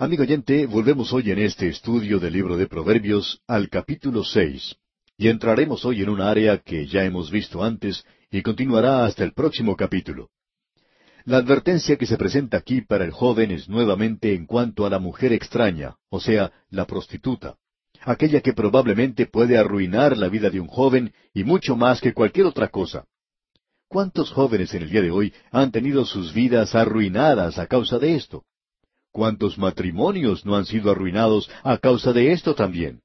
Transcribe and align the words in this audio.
Amigo 0.00 0.22
oyente, 0.22 0.64
volvemos 0.66 1.12
hoy 1.12 1.32
en 1.32 1.40
este 1.40 1.66
estudio 1.66 2.20
del 2.20 2.32
libro 2.32 2.56
de 2.56 2.68
Proverbios 2.68 3.42
al 3.48 3.68
capítulo 3.68 4.22
seis, 4.22 4.76
y 5.16 5.26
entraremos 5.26 5.84
hoy 5.84 6.02
en 6.02 6.08
un 6.08 6.20
área 6.20 6.58
que 6.58 6.86
ya 6.86 7.02
hemos 7.02 7.32
visto 7.32 7.64
antes 7.64 8.04
y 8.30 8.42
continuará 8.42 9.04
hasta 9.04 9.24
el 9.24 9.32
próximo 9.32 9.74
capítulo. 9.74 10.30
La 11.24 11.38
advertencia 11.38 11.96
que 11.96 12.06
se 12.06 12.16
presenta 12.16 12.58
aquí 12.58 12.80
para 12.80 13.04
el 13.04 13.10
joven 13.10 13.50
es 13.50 13.68
nuevamente 13.68 14.36
en 14.36 14.46
cuanto 14.46 14.86
a 14.86 14.90
la 14.90 15.00
mujer 15.00 15.32
extraña, 15.32 15.96
o 16.10 16.20
sea, 16.20 16.52
la 16.70 16.86
prostituta, 16.86 17.56
aquella 18.02 18.40
que 18.40 18.52
probablemente 18.52 19.26
puede 19.26 19.58
arruinar 19.58 20.16
la 20.16 20.28
vida 20.28 20.48
de 20.48 20.60
un 20.60 20.68
joven 20.68 21.12
y 21.34 21.42
mucho 21.42 21.74
más 21.74 22.00
que 22.00 22.14
cualquier 22.14 22.46
otra 22.46 22.68
cosa. 22.68 23.04
¿Cuántos 23.88 24.30
jóvenes 24.30 24.72
en 24.74 24.82
el 24.82 24.90
día 24.90 25.02
de 25.02 25.10
hoy 25.10 25.34
han 25.50 25.72
tenido 25.72 26.04
sus 26.04 26.32
vidas 26.32 26.76
arruinadas 26.76 27.58
a 27.58 27.66
causa 27.66 27.98
de 27.98 28.14
esto? 28.14 28.44
¿Cuántos 29.18 29.58
matrimonios 29.58 30.46
no 30.46 30.54
han 30.54 30.64
sido 30.64 30.92
arruinados 30.92 31.50
a 31.64 31.76
causa 31.78 32.12
de 32.12 32.30
esto 32.30 32.54
también? 32.54 33.00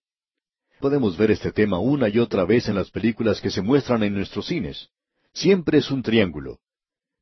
Podemos 0.79 1.17
ver 1.17 1.31
este 1.31 1.51
tema 1.51 1.79
una 1.79 2.07
y 2.07 2.19
otra 2.19 2.45
vez 2.45 2.67
en 2.67 2.75
las 2.75 2.91
películas 2.91 3.41
que 3.41 3.49
se 3.49 3.63
muestran 3.63 4.03
en 4.03 4.13
nuestros 4.13 4.45
cines. 4.45 4.89
Siempre 5.33 5.79
es 5.79 5.89
un 5.89 6.03
triángulo. 6.03 6.59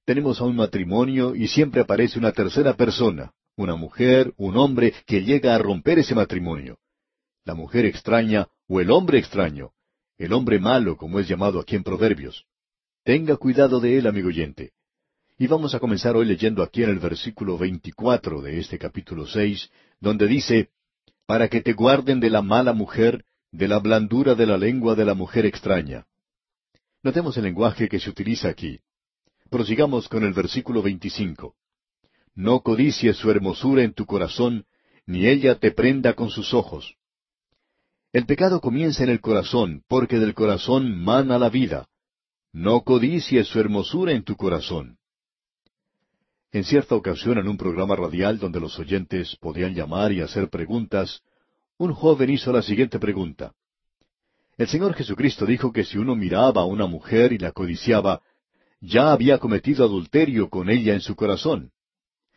Tenemos 0.04 0.42
a 0.42 0.44
un 0.44 0.58
matrimonio 0.58 1.36
y 1.36 1.48
siempre 1.48 1.80
aparece 1.80 2.20
una 2.20 2.34
tercera 2.34 2.74
persona, 2.76 3.32
una 3.56 3.78
mujer, 3.78 4.34
un 4.36 4.58
hombre, 4.58 4.94
que 5.06 5.24
llega 5.24 5.56
a 5.56 5.58
romper 5.58 6.00
ese 6.00 6.14
matrimonio. 6.14 6.78
La 7.46 7.56
mujer 7.56 7.86
extraña 7.86 8.50
o 8.68 8.82
el 8.82 8.92
hombre 8.92 9.20
extraño, 9.20 9.72
el 10.18 10.34
hombre 10.34 10.60
malo 10.60 10.98
como 10.98 11.22
es 11.22 11.30
llamado 11.30 11.62
aquí 11.62 11.78
en 11.78 11.84
Proverbios. 11.84 12.44
Tenga 13.06 13.38
cuidado 13.38 13.80
de 13.80 14.00
él, 14.00 14.06
amigo 14.06 14.28
oyente. 14.28 14.74
Y 15.42 15.48
vamos 15.48 15.74
a 15.74 15.80
comenzar 15.80 16.16
hoy 16.16 16.28
leyendo 16.28 16.62
aquí 16.62 16.84
en 16.84 16.92
el 16.92 17.00
versículo 17.00 17.58
24 17.58 18.44
de 18.44 18.60
este 18.60 18.78
capítulo 18.78 19.26
6, 19.26 19.72
donde 20.00 20.28
dice, 20.28 20.70
Para 21.26 21.48
que 21.48 21.62
te 21.62 21.74
guarden 21.74 22.20
de 22.20 22.30
la 22.30 22.44
mala 22.44 22.74
mujer, 22.74 23.26
de 23.52 23.68
la 23.68 23.80
blandura 23.80 24.36
de 24.36 24.46
la 24.46 24.56
lengua 24.56 24.94
de 24.94 25.04
la 25.04 25.16
mujer 25.16 25.48
extraña. 25.48 26.06
Notemos 27.02 27.38
el 27.38 27.46
lenguaje 27.46 27.90
que 27.90 28.00
se 28.00 28.12
utiliza 28.12 28.50
aquí. 28.50 28.82
Prosigamos 29.50 30.08
con 30.08 30.24
el 30.26 30.34
versículo 30.34 30.84
25. 30.84 31.56
No 32.36 32.60
codicies 32.60 33.18
su 33.18 33.32
hermosura 33.32 33.82
en 33.82 33.94
tu 33.94 34.06
corazón, 34.06 34.66
ni 35.08 35.26
ella 35.26 35.56
te 35.56 35.72
prenda 35.72 36.14
con 36.14 36.30
sus 36.30 36.54
ojos. 36.54 36.98
El 38.14 38.28
pecado 38.28 38.62
comienza 38.62 39.04
en 39.04 39.10
el 39.10 39.22
corazón, 39.22 39.82
porque 39.88 40.20
del 40.20 40.36
corazón 40.36 41.04
mana 41.04 41.40
la 41.40 41.50
vida. 41.50 41.88
No 42.54 42.82
codicies 42.82 43.48
su 43.48 43.60
hermosura 43.60 44.12
en 44.12 44.24
tu 44.24 44.36
corazón. 44.36 45.00
En 46.54 46.66
cierta 46.66 46.96
ocasión, 46.96 47.38
en 47.38 47.48
un 47.48 47.58
programa 47.58 47.96
radial 47.96 48.38
donde 48.38 48.60
los 48.60 48.78
oyentes 48.78 49.38
podían 49.38 49.74
llamar 49.74 50.12
y 50.12 50.20
hacer 50.20 50.50
preguntas, 50.50 51.22
un 51.78 51.94
joven 51.94 52.30
hizo 52.30 52.52
la 52.52 52.62
siguiente 52.62 53.00
pregunta. 53.00 53.54
El 54.58 54.68
Señor 54.68 54.94
Jesucristo 54.94 55.46
dijo 55.46 55.72
que 55.72 55.86
si 55.86 55.98
uno 55.98 56.14
miraba 56.16 56.62
a 56.62 56.66
una 56.66 56.88
mujer 56.88 57.32
y 57.32 57.38
la 57.38 57.54
codiciaba, 57.54 58.22
ya 58.82 59.14
había 59.14 59.38
cometido 59.38 59.86
adulterio 59.86 60.50
con 60.50 60.70
ella 60.70 60.94
en 60.94 61.00
su 61.00 61.16
corazón. 61.16 61.72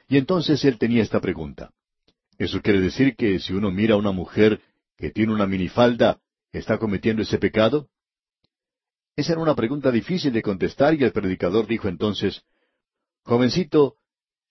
Y 0.09 0.17
entonces 0.17 0.65
él 0.65 0.79
tenía 0.79 1.03
esta 1.03 1.21
pregunta. 1.21 1.73
¿Eso 2.39 2.63
quiere 2.63 2.81
decir 2.81 3.17
que 3.17 3.41
si 3.41 3.53
uno 3.53 3.73
mira 3.73 3.95
a 3.95 3.99
una 3.99 4.13
mujer 4.13 4.61
que 4.97 5.11
tiene 5.11 5.33
una 5.33 5.47
minifalda, 5.47 6.21
está 6.53 6.79
cometiendo 6.79 7.23
ese 7.23 7.39
pecado? 7.39 7.89
Esa 9.17 9.33
era 9.33 9.43
una 9.43 9.57
pregunta 9.57 9.91
difícil 9.91 10.33
de 10.33 10.43
contestar 10.43 10.95
y 10.95 11.03
el 11.03 11.13
predicador 11.13 11.67
dijo 11.67 11.89
entonces, 11.89 12.43
Jovencito, 13.25 13.97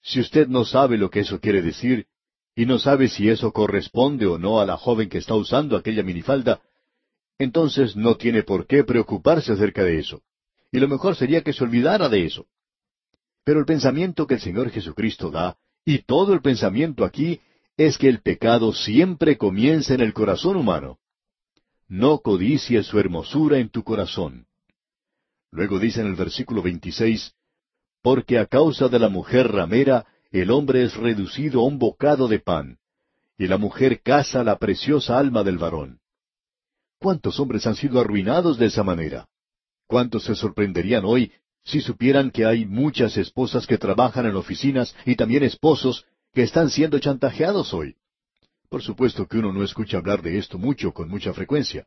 si 0.04 0.20
usted 0.20 0.48
no 0.48 0.66
sabe 0.66 0.98
lo 0.98 1.10
que 1.10 1.22
eso 1.22 1.40
quiere 1.40 1.62
decir, 1.62 2.08
y 2.56 2.66
no 2.66 2.78
sabe 2.78 3.08
si 3.08 3.30
eso 3.30 3.52
corresponde 3.52 4.28
o 4.28 4.38
no 4.38 4.60
a 4.60 4.66
la 4.66 4.78
joven 4.78 5.10
que 5.10 5.18
está 5.18 5.34
usando 5.34 5.78
aquella 5.78 6.04
minifalda, 6.04 6.62
entonces 7.40 7.96
no 7.96 8.16
tiene 8.16 8.44
por 8.44 8.68
qué 8.68 8.84
preocuparse 8.84 9.54
acerca 9.54 9.84
de 9.84 10.00
eso. 10.00 10.22
Y 10.72 10.80
lo 10.80 10.88
mejor 10.88 11.16
sería 11.16 11.42
que 11.42 11.54
se 11.54 11.64
olvidara 11.64 12.10
de 12.10 12.26
eso. 12.26 12.46
Pero 13.44 13.60
el 13.60 13.66
pensamiento 13.66 14.28
que 14.28 14.36
el 14.36 14.42
Señor 14.42 14.70
Jesucristo 14.70 15.32
da, 15.32 15.58
y 15.86 16.00
todo 16.00 16.34
el 16.34 16.42
pensamiento 16.42 17.06
aquí, 17.06 17.42
es 17.78 17.98
que 17.98 18.08
el 18.08 18.22
pecado 18.22 18.74
siempre 18.74 19.38
comienza 19.38 19.94
en 19.94 20.02
el 20.02 20.14
corazón 20.14 20.58
humano. 20.58 21.00
No 21.88 22.20
codicies 22.20 22.88
su 22.88 23.00
hermosura 23.00 23.58
en 23.58 23.70
tu 23.70 23.84
corazón. 23.84 24.48
Luego 25.50 25.80
dice 25.80 26.02
en 26.02 26.08
el 26.08 26.16
versículo 26.16 26.62
26, 26.62 27.34
porque 28.04 28.38
a 28.38 28.46
causa 28.46 28.90
de 28.90 29.00
la 29.00 29.10
mujer 29.10 29.50
ramera 29.50 30.06
el 30.30 30.52
hombre 30.52 30.84
es 30.84 30.96
reducido 30.96 31.62
a 31.62 31.66
un 31.66 31.80
bocado 31.80 32.28
de 32.28 32.40
pan, 32.40 32.78
y 33.38 33.48
la 33.48 33.58
mujer 33.58 34.02
caza 34.02 34.44
la 34.44 34.58
preciosa 34.60 35.18
alma 35.18 35.42
del 35.44 35.58
varón. 35.58 36.00
¿Cuántos 37.00 37.40
hombres 37.40 37.66
han 37.66 37.76
sido 37.76 38.00
arruinados 38.02 38.58
de 38.58 38.66
esa 38.66 38.84
manera? 38.84 39.28
¿Cuántos 39.88 40.26
se 40.26 40.36
sorprenderían 40.36 41.06
hoy 41.06 41.32
si 41.64 41.80
supieran 41.80 42.30
que 42.30 42.46
hay 42.46 42.66
muchas 42.66 43.16
esposas 43.16 43.66
que 43.66 43.78
trabajan 43.78 44.26
en 44.26 44.36
oficinas 44.36 44.94
y 45.06 45.16
también 45.16 45.44
esposos 45.44 46.06
que 46.34 46.44
están 46.44 46.70
siendo 46.70 47.00
chantajeados 47.00 47.74
hoy? 47.74 47.96
Por 48.70 48.82
supuesto 48.82 49.28
que 49.28 49.38
uno 49.38 49.54
no 49.54 49.64
escucha 49.64 49.98
hablar 49.98 50.22
de 50.22 50.38
esto 50.38 50.58
mucho 50.58 50.94
con 50.94 51.08
mucha 51.08 51.34
frecuencia. 51.34 51.86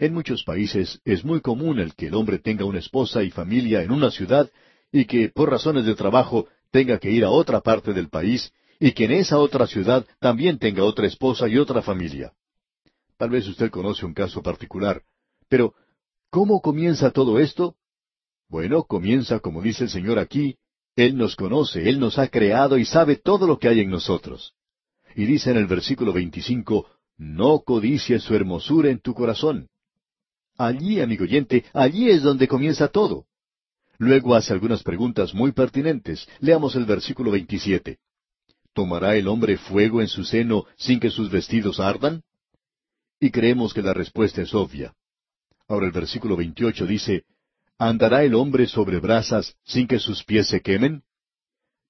En 0.00 0.12
muchos 0.12 0.42
países 0.42 1.00
es 1.04 1.24
muy 1.24 1.40
común 1.40 1.78
el 1.78 1.94
que 1.94 2.08
el 2.08 2.14
hombre 2.14 2.40
tenga 2.40 2.64
una 2.64 2.80
esposa 2.80 3.22
y 3.22 3.30
familia 3.30 3.82
en 3.82 3.92
una 3.92 4.10
ciudad 4.10 4.50
y 4.94 5.06
que 5.06 5.28
por 5.28 5.50
razones 5.50 5.86
de 5.86 5.96
trabajo 5.96 6.46
tenga 6.70 7.00
que 7.00 7.10
ir 7.10 7.24
a 7.24 7.30
otra 7.30 7.60
parte 7.60 7.92
del 7.92 8.08
país 8.08 8.52
y 8.78 8.92
que 8.92 9.06
en 9.06 9.10
esa 9.10 9.38
otra 9.38 9.66
ciudad 9.66 10.06
también 10.20 10.56
tenga 10.56 10.84
otra 10.84 11.08
esposa 11.08 11.48
y 11.48 11.58
otra 11.58 11.82
familia. 11.82 12.32
Tal 13.16 13.30
vez 13.30 13.48
usted 13.48 13.72
conoce 13.72 14.06
un 14.06 14.14
caso 14.14 14.40
particular, 14.40 15.02
pero 15.48 15.74
¿cómo 16.30 16.60
comienza 16.60 17.10
todo 17.10 17.40
esto? 17.40 17.74
Bueno, 18.48 18.84
comienza 18.84 19.40
como 19.40 19.62
dice 19.62 19.82
el 19.82 19.90
Señor 19.90 20.20
aquí, 20.20 20.58
Él 20.94 21.16
nos 21.16 21.34
conoce, 21.34 21.88
Él 21.88 21.98
nos 21.98 22.16
ha 22.20 22.28
creado 22.28 22.78
y 22.78 22.84
sabe 22.84 23.16
todo 23.16 23.48
lo 23.48 23.58
que 23.58 23.66
hay 23.66 23.80
en 23.80 23.90
nosotros. 23.90 24.54
Y 25.16 25.24
dice 25.24 25.50
en 25.50 25.56
el 25.56 25.66
versículo 25.66 26.12
25, 26.12 26.86
no 27.16 27.58
codicies 27.66 28.22
su 28.22 28.36
hermosura 28.36 28.90
en 28.90 29.00
tu 29.00 29.12
corazón. 29.12 29.70
Allí, 30.56 31.00
amigo 31.00 31.24
oyente, 31.24 31.64
allí 31.72 32.10
es 32.10 32.22
donde 32.22 32.46
comienza 32.46 32.86
todo. 32.86 33.26
Luego 33.98 34.34
hace 34.34 34.52
algunas 34.52 34.82
preguntas 34.82 35.34
muy 35.34 35.52
pertinentes. 35.52 36.26
Leamos 36.40 36.74
el 36.74 36.84
versículo 36.84 37.30
27. 37.30 37.98
¿Tomará 38.72 39.16
el 39.16 39.28
hombre 39.28 39.56
fuego 39.56 40.00
en 40.00 40.08
su 40.08 40.24
seno 40.24 40.64
sin 40.76 40.98
que 40.98 41.10
sus 41.10 41.30
vestidos 41.30 41.78
ardan? 41.78 42.22
Y 43.20 43.30
creemos 43.30 43.72
que 43.72 43.82
la 43.82 43.94
respuesta 43.94 44.42
es 44.42 44.52
obvia. 44.54 44.94
Ahora 45.68 45.86
el 45.86 45.92
versículo 45.92 46.36
28 46.36 46.86
dice, 46.86 47.24
¿Andará 47.78 48.24
el 48.24 48.34
hombre 48.34 48.66
sobre 48.66 48.98
brasas 48.98 49.56
sin 49.64 49.86
que 49.86 49.98
sus 49.98 50.24
pies 50.24 50.48
se 50.48 50.60
quemen? 50.60 51.02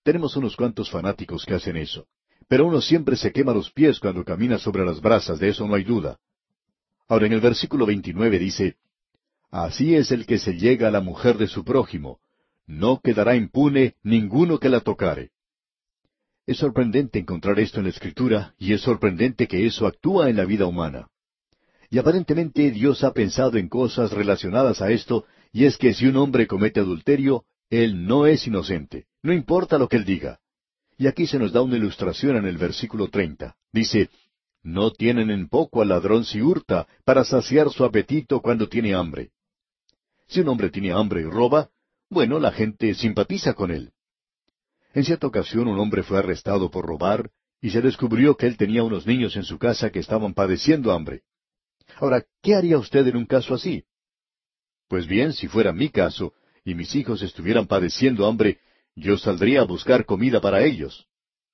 Tenemos 0.03 0.37
unos 0.37 0.57
cuantos 0.57 0.91
fanáticos 0.91 1.45
que 1.45 1.55
hacen 1.55 1.77
eso. 1.77 2.07
Pero 2.49 2.67
uno 2.67 2.81
siempre 2.81 3.17
se 3.17 3.33
quema 3.33 3.55
los 3.55 3.71
pies 3.71 3.99
cuando 3.99 4.25
camina 4.25 4.59
sobre 4.59 4.85
las 4.85 5.01
brasas, 5.01 5.39
de 5.39 5.49
eso 5.49 5.67
no 5.67 5.75
hay 5.75 5.85
duda. 5.85 6.19
Ahora 7.09 7.27
en 7.27 7.33
el 7.33 7.41
versículo 7.41 7.87
29 7.87 8.39
dice, 8.39 8.77
Así 9.55 9.95
es 9.95 10.11
el 10.11 10.27
que 10.27 10.39
se 10.39 10.55
llega 10.55 10.89
a 10.89 10.91
la 10.91 11.01
mujer 11.01 11.39
de 11.39 11.47
su 11.47 11.63
prójimo. 11.63 12.19
No 12.67 13.01
quedará 13.01 13.37
impune 13.37 13.95
ninguno 14.03 14.59
que 14.59 14.69
la 14.69 14.81
tocare. 14.81 15.31
Es 16.45 16.57
sorprendente 16.57 17.21
encontrar 17.21 17.61
esto 17.61 17.79
en 17.79 17.85
la 17.85 17.91
Escritura 17.91 18.57
y 18.59 18.73
es 18.73 18.81
sorprendente 18.81 19.47
que 19.47 19.65
eso 19.65 19.87
actúa 19.87 20.29
en 20.29 20.39
la 20.39 20.45
vida 20.45 20.67
humana. 20.67 21.07
Y 21.89 21.99
aparentemente 21.99 22.73
Dios 22.73 23.05
ha 23.05 23.13
pensado 23.13 23.57
en 23.57 23.69
cosas 23.69 24.11
relacionadas 24.11 24.83
a 24.83 24.91
esto, 24.91 25.25
y 25.53 25.67
es 25.67 25.79
que 25.79 25.95
si 25.95 26.09
un 26.09 26.17
hombre 26.17 26.49
comete 26.49 26.81
adulterio, 26.81 27.45
él 27.71 28.09
no 28.09 28.27
es 28.27 28.49
inocente, 28.49 29.07
no 29.23 29.33
importa 29.33 29.79
lo 29.79 29.89
que 29.89 29.99
él 29.99 30.05
diga. 30.05 30.41
Y 30.99 31.07
aquí 31.07 31.29
se 31.29 31.39
nos 31.39 31.53
da 31.53 31.63
una 31.63 31.77
ilustración 31.77 32.35
en 32.39 32.47
el 32.47 32.59
versículo 32.59 33.07
treinta. 33.07 33.55
Dice, 33.73 34.11
No 34.65 34.91
tienen 34.91 35.31
en 35.31 35.49
poco 35.49 35.81
al 35.81 35.91
ladrón 35.91 36.25
si 36.25 36.43
hurta, 36.43 36.89
para 37.05 37.23
saciar 37.23 37.71
su 37.71 37.85
apetito 37.85 38.41
cuando 38.43 38.69
tiene 38.69 38.95
hambre. 38.95 39.31
Si 40.35 40.41
un 40.41 40.49
hombre 40.49 40.69
tiene 40.69 40.91
hambre 40.91 41.21
y 41.21 41.27
roba, 41.27 41.71
bueno, 42.11 42.41
la 42.41 42.51
gente 42.51 42.93
simpatiza 42.95 43.55
con 43.55 43.71
él. 43.71 43.93
En 44.93 45.05
cierta 45.05 45.29
ocasión 45.29 45.69
un 45.69 45.79
hombre 45.79 46.03
fue 46.03 46.19
arrestado 46.19 46.73
por 46.73 46.87
robar 46.87 47.31
y 47.61 47.71
se 47.71 47.81
descubrió 47.81 48.37
que 48.37 48.49
él 48.49 48.57
tenía 48.57 48.83
unos 48.83 49.07
niños 49.07 49.37
en 49.37 49.45
su 49.45 49.61
casa 49.61 49.91
que 49.91 50.01
estaban 50.01 50.35
padeciendo 50.35 50.91
hambre. 50.91 51.23
Ahora, 51.99 52.25
¿qué 52.43 52.57
haría 52.57 52.79
usted 52.79 53.07
en 53.07 53.17
un 53.17 53.27
caso 53.27 53.55
así? 53.55 53.85
Pues 54.89 55.07
bien, 55.07 55.33
si 55.35 55.47
fuera 55.47 55.73
mi 55.73 55.91
caso 55.91 56.33
y 56.65 56.75
mis 56.75 56.97
hijos 56.97 57.23
estuvieran 57.23 57.69
padeciendo 57.69 58.27
hambre, 58.27 58.59
yo 58.97 59.17
saldría 59.17 59.61
a 59.61 59.67
buscar 59.67 60.05
comida 60.05 60.41
para 60.41 60.65
ellos. 60.65 61.07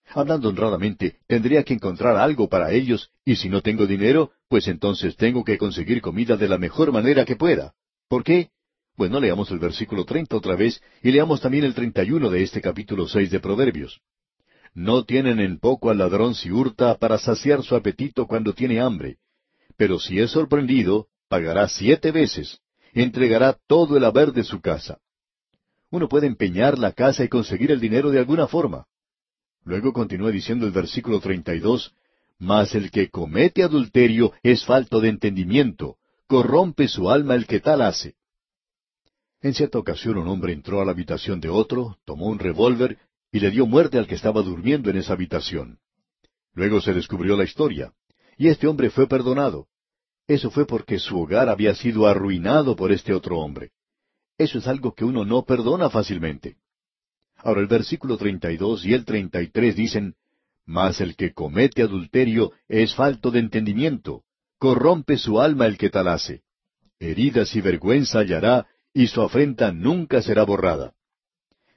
Hablando 0.07 0.49
honradamente, 0.49 1.19
tendría 1.27 1.65
que 1.65 1.75
encontrar 1.75 2.17
algo 2.17 2.49
para 2.49 2.73
ellos, 2.73 3.11
y 3.27 3.37
si 3.37 3.51
no 3.51 3.61
tengo 3.61 3.87
dinero, 3.87 4.33
pues 4.49 4.69
entonces 4.69 5.17
tengo 5.17 5.45
que 5.45 5.59
conseguir 5.59 6.01
comida 6.01 6.39
de 6.39 6.49
la 6.49 6.57
mejor 6.57 6.93
manera 6.93 7.27
que 7.27 7.37
pueda. 7.37 7.75
¿Por 8.09 8.25
qué? 8.25 8.53
Bueno, 9.01 9.19
leamos 9.19 9.51
el 9.51 9.59
versículo 9.59 10.05
treinta 10.05 10.37
otra 10.37 10.57
vez 10.57 10.79
y 11.03 11.11
leamos 11.11 11.41
también 11.41 11.65
el 11.65 11.73
treinta 11.73 12.05
y 12.05 12.11
uno 12.11 12.29
de 12.29 12.43
este 12.43 12.61
capítulo 12.61 13.09
seis 13.09 13.31
de 13.31 13.41
Proverbios. 13.41 14.03
no 14.75 15.07
tienen 15.07 15.41
en 15.41 15.59
poco 15.59 15.89
al 15.89 15.97
ladrón 15.97 16.35
si 16.35 16.51
hurta 16.51 16.99
para 16.99 17.17
saciar 17.17 17.63
su 17.63 17.75
apetito 17.75 18.27
cuando 18.27 18.53
tiene 18.53 18.79
hambre. 18.79 19.17
Pero 19.79 19.99
si 19.99 20.21
es 20.21 20.33
sorprendido, 20.33 21.07
pagará 21.31 21.67
siete 21.67 22.11
veces, 22.11 22.61
entregará 22.93 23.57
todo 23.67 23.97
el 23.97 24.05
haber 24.05 24.33
de 24.33 24.45
su 24.45 24.61
casa. 24.61 24.99
Uno 25.89 26.07
puede 26.07 26.27
empeñar 26.27 26.79
la 26.79 26.93
casa 26.93 27.25
y 27.25 27.29
conseguir 27.29 27.71
el 27.71 27.81
dinero 27.81 28.11
de 28.11 28.19
alguna 28.19 28.49
forma. 28.49 28.85
Luego 29.65 29.95
continúa 29.95 30.31
diciendo 30.31 30.67
el 30.67 30.73
versículo 30.73 31.21
32, 31.21 31.95
Mas 32.39 32.75
el 32.75 32.91
que 32.91 33.09
comete 33.09 33.63
adulterio 33.63 34.35
es 34.43 34.67
falto 34.67 35.01
de 35.01 35.09
entendimiento, 35.09 35.97
corrompe 36.27 36.87
su 36.87 37.11
alma 37.11 37.35
el 37.35 37.47
que 37.47 37.61
tal 37.61 37.81
hace. 37.81 38.20
En 39.43 39.55
cierta 39.55 39.79
ocasión 39.79 40.19
un 40.19 40.29
hombre 40.29 40.53
entró 40.53 40.81
a 40.81 40.85
la 40.85 40.93
habitación 40.93 41.41
de 41.41 41.49
otro, 41.49 41.99
tomó 42.05 42.27
un 42.27 42.39
revólver 42.39 42.99
y 43.33 43.41
le 43.41 43.51
dio 43.51 43.67
muerte 43.67 43.99
al 43.99 44.07
que 44.07 44.15
estaba 44.15 44.43
durmiendo 44.43 44.91
en 44.91 44.99
esa 44.99 45.15
habitación. 45.15 45.79
Luego 46.53 46.81
se 46.81 46.93
descubrió 46.93 47.37
la 47.37 47.45
historia, 47.45 47.93
y 48.37 48.49
este 48.49 48.67
hombre 48.67 48.91
fue 48.91 49.07
perdonado. 49.07 49.69
Eso 50.27 50.51
fue 50.51 50.67
porque 50.67 50.99
su 50.99 51.19
hogar 51.19 51.49
había 51.49 51.75
sido 51.75 52.07
arruinado 52.07 52.77
por 52.77 52.93
este 52.93 53.15
otro 53.15 53.39
hombre. 53.39 53.71
Eso 54.37 54.59
es 54.59 54.67
algo 54.67 54.95
que 54.95 55.05
uno 55.05 55.25
no 55.25 55.45
perdona 55.45 55.91
fácilmente. 55.91 56.57
Ahora 57.37 57.61
el 57.61 57.67
versículo 57.67 58.17
32 58.17 58.85
y 58.85 58.95
el 58.95 59.05
33 59.05 59.77
dicen, 59.77 60.15
Mas 60.67 61.01
el 61.01 61.17
que 61.17 61.33
comete 61.33 61.83
adulterio 61.83 62.53
es 62.69 62.95
falto 62.95 63.31
de 63.31 63.41
entendimiento, 63.41 64.23
corrompe 64.59 65.17
su 65.17 65.41
alma 65.41 65.67
el 65.67 65.79
que 65.79 65.89
tal 65.89 66.09
hace. 66.09 66.43
Heridas 66.99 67.57
y 67.57 67.63
vergüenza 67.63 68.21
hallará, 68.21 68.67
y 68.93 69.07
su 69.07 69.23
afrenta 69.23 69.73
nunca 69.73 70.23
será 70.23 70.45
borrada. 70.45 70.95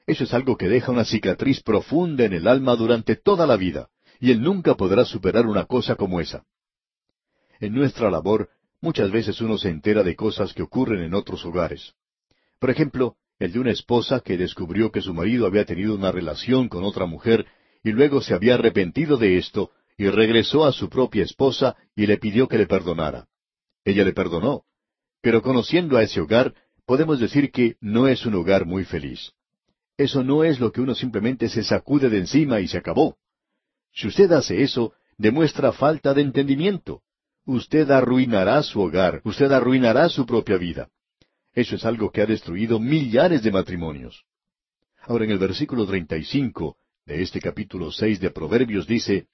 Eso 0.05 0.23
es 0.23 0.33
algo 0.33 0.57
que 0.57 0.67
deja 0.67 0.91
una 0.91 1.05
cicatriz 1.05 1.61
profunda 1.61 2.25
en 2.25 2.33
el 2.33 2.47
alma 2.47 2.75
durante 2.75 3.15
toda 3.15 3.47
la 3.47 3.55
vida, 3.55 3.89
y 4.19 4.31
él 4.31 4.41
nunca 4.41 4.75
podrá 4.75 5.05
superar 5.05 5.45
una 5.45 5.65
cosa 5.65 5.95
como 5.95 6.19
esa. 6.19 6.43
En 7.59 7.73
nuestra 7.73 8.11
labor, 8.11 8.49
muchas 8.81 9.11
veces 9.11 9.39
uno 9.41 9.57
se 9.57 9.69
entera 9.69 10.03
de 10.03 10.15
cosas 10.15 10.53
que 10.53 10.63
ocurren 10.63 11.01
en 11.01 11.13
otros 11.13 11.45
hogares. 11.45 11.93
Por 12.59 12.69
ejemplo, 12.69 13.15
el 13.39 13.51
de 13.51 13.59
una 13.59 13.71
esposa 13.71 14.19
que 14.19 14.37
descubrió 14.37 14.91
que 14.91 15.01
su 15.01 15.13
marido 15.13 15.45
había 15.45 15.65
tenido 15.65 15.95
una 15.95 16.11
relación 16.11 16.67
con 16.67 16.83
otra 16.83 17.05
mujer 17.05 17.45
y 17.83 17.91
luego 17.91 18.21
se 18.21 18.33
había 18.33 18.55
arrepentido 18.55 19.17
de 19.17 19.37
esto 19.37 19.71
y 19.97 20.07
regresó 20.09 20.65
a 20.65 20.71
su 20.71 20.89
propia 20.89 21.23
esposa 21.23 21.75
y 21.95 22.07
le 22.07 22.17
pidió 22.17 22.47
que 22.47 22.57
le 22.57 22.65
perdonara. 22.65 23.27
Ella 23.85 24.03
le 24.03 24.13
perdonó, 24.13 24.63
pero 25.21 25.41
conociendo 25.41 25.97
a 25.97 26.03
ese 26.03 26.21
hogar, 26.21 26.53
podemos 26.85 27.19
decir 27.19 27.51
que 27.51 27.75
no 27.79 28.07
es 28.07 28.25
un 28.25 28.35
hogar 28.35 28.65
muy 28.65 28.85
feliz. 28.85 29.33
Eso 29.97 30.23
no 30.23 30.43
es 30.43 30.59
lo 30.59 30.71
que 30.71 30.81
uno 30.81 30.95
simplemente 30.95 31.49
se 31.49 31.63
sacude 31.63 32.09
de 32.09 32.19
encima 32.19 32.59
y 32.59 32.67
se 32.67 32.77
acabó. 32.77 33.17
Si 33.93 34.07
usted 34.07 34.31
hace 34.31 34.63
eso, 34.63 34.93
demuestra 35.17 35.71
falta 35.71 36.13
de 36.13 36.21
entendimiento. 36.21 37.01
Usted 37.45 37.89
arruinará 37.91 38.63
su 38.63 38.81
hogar, 38.81 39.21
usted 39.23 39.51
arruinará 39.51 40.09
su 40.09 40.25
propia 40.25 40.57
vida. 40.57 40.89
Eso 41.53 41.75
es 41.75 41.85
algo 41.85 42.11
que 42.11 42.21
ha 42.21 42.25
destruido 42.25 42.79
millares 42.79 43.43
de 43.43 43.51
matrimonios. 43.51 44.25
Ahora 45.01 45.25
en 45.25 45.31
el 45.31 45.37
versículo 45.37 45.85
35 45.85 46.77
de 47.05 47.21
este 47.21 47.39
capítulo 47.39 47.91
6 47.91 48.19
de 48.19 48.31
Proverbios 48.31 48.87
dice, 48.87 49.27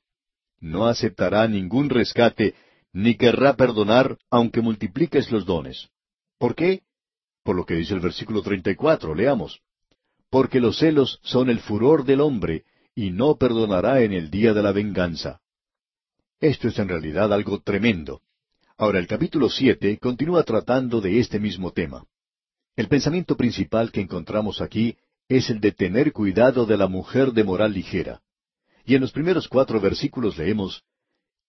No 0.59 0.87
aceptará 0.87 1.47
ningún 1.47 1.89
rescate, 1.89 2.55
ni 2.91 3.15
querrá 3.15 3.55
perdonar, 3.55 4.17
aunque 4.29 4.61
multipliques 4.61 5.31
los 5.31 5.45
dones. 5.45 5.89
¿Por 6.37 6.55
qué? 6.55 6.81
Por 7.43 7.55
lo 7.55 7.65
que 7.65 7.75
dice 7.75 7.93
el 7.93 7.99
versículo 7.99 8.41
34, 8.41 9.15
leamos 9.15 9.61
porque 10.29 10.59
los 10.59 10.77
celos 10.77 11.19
son 11.23 11.49
el 11.49 11.59
furor 11.59 12.05
del 12.05 12.21
hombre, 12.21 12.63
y 12.95 13.11
no 13.11 13.37
perdonará 13.37 14.01
en 14.01 14.13
el 14.13 14.29
día 14.29 14.53
de 14.53 14.61
la 14.61 14.71
venganza. 14.71 15.41
Esto 16.39 16.67
es 16.67 16.77
en 16.79 16.87
realidad 16.87 17.33
algo 17.33 17.61
tremendo. 17.61 18.21
Ahora 18.77 18.99
el 18.99 19.07
capítulo 19.07 19.49
siete 19.49 19.97
continúa 19.97 20.43
tratando 20.43 21.01
de 21.01 21.19
este 21.19 21.39
mismo 21.39 21.71
tema. 21.71 22.05
El 22.75 22.87
pensamiento 22.87 23.35
principal 23.35 23.91
que 23.91 24.01
encontramos 24.01 24.61
aquí 24.61 24.95
es 25.27 25.49
el 25.49 25.59
de 25.59 25.71
tener 25.71 26.13
cuidado 26.13 26.65
de 26.65 26.77
la 26.77 26.87
mujer 26.87 27.33
de 27.33 27.43
moral 27.43 27.73
ligera. 27.73 28.21
Y 28.85 28.95
en 28.95 29.01
los 29.01 29.11
primeros 29.11 29.47
cuatro 29.47 29.79
versículos 29.81 30.37
leemos, 30.37 30.83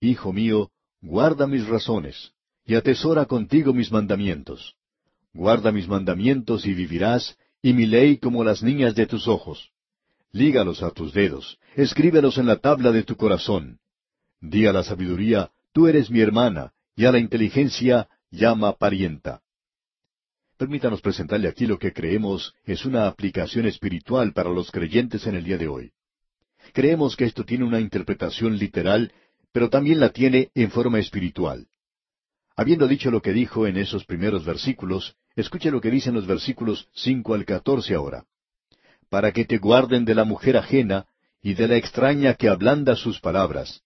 Hijo 0.01 0.33
mío, 0.33 0.71
guarda 1.01 1.47
mis 1.47 1.67
razones, 1.67 2.33
y 2.65 2.75
atesora 2.75 3.27
contigo 3.27 3.73
mis 3.73 3.93
mandamientos. 3.93 4.75
Guarda 5.33 5.71
mis 5.71 5.87
mandamientos 5.87 6.67
y 6.67 6.75
vivirás, 6.75 7.37
y 7.63 7.73
mi 7.73 7.87
ley 7.87 8.19
como 8.19 8.43
las 8.43 8.63
niñas 8.63 8.95
de 8.95 9.07
tus 9.07 9.29
ojos. 9.29 9.71
Lígalos 10.33 10.83
a 10.83 10.91
tus 10.91 11.13
dedos, 11.13 11.59
escríbelos 11.77 12.39
en 12.39 12.47
la 12.47 12.57
tabla 12.57 12.93
de 12.93 13.03
tu 13.03 13.17
corazón. 13.17 13.79
Di 14.41 14.67
a 14.67 14.73
la 14.73 14.83
sabiduría, 14.83 15.51
tú 15.73 15.87
eres 15.87 16.11
mi 16.11 16.21
hermana, 16.21 16.73
y 16.97 17.05
a 17.05 17.13
la 17.13 17.19
inteligencia 17.19 18.09
llama 18.31 18.77
parienta. 18.77 19.43
Permítanos 20.57 21.01
presentarle 21.01 21.49
aquí 21.49 21.67
lo 21.67 21.79
que 21.79 21.93
creemos 21.93 22.55
es 22.65 22.85
una 22.85 23.07
aplicación 23.07 23.67
espiritual 23.67 24.33
para 24.33 24.51
los 24.51 24.71
creyentes 24.71 25.27
en 25.27 25.35
el 25.37 25.45
día 25.45 25.57
de 25.57 25.69
hoy. 25.69 25.93
Creemos 26.73 27.17
que 27.17 27.25
esto 27.25 27.45
tiene 27.45 27.65
una 27.65 27.81
interpretación 27.81 28.59
literal, 28.59 29.13
pero 29.53 29.71
también 29.71 30.01
la 30.01 30.11
tiene 30.11 30.51
en 30.55 30.71
forma 30.71 30.99
espiritual. 30.99 31.67
Habiendo 32.57 32.87
dicho 32.87 33.11
lo 33.11 33.23
que 33.23 33.33
dijo 33.33 33.67
en 33.67 33.79
esos 33.79 34.05
primeros 34.05 34.45
versículos, 34.45 35.17
escuche 35.37 35.71
lo 35.71 35.81
que 35.81 35.91
dicen 35.91 36.15
los 36.15 36.27
versículos 36.27 36.89
cinco 36.95 37.35
al 37.35 37.45
catorce 37.45 37.95
ahora. 37.95 38.25
Para 39.09 39.33
que 39.33 39.45
te 39.45 39.59
guarden 39.59 40.05
de 40.05 40.15
la 40.15 40.25
mujer 40.25 40.57
ajena 40.57 41.07
y 41.43 41.55
de 41.55 41.69
la 41.69 41.77
extraña 41.77 42.35
que 42.35 42.49
ablanda 42.49 42.97
sus 42.97 43.21
palabras. 43.21 43.83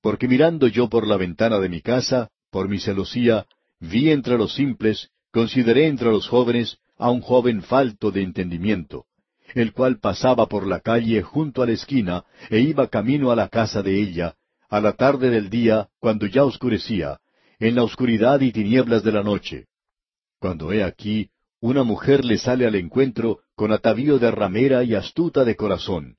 Porque 0.00 0.28
mirando 0.28 0.66
yo 0.66 0.88
por 0.88 1.06
la 1.06 1.16
ventana 1.16 1.58
de 1.58 1.68
mi 1.68 1.80
casa, 1.80 2.30
por 2.50 2.68
mi 2.68 2.78
celosía, 2.78 3.46
vi 3.80 4.10
entre 4.10 4.36
los 4.38 4.54
simples, 4.54 5.10
consideré 5.32 5.86
entre 5.86 6.10
los 6.10 6.28
jóvenes 6.28 6.78
a 6.96 7.10
un 7.10 7.20
joven 7.20 7.62
falto 7.62 8.10
de 8.10 8.22
entendimiento, 8.22 9.06
el 9.54 9.72
cual 9.72 9.98
pasaba 9.98 10.46
por 10.46 10.66
la 10.66 10.80
calle 10.80 11.22
junto 11.22 11.62
a 11.62 11.66
la 11.66 11.72
esquina 11.72 12.24
e 12.50 12.60
iba 12.60 12.88
camino 12.88 13.30
a 13.30 13.36
la 13.36 13.48
casa 13.48 13.82
de 13.82 14.00
ella, 14.00 14.36
a 14.68 14.80
la 14.80 14.92
tarde 14.92 15.30
del 15.30 15.50
día, 15.50 15.88
cuando 15.98 16.26
ya 16.26 16.44
oscurecía, 16.44 17.18
en 17.58 17.74
la 17.74 17.82
oscuridad 17.82 18.40
y 18.40 18.52
tinieblas 18.52 19.02
de 19.02 19.12
la 19.12 19.22
noche. 19.22 19.66
Cuando 20.44 20.72
he 20.72 20.84
aquí, 20.84 21.30
una 21.62 21.84
mujer 21.84 22.22
le 22.22 22.36
sale 22.36 22.66
al 22.66 22.74
encuentro 22.74 23.38
con 23.54 23.72
atavío 23.72 24.18
de 24.18 24.30
ramera 24.30 24.84
y 24.84 24.94
astuta 24.94 25.42
de 25.42 25.56
corazón. 25.56 26.18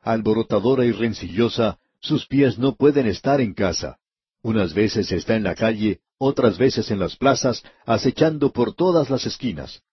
Alborotadora 0.00 0.84
y 0.84 0.90
rencillosa, 0.90 1.78
sus 2.00 2.26
pies 2.26 2.58
no 2.58 2.74
pueden 2.74 3.06
estar 3.06 3.40
en 3.40 3.54
casa. 3.54 4.00
Unas 4.42 4.74
veces 4.74 5.12
está 5.12 5.36
en 5.36 5.44
la 5.44 5.54
calle, 5.54 6.00
otras 6.18 6.58
veces 6.58 6.90
en 6.90 6.98
las 6.98 7.14
plazas, 7.14 7.62
acechando 7.86 8.50
por 8.50 8.74
todas 8.74 9.08
las 9.08 9.24
esquinas. 9.24 9.84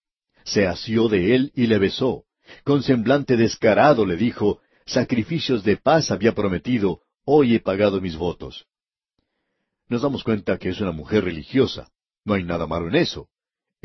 Se 0.43 0.65
asió 0.65 1.07
de 1.07 1.35
él 1.35 1.51
y 1.53 1.67
le 1.67 1.77
besó. 1.77 2.23
Con 2.63 2.81
semblante 2.81 3.37
descarado 3.37 4.07
le 4.07 4.17
dijo, 4.17 4.59
Sacrificios 4.87 5.63
de 5.63 5.77
paz 5.77 6.09
había 6.09 6.33
prometido, 6.33 7.01
hoy 7.25 7.53
he 7.53 7.59
pagado 7.59 8.01
mis 8.01 8.15
votos 8.15 8.65
nos 9.89 10.01
damos 10.01 10.23
cuenta 10.23 10.57
que 10.57 10.69
es 10.69 10.81
una 10.81 10.91
mujer 10.91 11.23
religiosa. 11.23 11.89
No 12.25 12.33
hay 12.33 12.43
nada 12.43 12.67
malo 12.67 12.89
en 12.89 12.95
eso. 12.95 13.29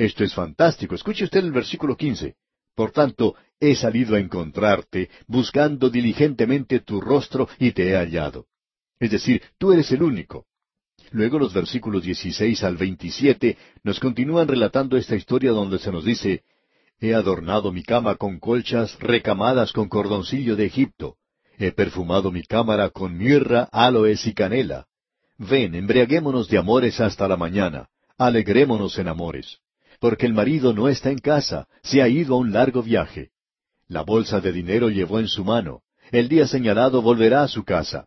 Esto 0.03 0.25
es 0.25 0.35
fantástico. 0.35 0.97
Escuche 0.97 1.23
usted 1.23 1.45
el 1.45 1.53
versículo 1.53 1.97
quince. 1.97 2.35
Por 2.75 2.91
tanto, 2.91 3.37
he 3.61 3.77
salido 3.77 4.17
a 4.17 4.19
encontrarte, 4.19 5.09
buscando 5.29 5.91
diligentemente 5.91 6.81
tu 6.81 7.01
rostro, 7.01 7.49
y 7.61 7.71
te 7.71 7.89
he 7.89 7.95
hallado. 7.95 8.47
Es 8.99 9.13
decir, 9.13 9.41
tú 9.59 9.73
eres 9.73 9.93
el 9.93 10.03
único. 10.03 10.47
Luego 11.13 11.39
los 11.39 11.55
versículos 11.55 12.03
16 12.03 12.65
al 12.65 12.77
27 12.79 13.57
nos 13.85 14.01
continúan 14.01 14.49
relatando 14.49 14.97
esta 14.97 15.15
historia 15.15 15.53
donde 15.53 15.79
se 15.79 15.93
nos 15.93 16.05
dice, 16.05 16.43
He 16.99 17.15
adornado 17.15 17.71
mi 17.71 17.85
cama 17.85 18.17
con 18.17 18.41
colchas 18.41 18.99
recamadas 18.99 19.71
con 19.71 19.89
cordoncillo 19.89 20.57
de 20.57 20.67
Egipto. 20.67 21.15
He 21.59 21.71
perfumado 21.71 22.33
mi 22.33 22.43
cámara 22.43 22.91
con 22.91 23.17
mirra, 23.17 23.69
aloes 23.71 24.27
y 24.27 24.35
canela. 24.35 24.89
Ven, 25.39 25.77
embriaguémonos 25.77 26.49
de 26.49 26.59
amores 26.59 26.99
hasta 27.01 27.29
la 27.29 27.37
mañana, 27.37 27.89
alegrémonos 28.19 28.99
en 28.99 29.07
amores, 29.07 29.62
porque 30.03 30.27
el 30.27 30.35
marido 30.35 30.73
no 30.73 30.89
está 30.89 31.13
en 31.13 31.21
casa, 31.21 31.69
se 31.85 32.03
ha 32.03 32.09
ido 32.09 32.35
a 32.35 32.39
un 32.39 32.53
largo 32.53 32.83
viaje. 32.83 33.31
La 33.87 34.03
bolsa 34.03 34.41
de 34.41 34.51
dinero 34.51 34.91
llevó 34.91 35.21
en 35.21 35.29
su 35.29 35.45
mano, 35.45 35.83
el 36.11 36.29
día 36.29 36.49
señalado 36.49 37.03
volverá 37.03 37.45
a 37.45 37.49
su 37.49 37.63
casa. 37.63 38.07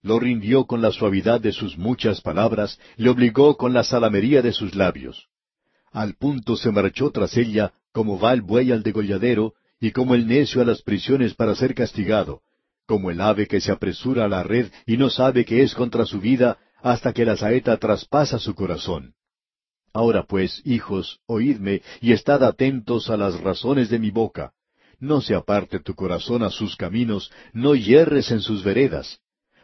Lo 0.00 0.18
rindió 0.18 0.64
con 0.64 0.80
la 0.80 0.90
suavidad 0.92 1.42
de 1.42 1.52
sus 1.52 1.76
muchas 1.76 2.22
palabras, 2.22 2.80
le 2.96 3.10
obligó 3.10 3.58
con 3.58 3.74
la 3.74 3.84
salamería 3.84 4.40
de 4.40 4.52
sus 4.52 4.74
labios. 4.74 5.28
Al 5.92 6.14
punto 6.14 6.56
se 6.56 6.70
marchó 6.70 7.10
tras 7.10 7.36
ella, 7.36 7.74
como 7.92 8.18
va 8.18 8.32
el 8.32 8.40
buey 8.40 8.72
al 8.72 8.82
degolladero, 8.82 9.52
y 9.78 9.90
como 9.90 10.14
el 10.14 10.26
necio 10.26 10.62
a 10.62 10.64
las 10.64 10.80
prisiones 10.80 11.34
para 11.34 11.54
ser 11.54 11.74
castigado, 11.74 12.40
como 12.86 13.10
el 13.10 13.20
ave 13.20 13.46
que 13.46 13.60
se 13.60 13.70
apresura 13.70 14.24
a 14.24 14.28
la 14.28 14.42
red 14.42 14.72
y 14.86 14.96
no 14.96 15.10
sabe 15.10 15.44
que 15.44 15.62
es 15.62 15.74
contra 15.74 16.06
su 16.06 16.18
vida 16.18 16.56
hasta 16.80 17.12
que 17.12 17.26
la 17.26 17.36
saeta 17.36 17.76
traspasa 17.76 18.38
su 18.38 18.54
corazón. 18.54 19.12
Ahora 19.94 20.24
pues, 20.24 20.60
hijos, 20.64 21.20
oídme 21.26 21.80
y 22.00 22.12
estad 22.12 22.42
atentos 22.42 23.10
a 23.10 23.16
las 23.16 23.40
razones 23.40 23.88
de 23.90 24.00
mi 24.00 24.10
boca. 24.10 24.52
no 24.98 25.20
se 25.20 25.34
aparte 25.34 25.80
tu 25.80 25.94
corazón 25.94 26.42
a 26.42 26.50
sus 26.50 26.76
caminos, 26.76 27.30
no 27.52 27.74
yerres 27.74 28.30
en 28.30 28.40
sus 28.40 28.64
veredas, 28.64 29.20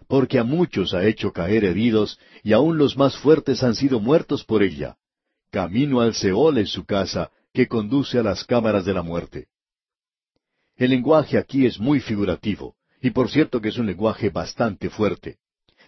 porque 0.06 0.38
a 0.38 0.44
muchos 0.44 0.92
ha 0.92 1.04
hecho 1.06 1.32
caer 1.32 1.64
heridos, 1.64 2.18
y 2.42 2.52
aun 2.52 2.78
los 2.78 2.96
más 2.96 3.16
fuertes 3.16 3.62
han 3.62 3.75
sido 3.75 4.00
muertos 4.00 4.44
por 4.44 4.62
ella. 4.62 4.96
Camino 5.50 6.00
al 6.00 6.14
Seol 6.14 6.58
es 6.58 6.70
su 6.70 6.84
casa, 6.84 7.30
que 7.52 7.66
conduce 7.66 8.18
a 8.18 8.22
las 8.22 8.44
cámaras 8.44 8.84
de 8.84 8.94
la 8.94 9.02
muerte. 9.02 9.49
El 10.76 10.90
lenguaje 10.90 11.38
aquí 11.38 11.64
es 11.64 11.80
muy 11.80 12.00
figurativo, 12.00 12.76
y 13.00 13.10
por 13.10 13.30
cierto 13.30 13.60
que 13.60 13.70
es 13.70 13.78
un 13.78 13.87
lenguaje 13.87 14.30
bastante 14.30 14.90
fuerte. 14.90 15.38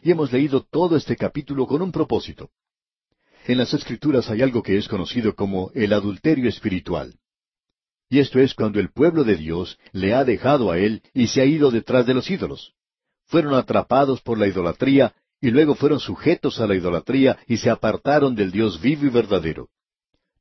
Y 0.02 0.10
hemos 0.10 0.32
leído 0.32 0.62
todo 0.62 0.96
este 0.96 1.14
capítulo 1.14 1.66
con 1.66 1.82
un 1.82 1.92
propósito. 1.92 2.50
En 3.44 3.58
las 3.58 3.74
Escrituras 3.74 4.30
hay 4.30 4.40
algo 4.42 4.62
que 4.62 4.76
es 4.76 4.86
conocido 4.86 5.34
como 5.34 5.72
el 5.74 5.92
adulterio 5.92 6.48
espiritual. 6.48 7.14
Y 8.08 8.20
esto 8.20 8.38
es 8.38 8.54
cuando 8.54 8.78
el 8.78 8.92
pueblo 8.92 9.24
de 9.24 9.36
Dios 9.36 9.78
le 9.92 10.14
ha 10.14 10.24
dejado 10.24 10.70
a 10.70 10.78
él 10.78 11.02
y 11.12 11.26
se 11.26 11.40
ha 11.40 11.44
ido 11.44 11.70
detrás 11.70 12.06
de 12.06 12.14
los 12.14 12.30
ídolos. 12.30 12.74
Fueron 13.26 13.54
atrapados 13.54 14.20
por 14.20 14.38
la 14.38 14.46
idolatría 14.46 15.14
y 15.40 15.50
luego 15.50 15.74
fueron 15.74 15.98
sujetos 15.98 16.60
a 16.60 16.66
la 16.66 16.76
idolatría 16.76 17.38
y 17.48 17.56
se 17.56 17.70
apartaron 17.70 18.36
del 18.36 18.52
Dios 18.52 18.80
vivo 18.80 19.06
y 19.06 19.08
verdadero. 19.08 19.70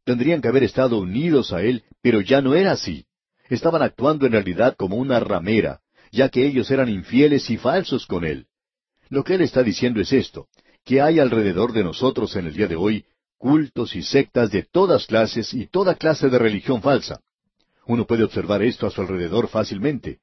Tendrían 0.04 0.42
que 0.42 0.50
haber 0.50 0.64
estado 0.64 1.00
unidos 1.00 1.54
a 1.54 1.64
Él, 1.64 1.84
pero 2.02 2.22
ya 2.22 2.42
no 2.42 2.54
era 2.54 2.74
así. 2.74 3.06
Estaban 3.50 3.82
actuando 3.82 4.26
en 4.26 4.34
realidad 4.34 4.76
como 4.78 4.98
una 4.98 5.20
ramera, 5.20 5.80
ya 6.12 6.30
que 6.30 6.46
ellos 6.46 6.70
eran 6.70 6.90
infieles 6.90 7.50
y 7.50 7.58
falsos 7.58 8.06
con 8.06 8.26
Él. 8.26 8.48
Lo 9.10 9.24
que 9.24 9.36
Él 9.36 9.42
está 9.42 9.64
diciendo 9.64 10.02
es 10.02 10.14
esto, 10.14 10.48
que 10.86 11.02
hay 11.02 11.20
alrededor 11.20 11.74
de 11.74 11.84
nosotros 11.84 12.36
en 12.36 12.48
el 12.48 12.54
día 12.54 12.68
de 12.68 12.76
hoy 12.76 13.06
cultos 13.42 13.96
y 13.96 14.04
sectas 14.04 14.52
de 14.52 14.62
todas 14.64 15.08
clases 15.08 15.54
y 15.54 15.66
toda 15.66 15.96
clase 15.96 16.30
de 16.30 16.38
religión 16.38 16.82
falsa. 16.82 17.22
Uno 17.88 18.06
puede 18.06 18.24
observar 18.24 18.62
esto 18.62 18.86
a 18.86 18.92
su 18.92 19.02
alrededor 19.02 19.48
fácilmente. 19.48 20.20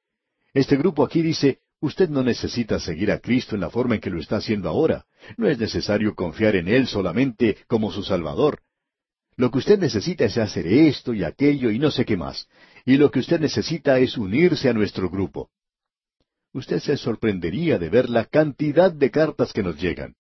Este 0.54 0.76
grupo 0.76 1.04
aquí 1.04 1.20
dice, 1.20 1.58
usted 1.80 2.08
no 2.08 2.22
necesita 2.22 2.78
seguir 2.78 3.10
a 3.10 3.18
Cristo 3.18 3.56
en 3.56 3.60
la 3.60 3.70
forma 3.70 3.96
en 3.96 4.00
que 4.00 4.10
lo 4.10 4.20
está 4.20 4.36
haciendo 4.36 4.68
ahora. 4.68 5.04
No 5.36 5.48
es 5.48 5.58
necesario 5.58 6.14
confiar 6.14 6.54
en 6.54 6.68
Él 6.68 6.86
solamente 6.86 7.58
como 7.66 7.90
su 7.90 8.04
Salvador. 8.04 8.60
Lo 9.36 9.50
que 9.50 9.58
usted 9.58 9.80
necesita 9.80 10.24
es 10.24 10.38
hacer 10.38 10.68
esto 10.68 11.12
y 11.12 11.24
aquello 11.24 11.70
y 11.70 11.80
no 11.80 11.90
sé 11.90 12.04
qué 12.04 12.16
más. 12.16 12.46
Y 12.84 12.96
lo 12.98 13.10
que 13.10 13.18
usted 13.18 13.40
necesita 13.40 13.98
es 13.98 14.16
unirse 14.16 14.68
a 14.68 14.72
nuestro 14.72 15.10
grupo. 15.10 15.50
Usted 16.52 16.78
se 16.78 16.96
sorprendería 16.96 17.78
de 17.78 17.88
ver 17.88 18.08
la 18.08 18.24
cantidad 18.24 18.92
de 18.92 19.10
cartas 19.10 19.52
que 19.52 19.64
nos 19.64 19.76
llegan. 19.80 20.14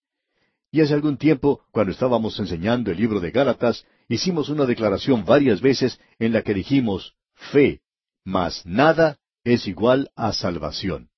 Y 0.70 0.82
hace 0.82 0.94
algún 0.94 1.16
tiempo, 1.16 1.62
cuando 1.70 1.92
estábamos 1.92 2.38
enseñando 2.38 2.90
el 2.90 2.98
libro 2.98 3.20
de 3.20 3.30
Gálatas, 3.30 3.86
hicimos 4.08 4.50
una 4.50 4.66
declaración 4.66 5.24
varias 5.24 5.60
veces 5.60 5.98
en 6.18 6.32
la 6.32 6.42
que 6.42 6.54
dijimos, 6.54 7.14
fe, 7.34 7.80
mas 8.24 8.66
nada 8.66 9.18
es 9.44 9.66
igual 9.66 10.10
a 10.14 10.32
salvación. 10.32 11.08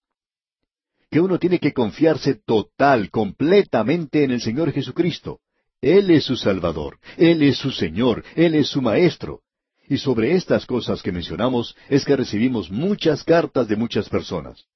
Que 1.10 1.20
uno 1.20 1.38
tiene 1.40 1.58
que 1.58 1.72
confiarse 1.72 2.34
total, 2.34 3.10
completamente 3.10 4.22
en 4.22 4.30
el 4.30 4.40
Señor 4.40 4.70
Jesucristo. 4.72 5.40
Él 5.80 6.10
es 6.10 6.24
su 6.24 6.36
Salvador, 6.36 6.98
Él 7.16 7.42
es 7.42 7.58
su 7.58 7.72
Señor, 7.72 8.22
Él 8.36 8.54
es 8.54 8.68
su 8.68 8.80
Maestro. 8.80 9.40
Y 9.88 9.98
sobre 9.98 10.36
estas 10.36 10.66
cosas 10.66 11.02
que 11.02 11.10
mencionamos 11.10 11.74
es 11.88 12.04
que 12.04 12.14
recibimos 12.14 12.70
muchas 12.70 13.24
cartas 13.24 13.66
de 13.66 13.74
muchas 13.74 14.08
personas. 14.08 14.66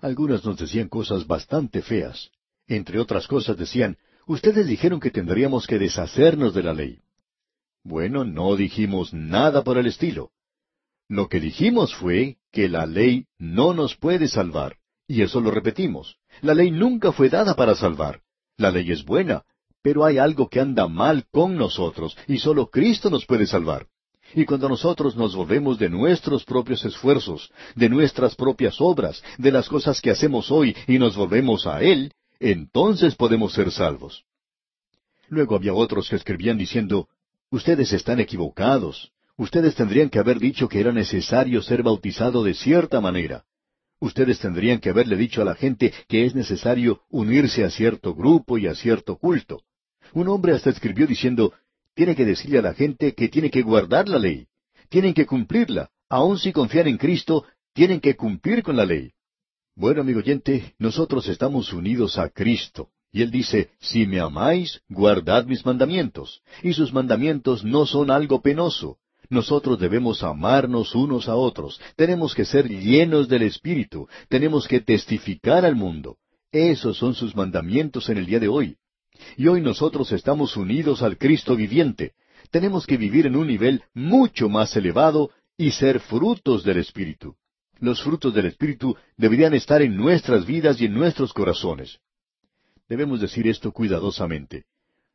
Algunas 0.00 0.42
nos 0.46 0.56
decían 0.56 0.88
cosas 0.88 1.26
bastante 1.26 1.82
feas. 1.82 2.30
Entre 2.66 2.98
otras 2.98 3.26
cosas 3.26 3.58
decían, 3.58 3.98
ustedes 4.26 4.66
dijeron 4.66 5.00
que 5.00 5.10
tendríamos 5.10 5.66
que 5.66 5.78
deshacernos 5.78 6.54
de 6.54 6.62
la 6.62 6.74
ley. 6.74 6.98
Bueno, 7.82 8.24
no 8.24 8.56
dijimos 8.56 9.14
nada 9.14 9.62
por 9.62 9.78
el 9.78 9.86
estilo. 9.86 10.30
Lo 11.08 11.28
que 11.28 11.40
dijimos 11.40 11.94
fue 11.94 12.38
que 12.50 12.68
la 12.68 12.84
ley 12.84 13.26
no 13.38 13.74
nos 13.74 13.96
puede 13.96 14.26
salvar, 14.28 14.76
y 15.06 15.22
eso 15.22 15.40
lo 15.40 15.50
repetimos. 15.52 16.16
La 16.42 16.52
ley 16.52 16.70
nunca 16.70 17.12
fue 17.12 17.28
dada 17.28 17.54
para 17.54 17.76
salvar. 17.76 18.22
La 18.56 18.70
ley 18.70 18.90
es 18.90 19.04
buena, 19.04 19.44
pero 19.82 20.04
hay 20.04 20.18
algo 20.18 20.48
que 20.48 20.58
anda 20.58 20.88
mal 20.88 21.26
con 21.30 21.56
nosotros, 21.56 22.16
y 22.26 22.38
solo 22.38 22.70
Cristo 22.70 23.08
nos 23.08 23.24
puede 23.24 23.46
salvar. 23.46 23.86
Y 24.34 24.44
cuando 24.44 24.68
nosotros 24.68 25.14
nos 25.14 25.36
volvemos 25.36 25.78
de 25.78 25.88
nuestros 25.88 26.44
propios 26.44 26.84
esfuerzos, 26.84 27.52
de 27.76 27.88
nuestras 27.88 28.34
propias 28.34 28.80
obras, 28.80 29.22
de 29.38 29.52
las 29.52 29.68
cosas 29.68 30.00
que 30.00 30.10
hacemos 30.10 30.50
hoy, 30.50 30.74
y 30.88 30.98
nos 30.98 31.14
volvemos 31.14 31.68
a 31.68 31.82
Él, 31.82 32.12
entonces 32.40 33.14
podemos 33.14 33.52
ser 33.52 33.70
salvos. 33.70 34.24
Luego 35.28 35.56
había 35.56 35.74
otros 35.74 36.08
que 36.08 36.16
escribían 36.16 36.58
diciendo, 36.58 37.08
Ustedes 37.50 37.92
están 37.92 38.20
equivocados. 38.20 39.12
Ustedes 39.36 39.74
tendrían 39.74 40.10
que 40.10 40.18
haber 40.18 40.38
dicho 40.38 40.68
que 40.68 40.80
era 40.80 40.92
necesario 40.92 41.62
ser 41.62 41.82
bautizado 41.82 42.42
de 42.42 42.54
cierta 42.54 43.00
manera. 43.00 43.44
Ustedes 44.00 44.38
tendrían 44.38 44.80
que 44.80 44.90
haberle 44.90 45.16
dicho 45.16 45.42
a 45.42 45.44
la 45.44 45.54
gente 45.54 45.92
que 46.08 46.26
es 46.26 46.34
necesario 46.34 47.02
unirse 47.08 47.64
a 47.64 47.70
cierto 47.70 48.14
grupo 48.14 48.58
y 48.58 48.66
a 48.66 48.74
cierto 48.74 49.16
culto. 49.16 49.62
Un 50.12 50.28
hombre 50.28 50.54
hasta 50.54 50.70
escribió 50.70 51.06
diciendo, 51.06 51.52
tiene 51.94 52.14
que 52.14 52.24
decirle 52.24 52.58
a 52.58 52.62
la 52.62 52.74
gente 52.74 53.14
que 53.14 53.28
tiene 53.28 53.50
que 53.50 53.62
guardar 53.62 54.08
la 54.08 54.18
ley, 54.18 54.48
tienen 54.88 55.14
que 55.14 55.24
cumplirla, 55.24 55.90
aun 56.08 56.38
si 56.38 56.52
confían 56.52 56.88
en 56.88 56.98
Cristo, 56.98 57.44
tienen 57.72 58.00
que 58.00 58.16
cumplir 58.16 58.62
con 58.62 58.76
la 58.76 58.84
ley. 58.84 59.12
Bueno, 59.78 60.00
amigo 60.00 60.20
oyente, 60.20 60.74
nosotros 60.78 61.28
estamos 61.28 61.74
unidos 61.74 62.16
a 62.18 62.30
Cristo. 62.30 62.88
Y 63.12 63.20
él 63.20 63.30
dice, 63.30 63.68
si 63.78 64.06
me 64.06 64.20
amáis, 64.20 64.80
guardad 64.88 65.44
mis 65.44 65.66
mandamientos. 65.66 66.40
Y 66.62 66.72
sus 66.72 66.94
mandamientos 66.94 67.62
no 67.62 67.84
son 67.84 68.10
algo 68.10 68.40
penoso. 68.40 68.96
Nosotros 69.28 69.78
debemos 69.78 70.22
amarnos 70.22 70.94
unos 70.94 71.28
a 71.28 71.34
otros, 71.34 71.78
tenemos 71.96 72.34
que 72.34 72.44
ser 72.44 72.68
llenos 72.68 73.28
del 73.28 73.42
Espíritu, 73.42 74.08
tenemos 74.28 74.66
que 74.66 74.80
testificar 74.80 75.66
al 75.66 75.74
mundo. 75.74 76.16
Esos 76.52 76.96
son 76.96 77.14
sus 77.14 77.34
mandamientos 77.36 78.08
en 78.08 78.16
el 78.16 78.24
día 78.24 78.40
de 78.40 78.48
hoy. 78.48 78.76
Y 79.36 79.48
hoy 79.48 79.60
nosotros 79.60 80.10
estamos 80.12 80.56
unidos 80.56 81.02
al 81.02 81.18
Cristo 81.18 81.54
viviente. 81.54 82.12
Tenemos 82.50 82.86
que 82.86 82.96
vivir 82.96 83.26
en 83.26 83.36
un 83.36 83.48
nivel 83.48 83.82
mucho 83.92 84.48
más 84.48 84.74
elevado 84.74 85.30
y 85.58 85.72
ser 85.72 86.00
frutos 86.00 86.64
del 86.64 86.78
Espíritu. 86.78 87.36
Los 87.78 88.02
frutos 88.02 88.32
del 88.34 88.46
Espíritu 88.46 88.96
deberían 89.16 89.54
estar 89.54 89.82
en 89.82 89.96
nuestras 89.96 90.46
vidas 90.46 90.80
y 90.80 90.86
en 90.86 90.94
nuestros 90.94 91.32
corazones. 91.32 91.98
Debemos 92.88 93.20
decir 93.20 93.46
esto 93.48 93.72
cuidadosamente. 93.72 94.64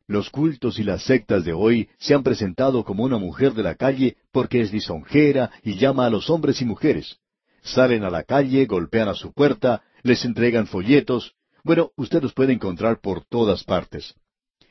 Los 0.06 0.30
cultos 0.30 0.78
y 0.78 0.84
las 0.84 1.04
sectas 1.04 1.44
de 1.44 1.52
hoy 1.52 1.88
se 1.98 2.14
han 2.14 2.22
presentado 2.22 2.84
como 2.84 3.04
una 3.04 3.18
mujer 3.18 3.54
de 3.54 3.62
la 3.62 3.74
calle 3.74 4.16
porque 4.30 4.60
es 4.60 4.72
lisonjera 4.72 5.50
y 5.62 5.76
llama 5.76 6.06
a 6.06 6.10
los 6.10 6.28
hombres 6.28 6.60
y 6.60 6.64
mujeres. 6.64 7.18
Salen 7.62 8.04
a 8.04 8.10
la 8.10 8.24
calle, 8.24 8.66
golpean 8.66 9.08
a 9.08 9.14
su 9.14 9.32
puerta, 9.32 9.82
les 10.02 10.24
entregan 10.24 10.66
folletos. 10.66 11.34
Bueno, 11.64 11.92
usted 11.96 12.22
los 12.22 12.34
puede 12.34 12.52
encontrar 12.52 13.00
por 13.00 13.24
todas 13.24 13.64
partes. 13.64 14.14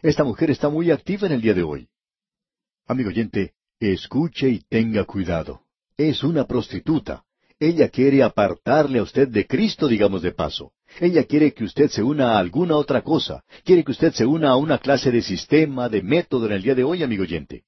Esta 0.01 0.23
mujer 0.23 0.51
está 0.51 0.69
muy 0.69 0.91
activa 0.91 1.27
en 1.27 1.33
el 1.33 1.41
día 1.41 1.53
de 1.53 1.63
hoy. 1.63 1.87
Amigo 2.87 3.09
oyente, 3.09 3.53
escuche 3.79 4.49
y 4.49 4.59
tenga 4.59 5.05
cuidado. 5.05 5.61
Es 5.95 6.23
una 6.23 6.45
prostituta. 6.45 7.23
Ella 7.61 7.89
quiere 7.89 8.23
apartarle 8.23 8.97
a 8.97 9.03
usted 9.03 9.27
de 9.27 9.45
Cristo, 9.45 9.87
digamos 9.87 10.23
de 10.23 10.31
paso. 10.31 10.71
Ella 10.99 11.25
quiere 11.25 11.53
que 11.53 11.63
usted 11.63 11.91
se 11.91 12.01
una 12.01 12.31
a 12.31 12.39
alguna 12.39 12.75
otra 12.75 13.03
cosa. 13.03 13.43
Quiere 13.63 13.83
que 13.83 13.91
usted 13.91 14.13
se 14.13 14.25
una 14.25 14.49
a 14.49 14.55
una 14.55 14.79
clase 14.79 15.11
de 15.11 15.21
sistema, 15.21 15.87
de 15.87 16.01
método 16.01 16.47
en 16.47 16.53
el 16.53 16.63
día 16.63 16.73
de 16.73 16.83
hoy, 16.83 17.03
amigo 17.03 17.21
oyente. 17.21 17.65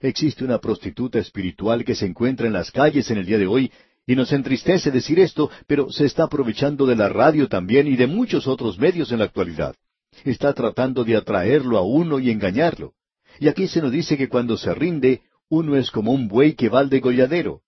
Existe 0.00 0.44
una 0.44 0.58
prostituta 0.58 1.18
espiritual 1.18 1.82
que 1.82 1.94
se 1.94 2.04
encuentra 2.04 2.46
en 2.46 2.52
las 2.52 2.70
calles 2.70 3.10
en 3.10 3.16
el 3.16 3.24
día 3.24 3.38
de 3.38 3.46
hoy, 3.46 3.72
y 4.06 4.16
nos 4.16 4.34
entristece 4.34 4.90
decir 4.90 5.18
esto, 5.18 5.48
pero 5.66 5.90
se 5.90 6.04
está 6.04 6.24
aprovechando 6.24 6.84
de 6.84 6.96
la 6.96 7.08
radio 7.08 7.48
también 7.48 7.86
y 7.86 7.96
de 7.96 8.06
muchos 8.06 8.46
otros 8.46 8.78
medios 8.78 9.12
en 9.12 9.20
la 9.20 9.24
actualidad. 9.24 9.74
Está 10.24 10.52
tratando 10.52 11.04
de 11.04 11.16
atraerlo 11.16 11.78
a 11.78 11.82
uno 11.82 12.18
y 12.18 12.30
engañarlo. 12.30 12.92
Y 13.40 13.48
aquí 13.48 13.66
se 13.66 13.80
nos 13.80 13.92
dice 13.92 14.18
que 14.18 14.28
cuando 14.28 14.58
se 14.58 14.74
rinde, 14.74 15.22
uno 15.48 15.74
es 15.76 15.90
como 15.90 16.12
un 16.12 16.28
buey 16.28 16.52
que 16.52 16.68
va 16.68 16.80
al 16.80 16.90
degolladero. 16.90 17.62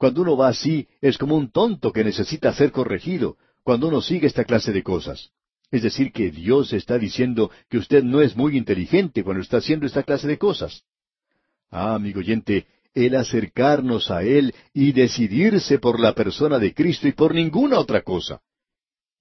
Cuando 0.00 0.22
uno 0.22 0.34
va 0.34 0.48
así, 0.48 0.88
es 1.02 1.18
como 1.18 1.36
un 1.36 1.50
tonto 1.50 1.92
que 1.92 2.02
necesita 2.02 2.54
ser 2.54 2.72
corregido, 2.72 3.36
cuando 3.62 3.88
uno 3.88 4.00
sigue 4.00 4.28
esta 4.28 4.44
clase 4.46 4.72
de 4.72 4.82
cosas. 4.82 5.28
Es 5.70 5.82
decir, 5.82 6.10
que 6.10 6.30
Dios 6.30 6.72
está 6.72 6.96
diciendo 6.96 7.50
que 7.68 7.76
usted 7.76 8.02
no 8.02 8.22
es 8.22 8.34
muy 8.34 8.56
inteligente 8.56 9.22
cuando 9.22 9.42
está 9.42 9.58
haciendo 9.58 9.84
esta 9.84 10.02
clase 10.02 10.26
de 10.26 10.38
cosas. 10.38 10.84
Ah, 11.70 11.96
amigo 11.96 12.20
oyente, 12.20 12.66
el 12.94 13.14
acercarnos 13.14 14.10
a 14.10 14.22
Él 14.22 14.54
y 14.72 14.92
decidirse 14.92 15.78
por 15.78 16.00
la 16.00 16.14
persona 16.14 16.58
de 16.58 16.72
Cristo 16.72 17.06
y 17.06 17.12
por 17.12 17.34
ninguna 17.34 17.78
otra 17.78 18.00
cosa. 18.00 18.40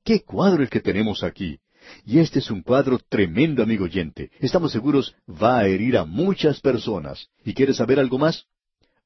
¡Qué 0.06 0.22
cuadro 0.22 0.64
el 0.64 0.70
que 0.70 0.80
tenemos 0.80 1.24
aquí! 1.24 1.60
Y 2.06 2.20
este 2.20 2.40
es 2.40 2.50
un 2.50 2.62
cuadro 2.62 3.00
tremendo, 3.00 3.64
amigo 3.64 3.84
oyente. 3.84 4.32
Estamos 4.40 4.72
seguros 4.72 5.14
va 5.30 5.60
a 5.60 5.68
herir 5.68 5.98
a 5.98 6.06
muchas 6.06 6.62
personas. 6.62 7.28
¿Y 7.44 7.54
quiere 7.54 7.74
saber 7.74 8.00
algo 8.00 8.18
más? 8.18 8.48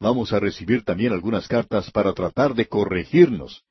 Vamos 0.03 0.33
a 0.33 0.39
recibir 0.41 0.83
también 0.83 1.13
algunas 1.13 1.47
cartas 1.47 1.89
para 1.89 2.11
tratar 2.11 2.55
de 2.55 2.65
corregirnos. 2.65 3.63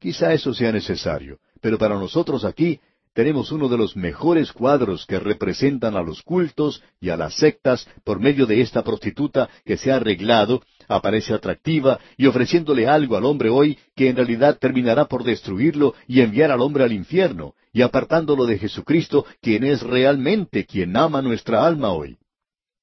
Quizá 0.00 0.32
eso 0.32 0.52
sea 0.52 0.72
necesario, 0.72 1.38
pero 1.60 1.78
para 1.78 1.94
nosotros 1.94 2.44
aquí 2.44 2.80
tenemos 3.12 3.52
uno 3.52 3.68
de 3.68 3.78
los 3.78 3.96
mejores 3.96 4.52
cuadros 4.52 5.06
que 5.06 5.20
representan 5.20 5.96
a 5.96 6.02
los 6.02 6.22
cultos 6.22 6.82
y 7.00 7.10
a 7.10 7.16
las 7.16 7.34
sectas 7.34 7.86
por 8.02 8.18
medio 8.18 8.44
de 8.44 8.60
esta 8.60 8.82
prostituta 8.82 9.48
que 9.64 9.76
se 9.76 9.92
ha 9.92 9.96
arreglado, 9.96 10.62
aparece 10.88 11.32
atractiva 11.32 12.00
y 12.16 12.26
ofreciéndole 12.26 12.88
algo 12.88 13.16
al 13.16 13.24
hombre 13.24 13.48
hoy 13.48 13.78
que 13.94 14.08
en 14.08 14.16
realidad 14.16 14.58
terminará 14.58 15.04
por 15.04 15.22
destruirlo 15.22 15.94
y 16.08 16.22
enviar 16.22 16.50
al 16.50 16.60
hombre 16.60 16.82
al 16.82 16.92
infierno, 16.92 17.54
y 17.72 17.82
apartándolo 17.82 18.46
de 18.46 18.58
Jesucristo, 18.58 19.26
quien 19.40 19.62
es 19.62 19.80
realmente 19.82 20.66
quien 20.66 20.96
ama 20.96 21.22
nuestra 21.22 21.64
alma 21.64 21.92
hoy. 21.92 22.18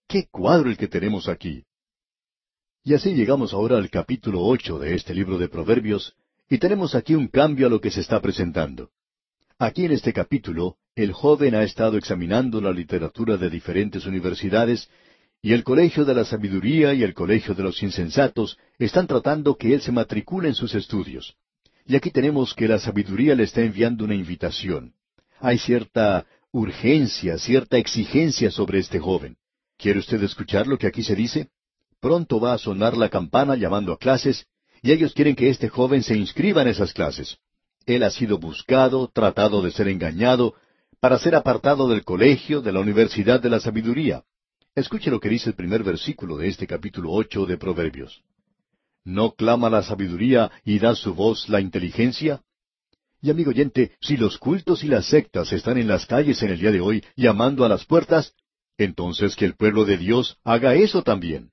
¡Qué 0.08 0.28
cuadro 0.32 0.70
el 0.70 0.78
que 0.78 0.88
tenemos 0.88 1.28
aquí! 1.28 1.66
Y 2.88 2.94
así 2.94 3.16
llegamos 3.16 3.52
ahora 3.52 3.78
al 3.78 3.90
capítulo 3.90 4.44
ocho 4.44 4.78
de 4.78 4.94
este 4.94 5.16
libro 5.16 5.40
de 5.40 5.50
Proverbios, 5.50 6.14
y 6.48 6.60
tenemos 6.60 6.94
aquí 6.94 7.16
un 7.16 7.28
cambio 7.28 7.66
a 7.66 7.70
lo 7.72 7.82
que 7.82 7.90
se 7.90 8.02
está 8.02 8.22
presentando. 8.22 8.92
Aquí 9.58 9.86
en 9.86 9.92
este 9.92 10.14
capítulo, 10.14 10.76
el 10.94 11.12
joven 11.12 11.56
ha 11.56 11.64
estado 11.64 11.98
examinando 11.98 12.62
la 12.62 12.72
literatura 12.72 13.38
de 13.38 13.50
diferentes 13.50 14.06
universidades, 14.06 14.88
y 15.42 15.54
el 15.54 15.64
Colegio 15.64 16.06
de 16.06 16.14
la 16.14 16.26
Sabiduría 16.26 16.94
y 16.94 17.02
el 17.02 17.16
Colegio 17.16 17.56
de 17.56 17.64
los 17.64 17.82
Insensatos 17.82 18.56
están 18.78 19.08
tratando 19.08 19.56
que 19.56 19.74
él 19.74 19.82
se 19.82 19.92
matricule 19.92 20.50
en 20.50 20.54
sus 20.54 20.76
estudios. 20.76 21.36
Y 21.88 21.96
aquí 21.96 22.12
tenemos 22.12 22.54
que 22.54 22.68
la 22.68 22.78
sabiduría 22.78 23.34
le 23.34 23.46
está 23.46 23.62
enviando 23.62 24.06
una 24.06 24.14
invitación. 24.14 24.94
Hay 25.40 25.58
cierta 25.58 26.28
urgencia, 26.52 27.40
cierta 27.40 27.80
exigencia 27.80 28.52
sobre 28.52 28.78
este 28.78 29.00
joven. 29.00 29.38
¿Quiere 29.76 29.98
usted 29.98 30.22
escuchar 30.22 30.68
lo 30.68 30.78
que 30.78 30.86
aquí 30.86 31.02
se 31.02 31.16
dice? 31.16 31.50
Pronto 32.06 32.40
va 32.40 32.54
a 32.54 32.60
sonar 32.60 32.96
la 32.96 33.10
campana 33.10 33.56
llamando 33.56 33.92
a 33.92 33.98
clases, 33.98 34.46
y 34.84 34.92
ellos 34.92 35.12
quieren 35.16 35.36
que 35.36 35.50
este 35.50 35.70
joven 35.70 36.04
se 36.04 36.16
inscriba 36.16 36.62
en 36.62 36.68
esas 36.68 36.94
clases. 36.94 37.40
Él 37.88 38.04
ha 38.04 38.12
sido 38.12 38.38
buscado, 38.38 39.10
tratado 39.12 39.64
de 39.64 39.72
ser 39.72 39.88
engañado, 39.88 40.54
para 41.00 41.18
ser 41.18 41.34
apartado 41.34 41.90
del 41.90 42.04
colegio, 42.04 42.62
de 42.62 42.72
la 42.72 42.80
universidad 42.80 43.42
de 43.42 43.50
la 43.50 43.60
sabiduría. 43.60 44.24
Escuche 44.76 45.10
lo 45.10 45.20
que 45.20 45.30
dice 45.30 45.50
el 45.50 45.56
primer 45.56 45.82
versículo 45.82 46.38
de 46.38 46.48
este 46.48 46.68
capítulo 46.68 47.12
ocho 47.12 47.48
de 47.48 47.58
Proverbios. 47.58 48.22
¿No 49.04 49.32
clama 49.32 49.72
la 49.72 49.82
sabiduría 49.82 50.52
y 50.64 50.78
da 50.78 50.94
su 50.94 51.16
voz 51.16 51.50
la 51.50 51.60
inteligencia? 51.60 52.44
Y 53.20 53.32
amigo 53.32 53.50
oyente, 53.50 53.94
si 54.00 54.16
los 54.16 54.38
cultos 54.38 54.84
y 54.84 54.90
las 54.90 55.08
sectas 55.08 55.52
están 55.52 55.80
en 55.80 55.88
las 55.88 56.06
calles 56.06 56.40
en 56.44 56.52
el 56.52 56.60
día 56.60 56.72
de 56.72 56.82
hoy 56.82 57.04
llamando 57.16 57.66
a 57.66 57.70
las 57.70 57.84
puertas, 57.84 58.36
entonces 58.78 59.36
que 59.36 59.46
el 59.46 59.56
pueblo 59.56 59.86
de 59.86 59.98
Dios 59.98 60.38
haga 60.44 60.76
eso 60.76 61.02
también. 61.02 61.50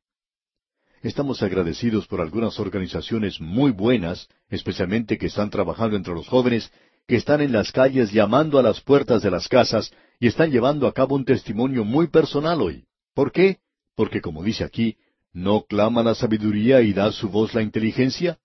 Estamos 1.03 1.43
agradecidos 1.43 2.07
por 2.07 2.21
algunas 2.21 2.61
organizaciones 2.61 3.41
muy 3.41 3.73
buenas, 3.73 4.29
especialmente 4.49 5.19
que 5.19 5.27
están 5.27 5.51
trabajando 5.51 5.97
entre 5.97 6.15
los 6.15 6.29
jóvenes, 6.29 6.71
que 7.09 7.17
están 7.17 7.41
en 7.41 7.51
las 7.51 7.73
calles 7.73 8.13
llamando 8.13 8.57
a 8.57 8.63
las 8.63 8.81
puertas 8.81 9.21
de 9.21 9.33
las 9.33 9.49
casas 9.49 9.91
y 10.21 10.29
están 10.29 10.53
llevando 10.53 10.87
a 10.87 10.93
cabo 10.93 11.17
un 11.17 11.25
testimonio 11.25 11.85
muy 11.85 12.07
personal 12.07 12.63
hoy. 12.63 12.85
¿Por 13.15 13.33
qué? 13.33 13.59
Porque 13.97 14.21
como 14.21 14.45
dice 14.45 14.63
aquí, 14.63 14.97
¿no 15.33 15.63
clama 15.63 16.05
la 16.05 16.15
sabiduría 16.15 16.83
y 16.83 16.93
da 16.93 17.11
su 17.11 17.29
voz 17.29 17.53
la 17.53 17.63
inteligencia? 17.63 18.39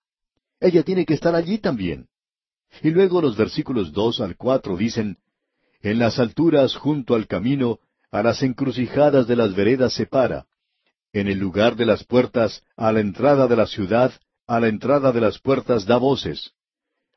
Ella 0.58 0.82
tiene 0.82 1.06
que 1.06 1.14
estar 1.14 1.36
allí 1.36 1.58
también. 1.58 2.08
Y 2.82 2.90
luego 2.90 3.22
los 3.22 3.36
versículos 3.36 3.92
dos 3.92 4.20
al 4.20 4.36
cuatro 4.36 4.76
dicen, 4.76 5.18
En 5.80 6.00
las 6.00 6.18
alturas 6.18 6.74
junto 6.74 7.14
al 7.14 7.28
camino, 7.28 7.78
a 8.10 8.20
las 8.24 8.42
encrucijadas 8.42 9.28
de 9.28 9.36
las 9.36 9.54
veredas 9.54 9.92
se 9.92 10.06
para, 10.06 10.47
en 11.12 11.28
el 11.28 11.38
lugar 11.38 11.76
de 11.76 11.86
las 11.86 12.04
puertas, 12.04 12.62
a 12.76 12.92
la 12.92 13.00
entrada 13.00 13.46
de 13.46 13.56
la 13.56 13.66
ciudad, 13.66 14.12
a 14.46 14.60
la 14.60 14.68
entrada 14.68 15.12
de 15.12 15.20
las 15.20 15.38
puertas 15.38 15.86
da 15.86 15.96
voces. 15.96 16.52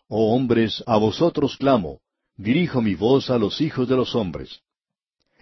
Oh 0.07 0.35
hombres, 0.35 0.83
a 0.87 0.97
vosotros 0.97 1.57
clamo, 1.57 2.01
dirijo 2.35 2.81
mi 2.81 2.95
voz 2.95 3.29
a 3.29 3.37
los 3.37 3.61
hijos 3.61 3.87
de 3.87 3.95
los 3.95 4.15
hombres. 4.15 4.61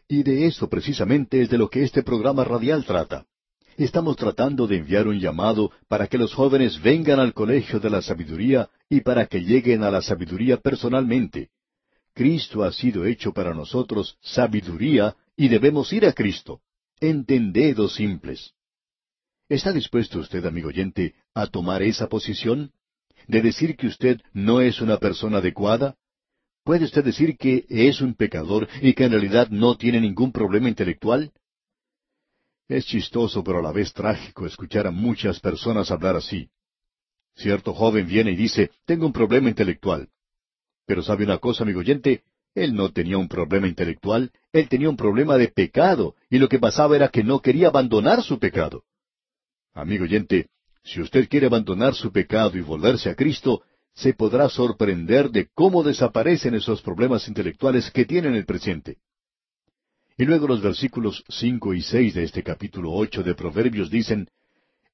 Y 0.07 0.23
de 0.23 0.47
eso 0.47 0.69
precisamente 0.69 1.41
es 1.41 1.49
de 1.49 1.57
lo 1.57 1.69
que 1.69 1.83
este 1.83 2.03
programa 2.03 2.43
radial 2.43 2.85
trata. 2.85 3.25
Estamos 3.77 4.17
tratando 4.17 4.67
de 4.67 4.77
enviar 4.77 5.07
un 5.07 5.19
llamado 5.19 5.71
para 5.87 6.07
que 6.07 6.17
los 6.17 6.33
jóvenes 6.33 6.81
vengan 6.81 7.19
al 7.19 7.33
colegio 7.33 7.79
de 7.79 7.89
la 7.89 8.01
sabiduría 8.01 8.69
y 8.89 9.01
para 9.01 9.27
que 9.27 9.39
lleguen 9.39 9.83
a 9.83 9.91
la 9.91 10.01
sabiduría 10.01 10.57
personalmente. 10.57 11.49
Cristo 12.13 12.63
ha 12.63 12.73
sido 12.73 13.05
hecho 13.05 13.31
para 13.31 13.53
nosotros 13.53 14.17
sabiduría 14.21 15.15
y 15.37 15.47
debemos 15.47 15.93
ir 15.93 16.05
a 16.05 16.11
Cristo. 16.11 16.59
Entended, 17.01 17.77
simples. 17.87 18.53
¿Está 19.47 19.71
dispuesto 19.71 20.19
usted, 20.19 20.45
amigo 20.45 20.67
oyente, 20.67 21.15
a 21.33 21.47
tomar 21.47 21.81
esa 21.81 22.07
posición? 22.07 22.73
¿De 23.27 23.41
decir 23.41 23.77
que 23.77 23.87
usted 23.87 24.19
no 24.33 24.59
es 24.59 24.81
una 24.81 24.97
persona 24.97 25.37
adecuada? 25.37 25.95
¿Puede 26.63 26.85
usted 26.85 27.03
decir 27.05 27.37
que 27.37 27.65
es 27.69 28.01
un 28.01 28.15
pecador 28.15 28.67
y 28.81 28.93
que 28.93 29.05
en 29.05 29.11
realidad 29.11 29.49
no 29.49 29.77
tiene 29.77 30.01
ningún 30.01 30.33
problema 30.33 30.67
intelectual? 30.67 31.31
Es 32.67 32.85
chistoso 32.85 33.43
pero 33.43 33.59
a 33.59 33.61
la 33.63 33.71
vez 33.71 33.93
trágico 33.93 34.45
escuchar 34.45 34.85
a 34.85 34.91
muchas 34.91 35.39
personas 35.39 35.91
hablar 35.91 36.17
así. 36.17 36.49
Cierto 37.35 37.73
joven 37.73 38.07
viene 38.07 38.31
y 38.31 38.35
dice, 38.35 38.71
tengo 38.85 39.05
un 39.05 39.13
problema 39.13 39.47
intelectual. 39.47 40.09
Pero 40.85 41.01
sabe 41.01 41.23
una 41.23 41.37
cosa, 41.37 41.63
amigo 41.63 41.79
oyente, 41.79 42.23
él 42.55 42.73
no 42.73 42.91
tenía 42.91 43.17
un 43.17 43.27
problema 43.27 43.67
intelectual, 43.67 44.31
él 44.51 44.67
tenía 44.69 44.89
un 44.89 44.97
problema 44.97 45.37
de 45.37 45.47
pecado, 45.49 46.15
y 46.29 46.39
lo 46.39 46.49
que 46.49 46.59
pasaba 46.59 46.95
era 46.95 47.09
que 47.09 47.23
no 47.23 47.41
quería 47.41 47.67
abandonar 47.67 48.23
su 48.23 48.39
pecado. 48.39 48.83
Amigo 49.73 50.03
oyente, 50.03 50.47
si 50.83 51.01
usted 51.01 51.29
quiere 51.29 51.47
abandonar 51.47 51.93
su 51.93 52.11
pecado 52.11 52.57
y 52.57 52.61
volverse 52.61 53.09
a 53.09 53.15
Cristo, 53.15 53.63
se 53.93 54.13
podrá 54.13 54.49
sorprender 54.49 55.29
de 55.29 55.49
cómo 55.53 55.83
desaparecen 55.83 56.55
esos 56.55 56.81
problemas 56.81 57.27
intelectuales 57.27 57.91
que 57.91 58.05
tiene 58.05 58.29
en 58.29 58.35
el 58.35 58.45
presente. 58.45 58.97
Y 60.17 60.25
luego 60.25 60.47
los 60.47 60.61
versículos 60.61 61.23
cinco 61.29 61.73
y 61.73 61.81
seis 61.81 62.13
de 62.13 62.23
este 62.23 62.43
capítulo 62.43 62.91
ocho 62.91 63.23
de 63.23 63.35
Proverbios 63.35 63.89
dicen 63.89 64.27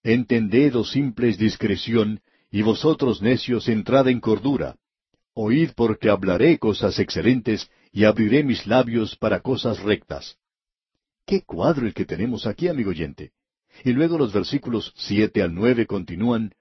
Entended, 0.04 0.76
oh 0.76 0.84
simples, 0.84 1.38
discreción, 1.38 2.22
y 2.52 2.62
vosotros 2.62 3.22
necios 3.22 3.68
entrad 3.68 4.08
en 4.08 4.20
cordura. 4.20 4.76
Oíd 5.38 5.72
porque 5.76 6.10
hablaré 6.10 6.58
cosas 6.58 6.98
excelentes 6.98 7.70
y 7.92 8.06
abriré 8.06 8.42
mis 8.44 8.66
labios 8.66 9.18
para 9.18 9.42
cosas 9.42 9.82
rectas. 9.84 10.38
Qué 11.26 11.42
cuadro 11.42 11.86
el 11.86 11.94
que 11.94 12.06
tenemos 12.06 12.48
aquí, 12.48 12.70
amigo 12.70 12.92
oyente. 12.92 13.32
Y 13.84 13.92
luego 13.92 14.18
los 14.18 14.32
versículos 14.32 14.94
siete 14.96 15.42
al 15.42 15.54
nueve 15.54 15.86
continúan, 15.86 16.54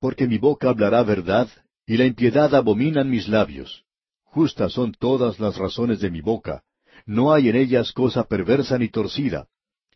porque 0.00 0.26
mi 0.26 0.38
boca 0.38 0.70
hablará 0.70 1.02
verdad, 1.02 1.48
y 1.86 1.98
la 1.98 2.06
impiedad 2.06 2.54
abominan 2.54 3.10
mis 3.10 3.28
labios. 3.28 3.84
Justas 4.22 4.72
son 4.72 4.92
todas 4.92 5.38
las 5.38 5.58
razones 5.58 6.00
de 6.00 6.10
mi 6.10 6.22
boca, 6.22 6.64
no 7.06 7.32
hay 7.32 7.50
en 7.50 7.56
ellas 7.56 7.92
cosa 7.92 8.24
perversa 8.24 8.78
ni 8.78 8.88
torcida. 8.88 9.48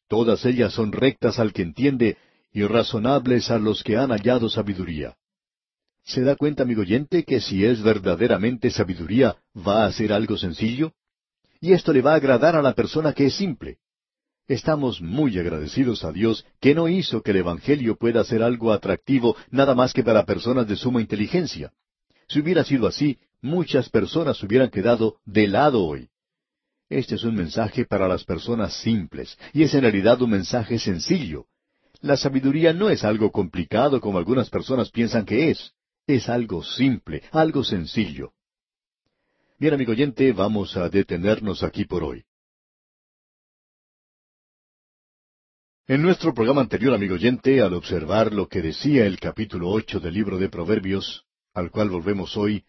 Todas 0.06 0.44
ellas 0.44 0.74
son 0.74 0.92
rectas 0.92 1.38
al 1.38 1.54
que 1.54 1.62
entiende, 1.62 2.18
y 2.52 2.64
razonables 2.64 3.50
a 3.50 3.58
los 3.58 3.82
que 3.82 3.96
han 3.96 4.10
hallado 4.10 4.50
sabiduría. 4.50 5.16
¿Se 6.08 6.22
da 6.22 6.36
cuenta, 6.36 6.62
amigo 6.62 6.80
oyente, 6.80 7.22
que 7.24 7.38
si 7.38 7.66
es 7.66 7.82
verdaderamente 7.82 8.70
sabiduría, 8.70 9.36
va 9.54 9.84
a 9.84 9.92
ser 9.92 10.14
algo 10.14 10.38
sencillo? 10.38 10.94
Y 11.60 11.74
esto 11.74 11.92
le 11.92 12.00
va 12.00 12.12
a 12.12 12.16
agradar 12.16 12.56
a 12.56 12.62
la 12.62 12.72
persona 12.72 13.12
que 13.12 13.26
es 13.26 13.34
simple. 13.34 13.76
Estamos 14.46 15.02
muy 15.02 15.38
agradecidos 15.38 16.04
a 16.04 16.12
Dios 16.12 16.46
que 16.60 16.74
no 16.74 16.88
hizo 16.88 17.20
que 17.20 17.32
el 17.32 17.36
Evangelio 17.38 17.96
pueda 17.98 18.24
ser 18.24 18.42
algo 18.42 18.72
atractivo 18.72 19.36
nada 19.50 19.74
más 19.74 19.92
que 19.92 20.02
para 20.02 20.24
personas 20.24 20.66
de 20.66 20.76
suma 20.76 21.02
inteligencia. 21.02 21.74
Si 22.26 22.40
hubiera 22.40 22.64
sido 22.64 22.86
así, 22.86 23.18
muchas 23.42 23.90
personas 23.90 24.42
hubieran 24.42 24.70
quedado 24.70 25.18
de 25.26 25.46
lado 25.46 25.84
hoy. 25.84 26.08
Este 26.88 27.16
es 27.16 27.24
un 27.24 27.34
mensaje 27.34 27.84
para 27.84 28.08
las 28.08 28.24
personas 28.24 28.72
simples, 28.72 29.36
y 29.52 29.62
es 29.62 29.74
en 29.74 29.82
realidad 29.82 30.22
un 30.22 30.30
mensaje 30.30 30.78
sencillo. 30.78 31.44
La 32.00 32.16
sabiduría 32.16 32.72
no 32.72 32.88
es 32.88 33.04
algo 33.04 33.30
complicado 33.30 34.00
como 34.00 34.16
algunas 34.16 34.48
personas 34.48 34.90
piensan 34.90 35.26
que 35.26 35.50
es. 35.50 35.74
Es 36.08 36.30
algo 36.30 36.64
simple, 36.64 37.22
algo 37.32 37.62
sencillo. 37.62 38.32
Bien, 39.58 39.74
amigo 39.74 39.92
oyente, 39.92 40.32
vamos 40.32 40.74
a 40.74 40.88
detenernos 40.88 41.62
aquí 41.62 41.84
por 41.84 42.02
hoy. 42.02 42.24
En 45.86 46.00
nuestro 46.00 46.32
programa 46.32 46.62
anterior, 46.62 46.94
amigo 46.94 47.16
oyente, 47.16 47.60
al 47.60 47.74
observar 47.74 48.32
lo 48.32 48.48
que 48.48 48.62
decía 48.62 49.04
el 49.04 49.20
capítulo 49.20 49.68
ocho 49.68 50.00
del 50.00 50.14
libro 50.14 50.38
de 50.38 50.48
Proverbios, 50.48 51.26
al 51.52 51.70
cual 51.70 51.90
volvemos 51.90 52.38
hoy, 52.38 52.64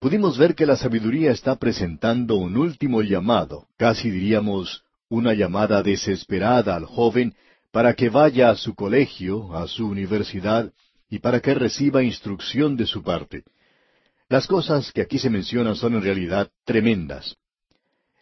pudimos 0.00 0.36
ver 0.36 0.56
que 0.56 0.66
la 0.66 0.74
sabiduría 0.74 1.30
está 1.30 1.54
presentando 1.60 2.34
un 2.34 2.56
último 2.56 3.02
llamado, 3.02 3.68
casi 3.76 4.10
diríamos 4.10 4.82
una 5.08 5.32
llamada 5.34 5.84
desesperada 5.84 6.74
al 6.74 6.86
joven 6.86 7.36
para 7.70 7.94
que 7.94 8.08
vaya 8.08 8.50
a 8.50 8.56
su 8.56 8.74
colegio, 8.74 9.54
a 9.56 9.68
su 9.68 9.86
universidad, 9.86 10.72
y 11.10 11.18
para 11.18 11.40
que 11.40 11.52
reciba 11.54 12.02
instrucción 12.02 12.76
de 12.76 12.86
su 12.86 13.02
parte. 13.02 13.42
Las 14.28 14.46
cosas 14.46 14.92
que 14.92 15.02
aquí 15.02 15.18
se 15.18 15.28
mencionan 15.28 15.74
son 15.74 15.94
en 15.94 16.02
realidad 16.02 16.50
tremendas. 16.64 17.36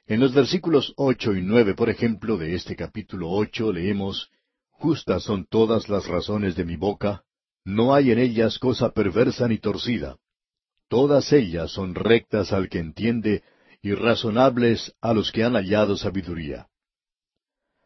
En 0.07 0.21
los 0.21 0.33
versículos 0.33 0.95
ocho 0.97 1.35
y 1.35 1.43
nueve, 1.43 1.75
por 1.75 1.91
ejemplo, 1.91 2.39
de 2.39 2.55
este 2.55 2.75
capítulo 2.75 3.31
ocho, 3.31 3.71
leemos 3.71 4.31
Justas 4.71 5.25
son 5.25 5.45
todas 5.45 5.89
las 5.91 6.07
razones 6.07 6.57
de 6.57 6.65
mi 6.65 6.77
boca, 6.77 7.25
no 7.65 7.95
hay 7.95 8.11
en 8.13 8.19
ellas 8.19 8.59
cosa 8.59 8.93
perversa 8.93 9.49
ni 9.49 9.59
torcida. 9.59 10.17
Todas 10.89 11.33
ellas 11.33 11.73
son 11.73 11.95
rectas 11.95 12.53
al 12.53 12.71
que 12.71 12.79
entiende, 12.79 13.43
y 13.83 13.93
razonables 13.93 14.95
a 15.03 15.13
los 15.13 15.31
que 15.31 15.45
han 15.45 15.55
hallado 15.55 15.97
sabiduría. 15.97 16.69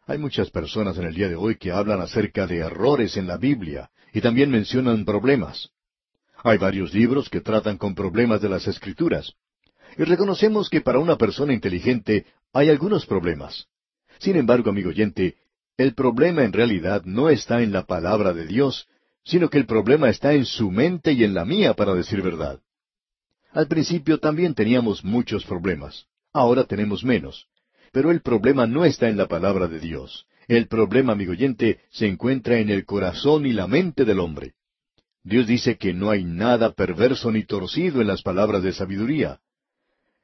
Hay 0.06 0.18
muchas 0.18 0.50
personas 0.50 0.96
en 0.98 1.06
el 1.06 1.14
día 1.14 1.28
de 1.28 1.34
hoy 1.34 1.56
que 1.56 1.72
hablan 1.72 2.00
acerca 2.00 2.46
de 2.46 2.58
errores 2.58 3.16
en 3.16 3.26
la 3.26 3.36
Biblia 3.36 3.90
y 4.12 4.20
también 4.20 4.50
mencionan 4.50 5.04
problemas. 5.04 5.70
Hay 6.44 6.58
varios 6.58 6.92
libros 6.92 7.28
que 7.28 7.40
tratan 7.40 7.78
con 7.78 7.94
problemas 7.94 8.40
de 8.40 8.48
las 8.48 8.66
Escrituras. 8.66 9.32
Y 9.96 10.04
reconocemos 10.04 10.68
que 10.68 10.80
para 10.80 10.98
una 10.98 11.16
persona 11.16 11.52
inteligente 11.52 12.26
hay 12.52 12.68
algunos 12.68 13.06
problemas. 13.06 13.66
Sin 14.18 14.36
embargo, 14.36 14.70
amigo 14.70 14.90
oyente, 14.90 15.36
el 15.76 15.94
problema 15.94 16.44
en 16.44 16.52
realidad 16.52 17.02
no 17.04 17.30
está 17.30 17.62
en 17.62 17.72
la 17.72 17.84
palabra 17.84 18.32
de 18.32 18.46
Dios, 18.46 18.88
sino 19.24 19.48
que 19.48 19.58
el 19.58 19.66
problema 19.66 20.10
está 20.10 20.32
en 20.32 20.44
su 20.44 20.70
mente 20.70 21.12
y 21.12 21.24
en 21.24 21.34
la 21.34 21.44
mía, 21.44 21.74
para 21.74 21.94
decir 21.94 22.22
verdad. 22.22 22.60
Al 23.52 23.68
principio 23.68 24.18
también 24.18 24.54
teníamos 24.54 25.04
muchos 25.04 25.44
problemas. 25.44 26.06
Ahora 26.32 26.64
tenemos 26.64 27.04
menos. 27.04 27.46
Pero 27.92 28.10
el 28.10 28.22
problema 28.22 28.66
no 28.66 28.84
está 28.84 29.08
en 29.08 29.16
la 29.18 29.28
palabra 29.28 29.68
de 29.68 29.78
Dios. 29.78 30.26
El 30.48 30.66
problema, 30.68 31.12
amigo 31.12 31.32
oyente, 31.32 31.80
se 31.90 32.06
encuentra 32.06 32.58
en 32.58 32.70
el 32.70 32.84
corazón 32.84 33.46
y 33.46 33.52
la 33.52 33.66
mente 33.66 34.04
del 34.04 34.20
hombre. 34.20 34.54
Dios 35.24 35.46
dice 35.46 35.76
que 35.76 35.92
no 35.92 36.10
hay 36.10 36.24
nada 36.24 36.72
perverso 36.72 37.30
ni 37.30 37.44
torcido 37.44 38.00
en 38.00 38.08
las 38.08 38.22
palabras 38.22 38.62
de 38.62 38.72
sabiduría. 38.72 39.40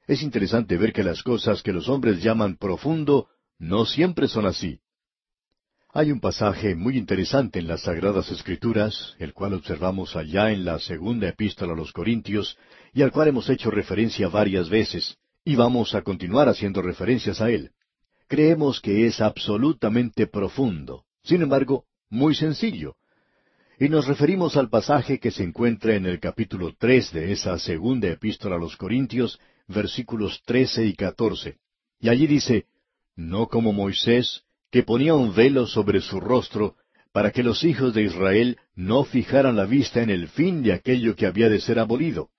Es 0.07 0.23
interesante 0.23 0.77
ver 0.77 0.93
que 0.93 1.05
las 1.05 1.23
cosas 1.23 1.63
que 1.63 1.73
los 1.73 1.89
hombres 1.89 2.23
llaman 2.23 2.57
profundo 2.57 3.29
no 3.59 3.85
siempre 3.85 4.27
son 4.27 4.47
así. 4.47 4.81
Hay 5.93 6.13
un 6.13 6.21
pasaje 6.21 6.75
muy 6.75 6.99
interesante 6.99 7.59
en 7.59 7.69
las 7.69 7.83
Sagradas 7.83 8.31
Escrituras, 8.31 9.15
el 9.19 9.33
cual 9.33 9.55
observamos 9.55 10.17
allá 10.17 10.51
en 10.51 10.65
la 10.65 10.79
segunda 10.79 11.29
epístola 11.29 11.73
a 11.73 11.77
los 11.77 11.93
Corintios, 11.93 12.59
y 12.93 13.03
al 13.03 13.11
cual 13.11 13.29
hemos 13.29 13.49
hecho 13.49 13.71
referencia 13.71 14.29
varias 14.29 14.69
veces, 14.69 15.17
y 15.45 15.57
vamos 15.57 15.95
a 15.95 16.03
continuar 16.03 16.49
haciendo 16.49 16.83
referencias 16.83 17.41
a 17.41 17.51
él. 17.51 17.71
Creemos 18.29 18.81
que 18.81 19.07
es 19.07 19.21
absolutamente 19.21 20.27
profundo, 20.27 21.05
sin 21.23 21.43
embargo, 21.43 21.85
muy 22.11 22.35
sencillo. 22.35 22.97
Y 23.81 23.89
nos 23.89 24.07
referimos 24.07 24.57
al 24.57 24.69
pasaje 24.69 25.19
que 25.19 25.31
se 25.31 25.45
encuentra 25.45 25.95
en 25.95 26.07
el 26.07 26.21
capítulo 26.21 26.75
tres 26.79 27.13
de 27.13 27.33
esa 27.33 27.59
segunda 27.59 28.09
epístola 28.09 28.57
a 28.57 28.59
los 28.59 28.77
Corintios, 28.77 29.41
versículos 29.67 30.43
trece 30.45 30.85
y 30.85 30.95
catorce. 30.95 31.57
Y 32.01 32.09
allí 32.09 32.27
dice, 32.27 32.67
No 33.17 33.49
como 33.49 33.73
Moisés, 33.73 34.43
que 34.71 34.83
ponía 34.83 35.15
un 35.15 35.35
velo 35.35 35.67
sobre 35.67 36.01
su 36.01 36.21
rostro, 36.21 36.77
para 37.13 37.31
que 37.31 37.43
los 37.43 37.65
hijos 37.65 37.95
de 37.95 38.03
Israel 38.03 38.59
no 38.75 39.05
fijaran 39.05 39.57
la 39.57 39.65
vista 39.65 40.03
en 40.03 40.11
el 40.11 40.29
fin 40.29 40.63
de 40.63 40.73
aquello 40.73 41.17
que 41.17 41.27
había 41.27 41.49
de 41.49 41.61
ser 41.61 41.79
abolido 41.79 42.31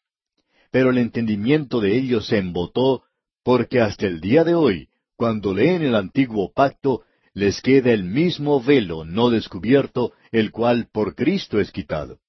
pero 0.71 0.91
el 0.91 0.97
entendimiento 0.97 1.79
de 1.81 1.97
ellos 1.97 2.27
se 2.27 2.37
embotó, 2.37 3.03
porque 3.43 3.81
hasta 3.81 4.05
el 4.05 4.21
día 4.21 4.43
de 4.43 4.55
hoy, 4.55 4.88
cuando 5.19 5.53
leen 5.53 5.81
el 5.81 5.95
antiguo 5.95 6.49
pacto, 6.53 7.03
les 7.33 7.61
queda 7.61 7.91
el 7.91 8.05
mismo 8.05 8.63
velo 8.63 9.03
no 9.03 9.29
descubierto, 9.29 10.13
el 10.31 10.49
cual 10.49 10.87
por 10.93 11.13
Cristo 11.13 11.59
es 11.59 11.73
quitado. 11.73 12.19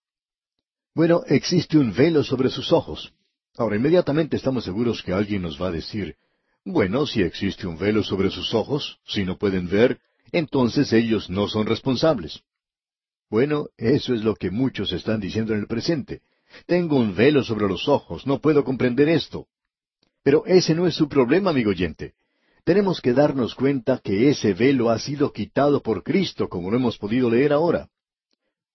Bueno, 0.93 1.23
existe 1.29 1.79
un 1.79 1.95
velo 1.95 2.25
sobre 2.25 2.51
sus 2.51 2.73
ojos. 2.73 3.15
Ahora, 3.57 3.77
inmediatamente 3.77 4.37
estamos 4.37 4.65
seguros 4.65 5.05
que 5.05 5.13
alguien 5.13 5.43
nos 5.43 5.63
va 5.63 5.69
a 5.69 5.71
decir, 5.71 6.17
bueno, 6.65 7.07
si 7.07 7.23
existe 7.23 7.69
un 7.69 7.79
velo 7.79 8.03
sobre 8.03 8.29
sus 8.29 8.55
ojos, 8.55 8.99
si 9.07 9.25
no 9.25 9.39
pueden 9.39 9.69
ver, 9.69 10.01
entonces 10.33 10.93
ellos 10.93 11.31
no 11.31 11.47
son 11.47 11.67
responsables. 11.67 12.43
Bueno, 13.31 13.69
eso 13.77 14.15
es 14.15 14.25
lo 14.25 14.35
que 14.35 14.51
muchos 14.51 14.93
están 14.93 15.21
diciendo 15.21 15.55
en 15.55 15.61
el 15.61 15.69
presente. 15.69 16.23
Tengo 16.67 16.97
un 16.97 17.15
velo 17.15 17.45
sobre 17.45 17.69
los 17.69 17.87
ojos, 17.87 18.27
no 18.27 18.41
puedo 18.41 18.65
comprender 18.65 19.09
esto. 19.09 19.47
Pero 20.25 20.45
ese 20.45 20.75
no 20.75 20.89
es 20.89 20.97
su 20.97 21.09
problema, 21.09 21.51
amigo 21.51 21.71
oyente. 21.71 22.15
Tenemos 22.65 23.01
que 23.01 23.13
darnos 23.13 23.55
cuenta 23.55 24.01
que 24.03 24.29
ese 24.29 24.55
velo 24.55 24.91
ha 24.91 24.99
sido 24.99 25.33
quitado 25.33 25.83
por 25.83 26.03
Cristo, 26.03 26.49
como 26.49 26.71
lo 26.71 26.77
hemos 26.77 26.99
podido 26.99 27.31
leer 27.31 27.53
ahora. 27.53 27.89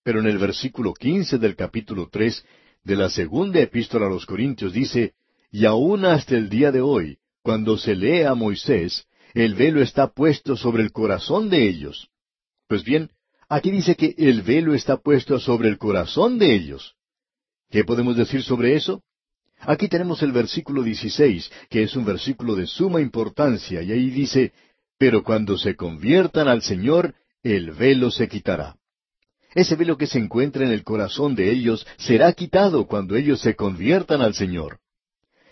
Pero 0.03 0.19
en 0.19 0.27
el 0.27 0.37
versículo 0.37 0.93
quince 0.93 1.37
del 1.37 1.55
capítulo 1.55 2.09
tres 2.11 2.45
de 2.83 2.95
la 2.95 3.09
segunda 3.09 3.59
epístola 3.59 4.05
a 4.05 4.09
los 4.09 4.25
Corintios 4.25 4.73
dice, 4.73 5.13
Y 5.51 5.65
aún 5.65 6.05
hasta 6.05 6.35
el 6.35 6.49
día 6.49 6.71
de 6.71 6.81
hoy, 6.81 7.17
cuando 7.41 7.77
se 7.77 7.95
lee 7.95 8.23
a 8.23 8.35
Moisés, 8.35 9.05
el 9.33 9.55
velo 9.55 9.81
está 9.81 10.13
puesto 10.13 10.55
sobre 10.55 10.83
el 10.83 10.91
corazón 10.91 11.49
de 11.49 11.67
ellos. 11.67 12.09
Pues 12.67 12.83
bien, 12.83 13.11
aquí 13.49 13.71
dice 13.71 13.95
que 13.95 14.15
el 14.17 14.41
velo 14.41 14.73
está 14.73 14.97
puesto 14.97 15.39
sobre 15.39 15.69
el 15.69 15.77
corazón 15.77 16.39
de 16.39 16.55
ellos. 16.55 16.95
¿Qué 17.69 17.83
podemos 17.83 18.15
decir 18.15 18.43
sobre 18.43 18.75
eso? 18.75 19.03
Aquí 19.67 19.87
tenemos 19.87 20.21
el 20.21 20.31
versículo 20.31 20.83
16, 20.83 21.51
que 21.69 21.83
es 21.83 21.95
un 21.95 22.05
versículo 22.05 22.55
de 22.55 22.67
suma 22.67 23.01
importancia, 23.01 23.81
y 23.81 23.91
ahí 23.91 24.09
dice, 24.09 24.53
Pero 24.97 25.23
cuando 25.23 25.57
se 25.57 25.75
conviertan 25.75 26.47
al 26.47 26.61
Señor, 26.61 27.15
el 27.41 27.71
velo 27.71 28.11
se 28.11 28.27
quitará. 28.27 28.75
Ese 29.53 29.75
velo 29.75 29.97
que 29.97 30.07
se 30.07 30.19
encuentra 30.19 30.65
en 30.65 30.71
el 30.71 30.83
corazón 30.83 31.33
de 31.33 31.51
ellos 31.51 31.87
será 31.97 32.31
quitado 32.33 32.85
cuando 32.87 33.15
ellos 33.15 33.39
se 33.39 33.55
conviertan 33.55 34.21
al 34.21 34.33
Señor. 34.33 34.79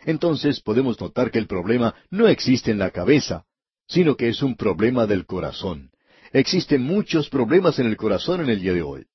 Entonces 0.05 0.59
podemos 0.59 0.99
notar 0.99 1.31
que 1.31 1.39
el 1.39 1.47
problema 1.47 1.95
no 2.11 2.27
existe 2.27 2.71
en 2.71 2.79
la 2.79 2.91
cabeza, 2.91 3.45
sino 3.87 4.15
que 4.15 4.27
es 4.27 4.43
un 4.43 4.55
problema 4.55 5.07
del 5.07 5.25
corazón. 5.25 5.91
Existen 6.33 6.81
muchos 6.81 7.29
problemas 7.29 7.79
en 7.79 7.87
el 7.87 7.95
corazón 7.95 8.41
en 8.41 8.49
el 8.49 8.59
día 8.59 8.73
de 8.73 8.81
hoy. 8.81 9.05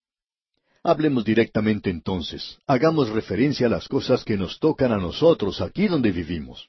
Hablemos 0.82 1.24
directamente 1.24 1.90
entonces. 1.90 2.58
Hagamos 2.66 3.10
referencia 3.10 3.66
a 3.66 3.70
las 3.70 3.88
cosas 3.88 4.24
que 4.24 4.36
nos 4.36 4.58
tocan 4.58 4.92
a 4.92 4.98
nosotros 4.98 5.60
aquí 5.60 5.88
donde 5.88 6.12
vivimos. 6.12 6.68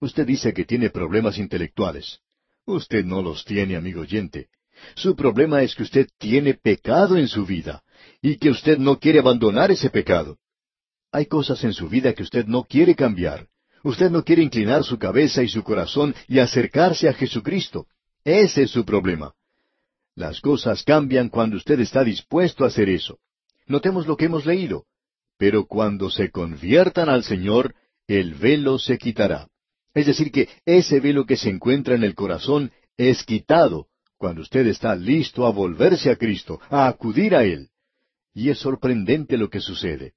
Usted 0.00 0.26
dice 0.26 0.52
que 0.52 0.64
tiene 0.64 0.90
problemas 0.90 1.38
intelectuales. 1.38 2.20
Usted 2.64 3.04
no 3.04 3.22
los 3.22 3.44
tiene, 3.44 3.76
amigo 3.76 4.00
oyente. 4.00 4.48
Su 4.94 5.14
problema 5.16 5.62
es 5.62 5.74
que 5.74 5.82
usted 5.82 6.08
tiene 6.18 6.54
pecado 6.54 7.16
en 7.16 7.28
su 7.28 7.46
vida 7.46 7.82
y 8.20 8.36
que 8.36 8.50
usted 8.50 8.78
no 8.78 8.98
quiere 8.98 9.20
abandonar 9.20 9.70
ese 9.70 9.90
pecado. 9.90 10.38
Hay 11.12 11.26
cosas 11.26 11.62
en 11.64 11.72
su 11.72 11.88
vida 11.88 12.12
que 12.12 12.22
usted 12.22 12.46
no 12.46 12.64
quiere 12.64 12.94
cambiar. 12.94 13.46
Usted 13.82 14.10
no 14.10 14.24
quiere 14.24 14.42
inclinar 14.42 14.84
su 14.84 14.98
cabeza 14.98 15.42
y 15.42 15.48
su 15.48 15.62
corazón 15.62 16.14
y 16.26 16.40
acercarse 16.40 17.08
a 17.08 17.14
Jesucristo. 17.14 17.86
Ese 18.24 18.64
es 18.64 18.70
su 18.70 18.84
problema. 18.84 19.32
Las 20.14 20.40
cosas 20.40 20.82
cambian 20.82 21.28
cuando 21.28 21.56
usted 21.56 21.78
está 21.80 22.02
dispuesto 22.02 22.64
a 22.64 22.66
hacer 22.66 22.88
eso. 22.88 23.18
Notemos 23.66 24.06
lo 24.06 24.16
que 24.16 24.26
hemos 24.26 24.46
leído. 24.46 24.84
Pero 25.38 25.66
cuando 25.66 26.10
se 26.10 26.30
conviertan 26.30 27.08
al 27.08 27.24
Señor, 27.24 27.74
el 28.06 28.34
velo 28.34 28.78
se 28.78 28.98
quitará. 28.98 29.48
Es 29.94 30.06
decir, 30.06 30.30
que 30.30 30.48
ese 30.64 31.00
velo 31.00 31.26
que 31.26 31.36
se 31.36 31.50
encuentra 31.50 31.94
en 31.94 32.04
el 32.04 32.14
corazón 32.14 32.72
es 32.96 33.24
quitado 33.24 33.88
cuando 34.16 34.42
usted 34.42 34.66
está 34.66 34.94
listo 34.94 35.46
a 35.46 35.50
volverse 35.50 36.10
a 36.10 36.16
Cristo, 36.16 36.60
a 36.70 36.86
acudir 36.86 37.34
a 37.34 37.44
Él. 37.44 37.70
Y 38.32 38.50
es 38.50 38.58
sorprendente 38.58 39.36
lo 39.36 39.50
que 39.50 39.60
sucede. 39.60 40.14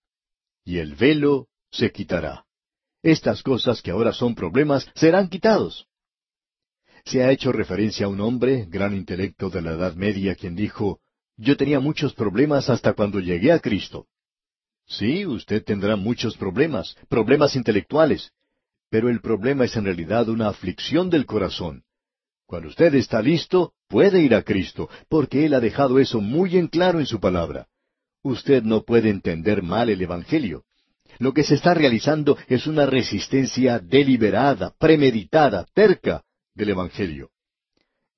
Y 0.64 0.78
el 0.78 0.96
velo 0.96 1.48
se 1.72 1.92
quitará. 1.92 2.46
Estas 3.02 3.44
cosas 3.44 3.82
que 3.82 3.92
ahora 3.92 4.14
son 4.14 4.36
problemas 4.36 4.90
serán 4.96 5.30
quitados. 5.30 5.88
Se 7.06 7.24
ha 7.24 7.32
hecho 7.32 7.52
referencia 7.52 8.06
a 8.06 8.10
un 8.10 8.20
hombre, 8.20 8.66
gran 8.70 8.94
intelecto 8.94 9.50
de 9.50 9.62
la 9.62 9.72
Edad 9.72 9.96
Media, 9.96 10.36
quien 10.36 10.56
dijo, 10.56 11.00
yo 11.40 11.56
tenía 11.56 11.80
muchos 11.80 12.14
problemas 12.14 12.70
hasta 12.70 12.94
cuando 12.94 13.20
llegué 13.20 13.54
a 13.54 13.60
Cristo. 13.60 14.08
Sí, 14.86 15.26
usted 15.26 15.64
tendrá 15.64 15.96
muchos 15.96 16.36
problemas, 16.36 16.98
problemas 17.08 17.56
intelectuales, 17.56 18.32
pero 18.90 19.10
el 19.10 19.22
problema 19.22 19.64
es 19.66 19.76
en 19.78 19.86
realidad 19.86 20.28
una 20.28 20.50
aflicción 20.50 21.10
del 21.10 21.26
corazón. 21.26 21.84
Cuando 22.46 22.68
usted 22.68 22.94
está 22.96 23.22
listo, 23.22 23.74
puede 23.88 24.22
ir 24.22 24.36
a 24.36 24.42
Cristo, 24.42 24.90
porque 25.08 25.46
Él 25.46 25.54
ha 25.54 25.60
dejado 25.60 26.00
eso 26.00 26.20
muy 26.20 26.58
en 26.58 26.68
claro 26.68 27.00
en 27.00 27.06
su 27.06 27.20
palabra. 27.20 27.68
Usted 28.22 28.64
no 28.64 28.84
puede 28.84 29.10
entender 29.10 29.64
mal 29.64 29.90
el 29.90 30.02
Evangelio. 30.02 30.66
Lo 31.20 31.34
que 31.34 31.44
se 31.44 31.56
está 31.56 31.74
realizando 31.74 32.38
es 32.48 32.68
una 32.68 32.86
resistencia 32.86 33.80
deliberada, 33.80 34.74
premeditada, 34.78 35.66
terca 35.74 36.24
del 36.54 36.70
Evangelio. 36.70 37.30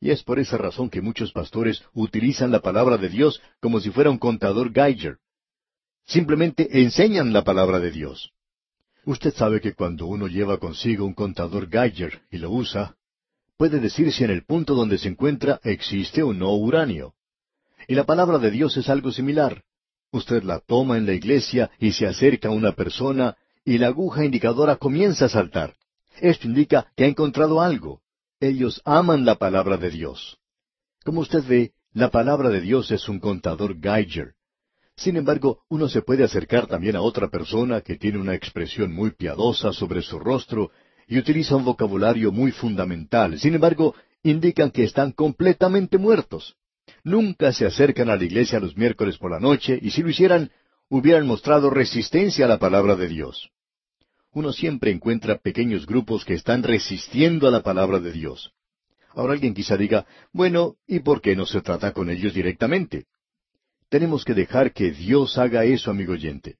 Y 0.01 0.09
es 0.09 0.23
por 0.23 0.39
esa 0.39 0.57
razón 0.57 0.89
que 0.89 0.99
muchos 0.99 1.31
pastores 1.31 1.83
utilizan 1.93 2.51
la 2.51 2.61
palabra 2.61 2.97
de 2.97 3.07
Dios 3.07 3.39
como 3.59 3.79
si 3.79 3.91
fuera 3.91 4.09
un 4.09 4.17
contador 4.17 4.73
Geiger. 4.73 5.19
Simplemente 6.05 6.81
enseñan 6.81 7.31
la 7.31 7.43
palabra 7.43 7.79
de 7.79 7.91
Dios. 7.91 8.31
Usted 9.05 9.31
sabe 9.35 9.61
que 9.61 9.73
cuando 9.73 10.07
uno 10.07 10.27
lleva 10.27 10.57
consigo 10.57 11.05
un 11.05 11.13
contador 11.13 11.69
Geiger 11.69 12.19
y 12.31 12.39
lo 12.39 12.49
usa, 12.49 12.95
puede 13.57 13.79
decir 13.79 14.11
si 14.11 14.23
en 14.23 14.31
el 14.31 14.43
punto 14.43 14.73
donde 14.73 14.97
se 14.97 15.07
encuentra 15.07 15.59
existe 15.63 16.23
o 16.23 16.33
no 16.33 16.51
uranio. 16.55 17.13
Y 17.87 17.93
la 17.93 18.05
palabra 18.05 18.39
de 18.39 18.49
Dios 18.49 18.75
es 18.77 18.89
algo 18.89 19.11
similar. 19.11 19.63
Usted 20.11 20.41
la 20.41 20.59
toma 20.59 20.97
en 20.97 21.05
la 21.05 21.13
iglesia 21.13 21.69
y 21.77 21.91
se 21.91 22.07
acerca 22.07 22.47
a 22.47 22.51
una 22.51 22.71
persona 22.71 23.37
y 23.63 23.77
la 23.77 23.87
aguja 23.87 24.25
indicadora 24.25 24.77
comienza 24.77 25.25
a 25.25 25.29
saltar. 25.29 25.75
Esto 26.19 26.47
indica 26.47 26.91
que 26.95 27.03
ha 27.03 27.07
encontrado 27.07 27.61
algo. 27.61 28.01
Ellos 28.41 28.81
aman 28.85 29.23
la 29.23 29.35
palabra 29.35 29.77
de 29.77 29.91
Dios. 29.91 30.39
Como 31.05 31.21
usted 31.21 31.43
ve, 31.47 31.73
la 31.93 32.09
palabra 32.09 32.49
de 32.49 32.59
Dios 32.59 32.89
es 32.89 33.07
un 33.07 33.19
contador 33.19 33.79
Geiger. 33.79 34.33
Sin 34.95 35.15
embargo, 35.15 35.59
uno 35.69 35.87
se 35.87 36.01
puede 36.01 36.23
acercar 36.23 36.65
también 36.65 36.95
a 36.95 37.01
otra 37.01 37.29
persona 37.29 37.81
que 37.81 37.97
tiene 37.97 38.17
una 38.17 38.33
expresión 38.33 38.95
muy 38.95 39.11
piadosa 39.11 39.71
sobre 39.73 40.01
su 40.01 40.17
rostro 40.17 40.71
y 41.07 41.19
utiliza 41.19 41.55
un 41.55 41.65
vocabulario 41.65 42.31
muy 42.31 42.51
fundamental. 42.51 43.37
Sin 43.39 43.53
embargo, 43.53 43.93
indican 44.23 44.71
que 44.71 44.85
están 44.85 45.11
completamente 45.11 45.99
muertos. 45.99 46.55
Nunca 47.03 47.53
se 47.53 47.67
acercan 47.67 48.09
a 48.09 48.15
la 48.15 48.23
iglesia 48.23 48.59
los 48.59 48.75
miércoles 48.75 49.19
por 49.19 49.29
la 49.29 49.39
noche 49.39 49.77
y 49.79 49.91
si 49.91 50.01
lo 50.01 50.09
hicieran, 50.09 50.49
hubieran 50.89 51.27
mostrado 51.27 51.69
resistencia 51.69 52.45
a 52.45 52.49
la 52.49 52.57
palabra 52.57 52.95
de 52.95 53.07
Dios. 53.07 53.51
Uno 54.33 54.53
siempre 54.53 54.91
encuentra 54.91 55.39
pequeños 55.39 55.85
grupos 55.85 56.23
que 56.23 56.35
están 56.35 56.63
resistiendo 56.63 57.47
a 57.47 57.51
la 57.51 57.63
palabra 57.63 57.99
de 57.99 58.13
Dios. 58.13 58.53
Ahora 59.13 59.33
alguien 59.33 59.53
quizá 59.53 59.75
diga, 59.75 60.05
bueno, 60.31 60.75
¿y 60.87 60.99
por 60.99 61.21
qué 61.21 61.35
no 61.35 61.45
se 61.45 61.61
trata 61.61 61.91
con 61.91 62.09
ellos 62.09 62.33
directamente? 62.33 63.07
Tenemos 63.89 64.23
que 64.23 64.33
dejar 64.33 64.71
que 64.71 64.91
Dios 64.91 65.37
haga 65.37 65.65
eso, 65.65 65.91
amigo 65.91 66.13
oyente. 66.13 66.55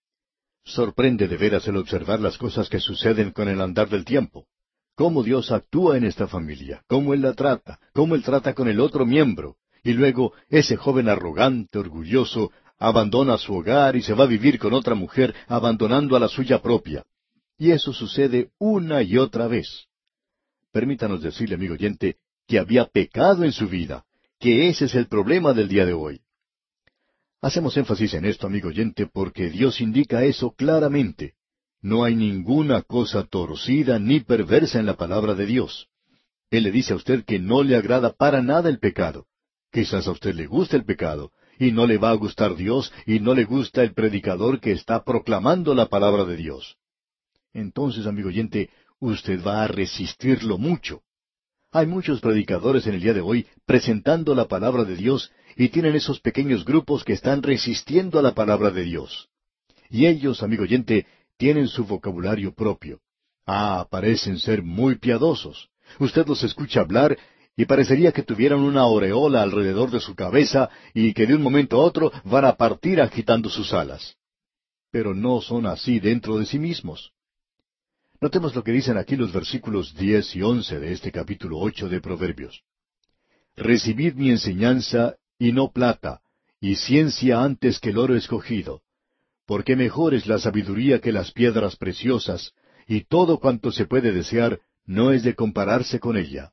Sorprende 0.66 1.30
de 1.30 1.38
veras 1.38 1.66
el 1.70 1.78
observar 1.78 2.20
las 2.20 2.38
cosas 2.38 2.68
que 2.68 2.82
suceden 2.82 3.32
con 3.32 3.48
el 3.48 3.62
andar 3.62 3.88
del 3.88 4.04
tiempo. 4.04 4.48
Cómo 4.96 5.24
Dios 5.24 5.50
actúa 5.52 5.96
en 5.96 6.04
esta 6.04 6.28
familia, 6.28 6.84
cómo 6.88 7.14
Él 7.14 7.22
la 7.22 7.34
trata, 7.34 7.80
cómo 7.94 8.16
Él 8.16 8.24
trata 8.24 8.54
con 8.54 8.68
el 8.68 8.82
otro 8.82 9.06
miembro. 9.06 9.56
Y 9.82 9.94
luego 9.94 10.34
ese 10.50 10.76
joven 10.76 11.08
arrogante, 11.08 11.80
orgulloso, 11.80 12.52
abandona 12.78 13.38
su 13.38 13.56
hogar 13.56 13.96
y 13.96 14.02
se 14.02 14.14
va 14.14 14.26
a 14.26 14.28
vivir 14.28 14.60
con 14.60 14.74
otra 14.74 14.94
mujer, 14.94 15.34
abandonando 15.48 16.18
a 16.18 16.20
la 16.20 16.28
suya 16.28 16.62
propia. 16.62 17.06
Y 17.62 17.74
eso 17.74 17.94
sucede 17.94 18.50
una 18.58 19.04
y 19.04 19.20
otra 19.20 19.48
vez. 19.48 19.86
Permítanos 20.72 21.22
decirle, 21.22 21.54
amigo 21.54 21.76
oyente, 21.76 22.16
que 22.48 22.58
había 22.58 22.86
pecado 22.86 23.44
en 23.44 23.52
su 23.52 23.70
vida, 23.70 24.04
que 24.40 24.68
ese 24.68 24.86
es 24.86 24.96
el 24.96 25.06
problema 25.06 25.54
del 25.54 25.68
día 25.68 25.86
de 25.86 25.94
hoy. 25.94 26.22
Hacemos 27.40 27.78
énfasis 27.78 28.16
en 28.16 28.26
esto, 28.26 28.48
amigo 28.48 28.70
oyente, 28.70 29.06
porque 29.06 29.52
Dios 29.52 29.80
indica 29.80 30.24
eso 30.24 30.56
claramente. 30.56 31.36
No 31.84 32.04
hay 32.04 32.16
ninguna 32.16 32.82
cosa 32.82 33.26
torcida 33.26 34.00
ni 34.00 34.22
perversa 34.22 34.80
en 34.80 34.88
la 34.88 34.98
palabra 34.98 35.36
de 35.36 35.46
Dios. 35.46 35.88
Él 36.50 36.64
le 36.64 36.72
dice 36.72 36.94
a 36.94 36.96
usted 36.96 37.24
que 37.26 37.38
no 37.38 37.62
le 37.62 37.76
agrada 37.76 38.12
para 38.12 38.42
nada 38.42 38.70
el 38.70 38.80
pecado. 38.80 39.28
Quizás 39.72 40.08
a 40.08 40.12
usted 40.14 40.34
le 40.34 40.48
gusta 40.48 40.78
el 40.78 40.84
pecado, 40.84 41.32
y 41.60 41.72
no 41.72 41.86
le 41.86 42.00
va 42.00 42.10
a 42.10 42.16
gustar 42.16 42.56
Dios, 42.56 42.92
y 43.06 43.20
no 43.20 43.36
le 43.36 43.44
gusta 43.44 43.84
el 43.84 43.94
predicador 43.94 44.60
que 44.60 44.72
está 44.72 45.04
proclamando 45.04 45.76
la 45.76 45.90
palabra 45.90 46.26
de 46.26 46.38
Dios. 46.38 46.80
Entonces, 47.54 48.06
amigo 48.06 48.30
oyente, 48.30 48.70
usted 49.00 49.44
va 49.44 49.64
a 49.64 49.68
resistirlo 49.68 50.58
mucho. 50.58 51.02
Hay 51.72 51.88
muchos 51.88 52.20
predicadores 52.20 52.86
en 52.88 52.96
el 52.96 53.02
día 53.02 53.14
de 53.14 53.22
hoy 53.22 53.48
presentando 53.66 54.36
la 54.36 54.48
palabra 54.48 54.84
de 54.84 54.96
Dios 54.96 55.32
y 55.56 55.70
tienen 55.70 55.96
esos 55.96 56.20
pequeños 56.20 56.66
grupos 56.66 57.04
que 57.04 57.14
están 57.14 57.44
resistiendo 57.44 58.20
a 58.20 58.22
la 58.22 58.34
palabra 58.34 58.72
de 58.72 58.84
Dios. 58.84 59.30
Y 59.90 60.06
ellos, 60.08 60.44
amigo 60.44 60.64
oyente, 60.64 61.06
tienen 61.38 61.68
su 61.68 61.86
vocabulario 61.86 62.54
propio. 62.54 63.00
Ah, 63.46 63.88
parecen 63.90 64.38
ser 64.38 64.64
muy 64.64 64.96
piadosos. 64.98 65.70
Usted 66.00 66.26
los 66.28 66.44
escucha 66.44 66.82
hablar 66.82 67.18
y 67.56 67.66
parecería 67.66 68.12
que 68.12 68.24
tuvieran 68.24 68.60
una 68.60 68.82
aureola 68.82 69.42
alrededor 69.42 69.92
de 69.92 70.00
su 70.00 70.16
cabeza 70.16 70.70
y 70.94 71.14
que 71.14 71.26
de 71.26 71.36
un 71.36 71.42
momento 71.42 71.78
a 71.78 71.84
otro 71.84 72.12
van 72.24 72.46
a 72.46 72.56
partir 72.56 73.02
agitando 73.02 73.50
sus 73.50 73.74
alas. 73.74 74.16
Pero 74.92 75.14
no 75.14 75.42
son 75.42 75.66
así 75.66 76.00
dentro 76.00 76.38
de 76.38 76.46
sí 76.46 76.60
mismos. 76.60 77.12
Notemos 78.22 78.54
lo 78.54 78.64
que 78.64 78.72
dicen 78.72 78.98
aquí 78.98 79.16
los 79.16 79.34
versículos 79.34 79.96
diez 79.96 80.36
y 80.36 80.44
once 80.44 80.80
de 80.80 80.94
este 80.94 81.12
capítulo 81.12 81.58
ocho 81.58 81.90
de 81.90 82.00
Proverbios. 82.02 82.62
Recibid 83.56 84.14
mi 84.14 84.30
enseñanza 84.30 85.16
y 85.40 85.54
no 85.54 85.72
plata, 85.72 86.22
y 86.60 86.76
ciencia 86.76 87.42
antes 87.42 87.80
que 87.80 87.90
el 87.90 87.98
oro 87.98 88.16
escogido, 88.16 88.84
porque 89.48 89.76
mejor 89.76 90.14
es 90.14 90.28
la 90.28 90.38
sabiduría 90.38 91.02
que 91.02 91.12
las 91.12 91.32
piedras 91.32 91.78
preciosas, 91.78 92.54
y 92.88 93.06
todo 93.06 93.40
cuanto 93.40 93.72
se 93.72 93.86
puede 93.86 94.12
desear 94.12 94.60
no 94.86 95.12
es 95.12 95.24
de 95.24 95.34
compararse 95.34 96.00
con 96.00 96.16
ella. 96.16 96.52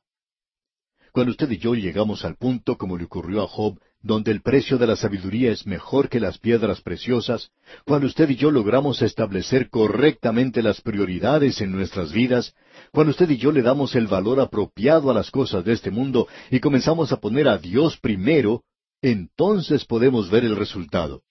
Cuando 1.11 1.29
usted 1.29 1.51
y 1.51 1.59
yo 1.59 1.75
llegamos 1.75 2.25
al 2.25 2.35
punto, 2.35 2.79
como 2.79 2.97
le 2.97 3.03
ocurrió 3.03 3.43
a 3.43 3.47
Job, 3.47 3.79
donde 4.01 4.31
el 4.31 4.41
precio 4.41 4.77
de 4.77 4.87
la 4.87 4.95
sabiduría 4.95 5.51
es 5.51 5.67
mejor 5.67 6.07
que 6.07 6.19
las 6.19 6.37
piedras 6.37 6.81
preciosas, 6.81 7.51
cuando 7.85 8.07
usted 8.07 8.29
y 8.29 8.35
yo 8.35 8.49
logramos 8.49 9.01
establecer 9.01 9.69
correctamente 9.69 10.63
las 10.63 10.79
prioridades 10.79 11.59
en 11.59 11.71
nuestras 11.71 12.13
vidas, 12.13 12.55
cuando 12.91 13.11
usted 13.11 13.29
y 13.29 13.37
yo 13.37 13.51
le 13.51 13.61
damos 13.61 13.95
el 13.95 14.07
valor 14.07 14.39
apropiado 14.39 15.11
a 15.11 15.13
las 15.13 15.31
cosas 15.31 15.65
de 15.65 15.73
este 15.73 15.91
mundo 15.91 16.27
y 16.49 16.59
comenzamos 16.61 17.11
a 17.11 17.17
poner 17.17 17.49
a 17.49 17.57
Dios 17.57 17.97
primero, 17.97 18.63
entonces 19.01 19.85
podemos 19.85 20.29
ver 20.29 20.45
el 20.45 20.55
resultado. 20.55 21.23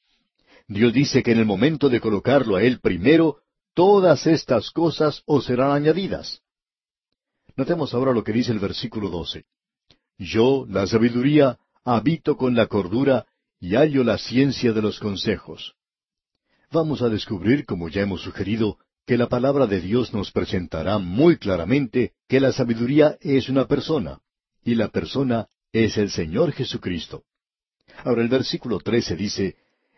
Dios 0.67 0.93
dice 0.93 1.23
que 1.23 1.33
en 1.33 1.39
el 1.39 1.47
momento 1.47 1.89
de 1.89 2.01
colocarlo 2.01 2.57
a 2.57 2.63
Él 2.63 2.81
primero, 2.81 3.39
todas 3.73 4.27
estas 4.27 4.71
cosas 4.71 5.23
os 5.25 5.47
serán 5.47 5.71
añadidas. 5.71 6.43
Notemos 7.57 7.95
ahora 7.95 8.13
lo 8.13 8.23
que 8.23 8.33
dice 8.33 8.53
el 8.53 8.59
versículo 8.59 9.09
12. 9.09 9.45
Yo, 10.19 10.67
la 10.69 10.87
sabiduría, 10.87 11.59
habito 11.97 12.37
con 12.37 12.55
la 12.55 12.67
cordura 12.67 13.27
y 13.59 13.75
hallo 13.75 14.05
la 14.05 14.19
ciencia 14.19 14.73
de 14.73 14.83
los 14.83 15.01
consejos. 15.01 15.75
Vamos 16.71 17.01
a 17.01 17.09
descubrir, 17.09 17.65
como 17.65 17.89
ya 17.89 18.03
hemos 18.03 18.21
sugerido, 18.21 18.77
que 19.07 19.17
la 19.17 19.29
palabra 19.29 19.67
de 19.67 19.81
Dios 19.81 20.13
nos 20.13 20.31
presentará 20.31 20.99
muy 20.99 21.39
claramente 21.39 22.13
que 22.29 22.41
la 22.41 22.53
sabiduría 22.53 23.17
es 23.23 23.49
una 23.49 23.67
persona, 23.67 24.21
y 24.63 24.75
la 24.75 24.89
persona 24.89 25.49
es 25.73 25.97
el 25.97 26.11
Señor 26.11 26.53
Jesucristo. 26.53 27.25
Ahora 28.05 28.21
el 28.21 28.29
versículo 28.29 28.81
trece 28.81 29.17
dice, 29.17 29.57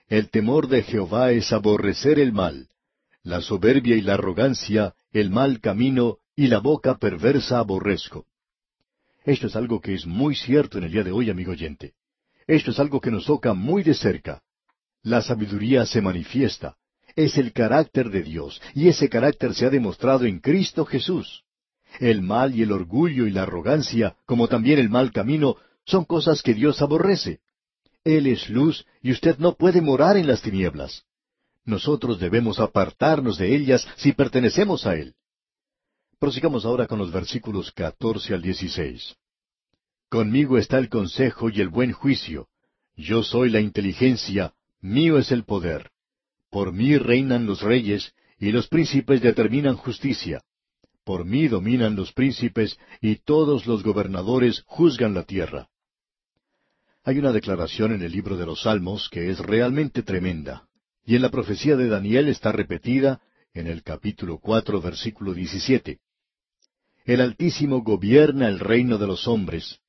El 0.08 0.30
temor 0.30 0.68
de 0.68 0.84
Jehová 0.84 1.32
es 1.32 1.52
aborrecer 1.52 2.20
el 2.20 2.32
mal, 2.32 2.68
la 3.24 3.40
soberbia 3.40 3.96
y 3.96 4.00
la 4.00 4.14
arrogancia, 4.14 4.94
el 5.12 5.30
mal 5.30 5.60
camino, 5.60 6.18
y 6.36 6.46
la 6.46 6.60
boca 6.60 6.98
perversa 6.98 7.58
aborrezco. 7.58 8.26
Esto 9.24 9.48
es 9.48 9.56
algo 9.56 9.80
que 9.80 9.94
es 9.94 10.06
muy 10.06 10.34
cierto 10.34 10.78
en 10.78 10.84
el 10.84 10.92
día 10.92 11.04
de 11.04 11.12
hoy, 11.12 11.30
amigo 11.30 11.52
oyente. 11.52 11.92
Esto 12.46 12.70
es 12.70 12.78
algo 12.78 13.00
que 13.00 13.10
nos 13.10 13.26
toca 13.26 13.52
muy 13.52 13.82
de 13.82 13.94
cerca. 13.94 14.42
La 15.02 15.20
sabiduría 15.22 15.84
se 15.86 16.00
manifiesta. 16.00 16.76
Es 17.16 17.36
el 17.36 17.52
carácter 17.52 18.10
de 18.10 18.22
Dios, 18.22 18.60
y 18.74 18.88
ese 18.88 19.08
carácter 19.08 19.54
se 19.54 19.66
ha 19.66 19.70
demostrado 19.70 20.24
en 20.24 20.38
Cristo 20.38 20.84
Jesús. 20.86 21.44
El 21.98 22.22
mal 22.22 22.54
y 22.54 22.62
el 22.62 22.72
orgullo 22.72 23.26
y 23.26 23.30
la 23.30 23.42
arrogancia, 23.42 24.16
como 24.24 24.48
también 24.48 24.78
el 24.78 24.88
mal 24.88 25.12
camino, 25.12 25.56
son 25.84 26.04
cosas 26.04 26.42
que 26.42 26.54
Dios 26.54 26.80
aborrece. 26.80 27.40
Él 28.04 28.26
es 28.26 28.48
luz 28.48 28.86
y 29.02 29.12
usted 29.12 29.38
no 29.38 29.56
puede 29.56 29.82
morar 29.82 30.16
en 30.16 30.26
las 30.26 30.40
tinieblas. 30.40 31.04
Nosotros 31.64 32.18
debemos 32.18 32.58
apartarnos 32.58 33.38
de 33.38 33.54
ellas 33.54 33.86
si 33.96 34.12
pertenecemos 34.12 34.86
a 34.86 34.94
Él. 34.94 35.14
Prosigamos 36.20 36.66
ahora 36.66 36.86
con 36.86 36.98
los 36.98 37.10
versículos 37.10 37.72
catorce 37.72 38.34
al 38.34 38.42
dieciséis. 38.42 39.16
Conmigo 40.10 40.58
está 40.58 40.76
el 40.76 40.90
consejo 40.90 41.48
y 41.48 41.62
el 41.62 41.70
buen 41.70 41.92
juicio. 41.92 42.48
Yo 42.94 43.22
soy 43.22 43.48
la 43.48 43.60
inteligencia, 43.60 44.52
mío 44.82 45.16
es 45.16 45.32
el 45.32 45.44
poder. 45.44 45.90
Por 46.50 46.74
mí 46.74 46.98
reinan 46.98 47.46
los 47.46 47.62
reyes, 47.62 48.12
y 48.38 48.52
los 48.52 48.68
príncipes 48.68 49.22
determinan 49.22 49.76
justicia. 49.76 50.42
Por 51.04 51.24
mí 51.24 51.48
dominan 51.48 51.96
los 51.96 52.12
príncipes, 52.12 52.78
y 53.00 53.16
todos 53.16 53.66
los 53.66 53.82
gobernadores 53.82 54.62
juzgan 54.66 55.14
la 55.14 55.22
tierra. 55.22 55.70
Hay 57.02 57.18
una 57.18 57.32
declaración 57.32 57.92
en 57.92 58.02
el 58.02 58.12
libro 58.12 58.36
de 58.36 58.44
los 58.44 58.64
Salmos 58.64 59.08
que 59.08 59.30
es 59.30 59.38
realmente 59.38 60.02
tremenda, 60.02 60.68
y 61.02 61.16
en 61.16 61.22
la 61.22 61.30
profecía 61.30 61.76
de 61.76 61.88
Daniel 61.88 62.28
está 62.28 62.52
repetida 62.52 63.22
en 63.54 63.66
el 63.66 63.82
capítulo 63.82 64.38
cuatro, 64.38 64.82
versículo 64.82 65.32
diecisiete 65.32 65.98
el 67.12 67.20
Altísimo 67.22 67.82
gobierna 67.82 68.46
el 68.46 68.60
reino 68.60 68.96
de 68.96 69.08
los 69.08 69.26
hombres, 69.26 69.80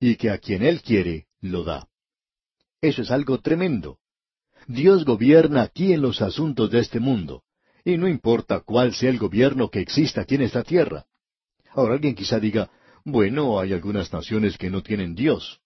y 0.00 0.16
que 0.16 0.30
a 0.30 0.38
quien 0.38 0.64
Él 0.64 0.82
quiere, 0.82 1.26
lo 1.40 1.62
da. 1.62 1.86
Eso 2.80 3.02
es 3.02 3.12
algo 3.12 3.38
tremendo. 3.38 4.00
Dios 4.66 5.04
gobierna 5.04 5.62
aquí 5.62 5.92
en 5.92 6.02
los 6.02 6.20
asuntos 6.20 6.72
de 6.72 6.80
este 6.80 6.98
mundo, 6.98 7.44
y 7.84 7.96
no 7.96 8.08
importa 8.08 8.58
cuál 8.58 8.92
sea 8.92 9.10
el 9.10 9.18
gobierno 9.18 9.70
que 9.70 9.78
exista 9.78 10.22
aquí 10.22 10.34
en 10.34 10.42
esta 10.42 10.64
tierra. 10.64 11.06
Ahora 11.70 11.94
alguien 11.94 12.16
quizá 12.16 12.40
diga, 12.40 12.68
bueno, 13.04 13.60
hay 13.60 13.72
algunas 13.72 14.12
naciones 14.12 14.58
que 14.58 14.68
no 14.68 14.82
tienen 14.82 15.14
Dios. 15.14 15.60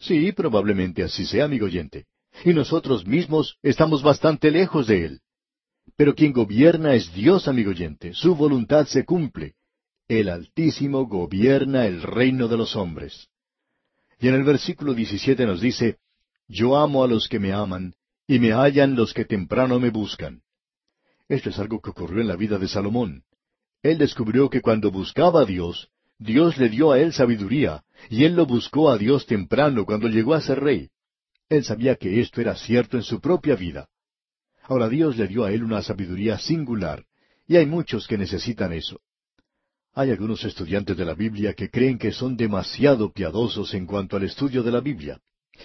Sí, 0.00 0.32
probablemente 0.32 1.04
así 1.04 1.24
sea, 1.24 1.44
amigo 1.44 1.66
oyente. 1.66 2.06
Y 2.44 2.52
nosotros 2.52 3.06
mismos 3.06 3.58
estamos 3.62 4.02
bastante 4.02 4.50
lejos 4.50 4.88
de 4.88 5.04
Él. 5.04 5.20
Pero 5.96 6.16
quien 6.16 6.32
gobierna 6.32 6.94
es 6.94 7.14
Dios, 7.14 7.46
amigo 7.46 7.70
oyente. 7.70 8.12
Su 8.12 8.34
voluntad 8.34 8.86
se 8.86 9.04
cumple 9.04 9.54
el 10.08 10.28
Altísimo 10.28 11.06
gobierna 11.06 11.86
el 11.86 12.02
reino 12.02 12.48
de 12.48 12.56
los 12.56 12.76
hombres. 12.76 13.28
Y 14.20 14.28
en 14.28 14.34
el 14.34 14.44
versículo 14.44 14.94
17 14.94 15.46
nos 15.46 15.60
dice, 15.60 15.98
Yo 16.48 16.76
amo 16.76 17.02
a 17.02 17.08
los 17.08 17.28
que 17.28 17.38
me 17.38 17.52
aman, 17.52 17.94
y 18.26 18.38
me 18.38 18.52
hallan 18.52 18.94
los 18.94 19.14
que 19.14 19.24
temprano 19.24 19.80
me 19.80 19.90
buscan. 19.90 20.42
Esto 21.28 21.50
es 21.50 21.58
algo 21.58 21.80
que 21.80 21.90
ocurrió 21.90 22.20
en 22.20 22.28
la 22.28 22.36
vida 22.36 22.58
de 22.58 22.68
Salomón. 22.68 23.24
Él 23.82 23.98
descubrió 23.98 24.48
que 24.48 24.60
cuando 24.60 24.90
buscaba 24.90 25.42
a 25.42 25.44
Dios, 25.44 25.88
Dios 26.18 26.56
le 26.58 26.68
dio 26.68 26.92
a 26.92 27.00
él 27.00 27.12
sabiduría, 27.12 27.82
y 28.10 28.24
él 28.24 28.36
lo 28.36 28.46
buscó 28.46 28.90
a 28.90 28.98
Dios 28.98 29.26
temprano 29.26 29.84
cuando 29.84 30.08
llegó 30.08 30.34
a 30.34 30.40
ser 30.40 30.60
rey. 30.60 30.90
Él 31.48 31.64
sabía 31.64 31.96
que 31.96 32.20
esto 32.20 32.40
era 32.40 32.54
cierto 32.54 32.96
en 32.96 33.02
su 33.02 33.20
propia 33.20 33.56
vida. 33.56 33.88
Ahora 34.62 34.88
Dios 34.88 35.16
le 35.16 35.26
dio 35.26 35.44
a 35.44 35.52
él 35.52 35.64
una 35.64 35.82
sabiduría 35.82 36.38
singular, 36.38 37.04
y 37.46 37.56
hay 37.56 37.66
muchos 37.66 38.06
que 38.06 38.16
necesitan 38.16 38.72
eso. 38.72 39.00
Hay 39.94 40.10
algunos 40.10 40.42
estudiantes 40.44 40.96
de 40.96 41.04
la 41.04 41.12
Biblia 41.12 41.52
que 41.52 41.68
creen 41.68 41.98
que 41.98 42.12
son 42.12 42.34
demasiado 42.34 43.12
piadosos 43.12 43.74
en 43.74 43.84
cuanto 43.84 44.16
al 44.16 44.22
estudio 44.22 44.62
de 44.62 44.72
la 44.72 44.80
Biblia. 44.80 45.20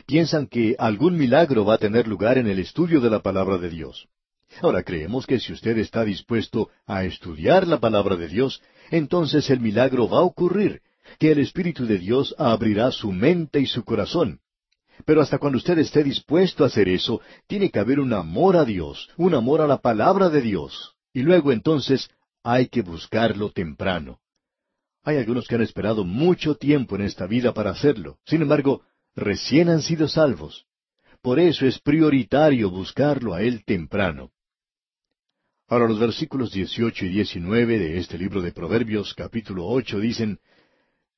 Piensan 0.06 0.48
que 0.48 0.76
algún 0.78 1.18
milagro 1.18 1.64
va 1.64 1.76
a 1.76 1.78
tener 1.78 2.10
lugar 2.10 2.38
en 2.38 2.48
el 2.48 2.60
estudio 2.60 3.00
de 3.00 3.10
la 3.10 3.22
palabra 3.22 3.58
de 3.58 3.70
Dios. 3.70 4.10
Ahora 4.62 4.84
creemos 4.84 5.26
que 5.26 5.40
si 5.40 5.54
usted 5.54 5.78
está 5.78 6.04
dispuesto 6.04 6.70
a 6.86 7.06
estudiar 7.06 7.68
la 7.68 7.80
palabra 7.80 8.18
de 8.18 8.28
Dios, 8.28 8.62
entonces 8.92 9.50
el 9.50 9.62
milagro 9.62 10.10
va 10.10 10.18
a 10.18 10.24
ocurrir, 10.24 10.82
que 11.20 11.32
el 11.32 11.40
Espíritu 11.40 11.86
de 11.86 11.98
Dios 11.98 12.36
abrirá 12.38 12.92
su 12.92 13.14
mente 13.14 13.62
y 13.62 13.66
su 13.66 13.86
corazón. 13.86 14.42
Pero 15.06 15.22
hasta 15.22 15.38
cuando 15.38 15.58
usted 15.58 15.78
esté 15.80 16.04
dispuesto 16.04 16.66
a 16.66 16.68
hacer 16.68 16.90
eso, 16.90 17.22
tiene 17.48 17.70
que 17.70 17.80
haber 17.80 18.02
un 18.02 18.12
amor 18.12 18.58
a 18.58 18.66
Dios, 18.66 19.10
un 19.16 19.36
amor 19.36 19.62
a 19.62 19.68
la 19.68 19.78
palabra 19.78 20.28
de 20.30 20.42
Dios. 20.42 20.96
Y 21.14 21.22
luego 21.22 21.54
entonces 21.54 22.10
hay 22.50 22.70
que 22.70 22.82
buscarlo 22.82 23.52
temprano. 23.52 24.22
Hay 25.04 25.18
algunos 25.18 25.50
que 25.50 25.56
han 25.56 25.62
esperado 25.62 26.06
mucho 26.06 26.56
tiempo 26.56 26.96
en 26.96 27.02
esta 27.02 27.28
vida 27.28 27.54
para 27.54 27.72
hacerlo. 27.72 28.20
Sin 28.26 28.42
embargo, 28.42 28.84
recién 29.16 29.68
han 29.68 29.82
sido 29.82 30.08
salvos. 30.08 30.66
Por 31.22 31.42
eso 31.42 31.66
es 31.66 31.78
prioritario 31.80 32.70
buscarlo 32.70 33.34
a 33.34 33.42
Él 33.42 33.66
temprano. 33.66 34.32
Ahora 35.68 35.90
los 35.90 36.00
versículos 36.00 36.54
18 36.54 37.08
y 37.08 37.10
19 37.10 37.80
de 37.80 37.98
este 37.98 38.18
libro 38.18 38.42
de 38.42 38.54
Proverbios 38.54 39.14
capítulo 39.14 39.68
8 39.68 40.00
dicen, 40.00 40.40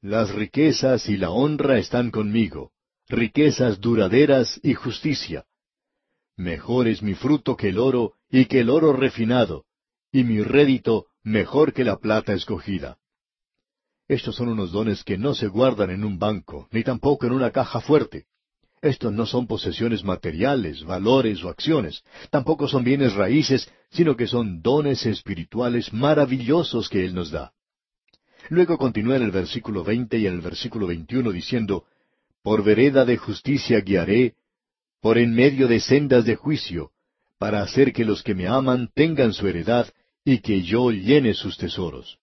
Las 0.02 0.34
riquezas 0.34 1.08
y 1.10 1.18
la 1.18 1.30
honra 1.30 1.78
están 1.78 2.10
conmigo, 2.10 2.72
riquezas 3.08 3.80
duraderas 3.80 4.60
y 4.64 4.74
justicia. 4.74 5.46
Mejor 6.36 6.88
es 6.88 7.04
mi 7.04 7.14
fruto 7.14 7.56
que 7.56 7.70
el 7.70 7.78
oro 7.78 8.14
y 8.32 8.46
que 8.46 8.62
el 8.62 8.72
oro 8.72 8.94
refinado, 8.94 9.66
y 10.12 10.24
mi 10.24 10.42
rédito 10.42 11.09
mejor 11.24 11.74
que 11.74 11.84
la 11.84 11.98
plata 11.98 12.34
escogida. 12.34 12.98
Estos 14.08 14.36
son 14.36 14.50
unos 14.50 14.72
dones 14.72 15.04
que 15.04 15.18
no 15.18 15.36
se 15.36 15.48
guardan 15.48 15.92
en 15.92 16.04
un 16.04 16.18
banco, 16.18 16.68
ni 16.72 16.84
tampoco 16.84 17.28
en 17.28 17.34
una 17.34 17.52
caja 17.52 17.80
fuerte. 17.80 18.26
Estos 18.82 19.12
no 19.12 19.26
son 19.26 19.46
posesiones 19.46 20.04
materiales, 20.04 20.84
valores 20.84 21.44
o 21.44 21.50
acciones, 21.50 22.04
tampoco 22.32 22.68
son 22.68 22.84
bienes 22.84 23.14
raíces, 23.14 23.70
sino 23.92 24.16
que 24.16 24.26
son 24.26 24.62
dones 24.62 25.06
espirituales 25.06 25.92
maravillosos 25.92 26.90
que 26.90 27.04
Él 27.06 27.14
nos 27.14 27.30
da. 27.30 27.52
Luego 28.50 28.78
continúa 28.78 29.18
en 29.18 29.24
el 29.24 29.32
versículo 29.32 29.84
veinte 29.84 30.18
y 30.18 30.28
en 30.28 30.34
el 30.34 30.42
versículo 30.42 30.88
veintiuno 30.88 31.32
diciendo, 31.32 31.84
Por 32.42 32.64
vereda 32.64 33.06
de 33.06 33.18
justicia 33.18 33.82
guiaré, 33.82 34.36
por 35.02 35.18
en 35.18 35.34
medio 35.34 35.68
de 35.68 35.82
sendas 35.82 36.26
de 36.26 36.36
juicio, 36.36 36.92
para 37.38 37.62
hacer 37.62 37.94
que 37.94 38.06
los 38.06 38.24
que 38.24 38.34
me 38.34 38.48
aman 38.48 38.90
tengan 38.96 39.34
su 39.34 39.48
heredad 39.48 39.88
y 40.24 40.40
que 40.40 40.62
yo 40.62 40.92
llene 40.92 41.34
sus 41.34 41.58
tesoros. 41.58 42.20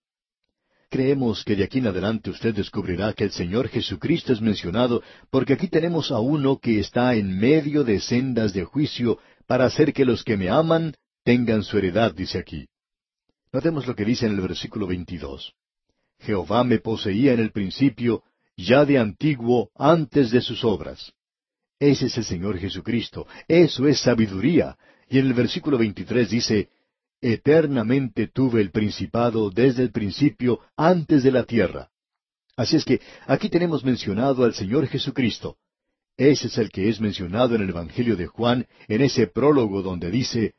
Creemos 0.88 1.44
que 1.44 1.56
de 1.56 1.64
aquí 1.64 1.78
en 1.78 1.88
adelante 1.88 2.30
usted 2.30 2.54
descubrirá 2.54 3.12
que 3.12 3.24
el 3.24 3.32
Señor 3.32 3.68
Jesucristo 3.68 4.32
es 4.32 4.40
mencionado 4.40 5.02
porque 5.30 5.54
aquí 5.54 5.68
tenemos 5.68 6.12
a 6.12 6.20
uno 6.20 6.58
que 6.58 6.78
está 6.78 7.14
en 7.14 7.38
medio 7.38 7.82
de 7.82 7.98
sendas 7.98 8.52
de 8.52 8.64
juicio 8.64 9.18
para 9.46 9.64
hacer 9.64 9.92
que 9.92 10.04
los 10.04 10.22
que 10.22 10.36
me 10.36 10.48
aman 10.48 10.94
tengan 11.24 11.64
su 11.64 11.76
heredad, 11.76 12.14
dice 12.14 12.38
aquí. 12.38 12.68
Notemos 13.52 13.86
lo 13.86 13.96
que 13.96 14.04
dice 14.04 14.26
en 14.26 14.32
el 14.32 14.40
versículo 14.40 14.86
22. 14.86 15.54
Jehová 16.20 16.62
me 16.64 16.78
poseía 16.78 17.32
en 17.32 17.40
el 17.40 17.50
principio, 17.50 18.22
ya 18.56 18.84
de 18.84 18.98
antiguo, 18.98 19.70
antes 19.74 20.30
de 20.30 20.40
sus 20.40 20.64
obras. 20.64 21.12
Ese 21.78 22.06
es 22.06 22.16
el 22.16 22.24
Señor 22.24 22.58
Jesucristo, 22.58 23.26
eso 23.48 23.86
es 23.86 24.00
sabiduría. 24.00 24.76
Y 25.08 25.18
en 25.18 25.26
el 25.26 25.34
versículo 25.34 25.78
23 25.78 26.30
dice, 26.30 26.68
Eternamente 27.28 28.28
tuve 28.28 28.60
el 28.60 28.70
principado 28.70 29.50
desde 29.50 29.82
el 29.82 29.90
principio, 29.90 30.60
antes 30.76 31.24
de 31.24 31.32
la 31.32 31.42
tierra. 31.42 31.90
Así 32.56 32.76
es 32.76 32.84
que 32.84 33.00
aquí 33.26 33.48
tenemos 33.48 33.84
mencionado 33.84 34.44
al 34.44 34.54
Señor 34.54 34.86
Jesucristo. 34.86 35.56
Ese 36.16 36.46
es 36.46 36.56
el 36.56 36.70
que 36.70 36.88
es 36.88 37.00
mencionado 37.00 37.56
en 37.56 37.62
el 37.62 37.70
Evangelio 37.70 38.14
de 38.14 38.28
Juan, 38.28 38.68
en 38.86 39.02
ese 39.02 39.26
prólogo 39.26 39.82
donde 39.82 40.12
dice, 40.12 40.54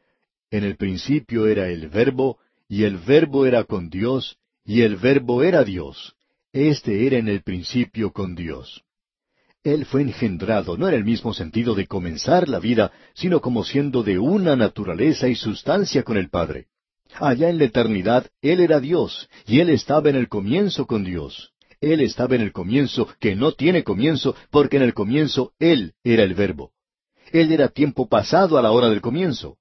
En 0.51 0.65
el 0.65 0.75
principio 0.75 1.47
era 1.47 1.69
el 1.69 1.87
Verbo, 1.87 2.37
y 2.67 2.83
el 2.83 2.97
Verbo 2.97 3.45
era 3.45 3.63
con 3.63 3.89
Dios, 3.89 4.37
y 4.65 4.81
el 4.81 4.97
Verbo 4.97 5.43
era 5.43 5.63
Dios. 5.63 6.17
Este 6.51 7.07
era 7.07 7.17
en 7.17 7.29
el 7.29 7.43
principio 7.43 8.11
con 8.11 8.35
Dios. 8.35 8.83
Él 9.67 9.85
fue 9.85 10.01
engendrado 10.01 10.77
no 10.77 10.87
en 10.87 10.93
el 10.93 11.03
mismo 11.03 11.33
sentido 11.33 11.75
de 11.75 11.87
comenzar 11.87 12.47
la 12.47 12.57
vida, 12.57 12.93
sino 13.13 13.41
como 13.41 13.65
siendo 13.65 14.01
de 14.01 14.17
una 14.17 14.55
naturaleza 14.55 15.27
y 15.27 15.35
sustancia 15.35 16.03
con 16.03 16.15
el 16.15 16.29
Padre. 16.29 16.67
Allá 17.19 17.49
en 17.49 17.57
la 17.57 17.65
eternidad 17.65 18.27
Él 18.41 18.61
era 18.61 18.79
Dios, 18.79 19.27
y 19.45 19.59
Él 19.59 19.69
estaba 19.69 20.09
en 20.09 20.15
el 20.15 20.29
comienzo 20.29 20.87
con 20.87 21.03
Dios. 21.03 21.51
Él 21.81 21.99
estaba 21.99 22.35
en 22.35 22.43
el 22.43 22.53
comienzo 22.53 23.09
que 23.19 23.35
no 23.35 23.51
tiene 23.51 23.83
comienzo, 23.83 24.37
porque 24.51 24.77
en 24.77 24.83
el 24.83 24.93
comienzo 24.93 25.51
Él 25.59 25.95
era 26.01 26.23
el 26.23 26.33
Verbo. 26.33 26.71
Él 27.33 27.51
era 27.51 27.67
tiempo 27.67 28.07
pasado 28.07 28.57
a 28.57 28.61
la 28.61 28.71
hora 28.71 28.89
del 28.89 29.01
comienzo. 29.01 29.57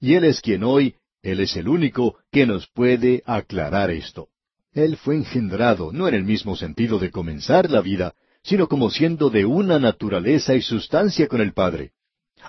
Y 0.00 0.14
Él 0.14 0.24
es 0.24 0.40
quien 0.40 0.64
hoy, 0.64 0.94
Él 1.20 1.38
es 1.38 1.54
el 1.56 1.68
único 1.68 2.16
que 2.32 2.46
nos 2.46 2.66
puede 2.68 3.22
aclarar 3.26 3.90
esto. 3.90 4.28
Él 4.72 4.96
fue 4.96 5.16
engendrado 5.16 5.92
no 5.92 6.08
en 6.08 6.14
el 6.14 6.24
mismo 6.24 6.56
sentido 6.56 6.98
de 6.98 7.10
comenzar 7.10 7.70
la 7.70 7.82
vida, 7.82 8.14
sino 8.42 8.68
como 8.68 8.90
siendo 8.90 9.30
de 9.30 9.44
una 9.44 9.78
naturaleza 9.78 10.54
y 10.54 10.62
sustancia 10.62 11.28
con 11.28 11.40
el 11.40 11.52
Padre. 11.52 11.92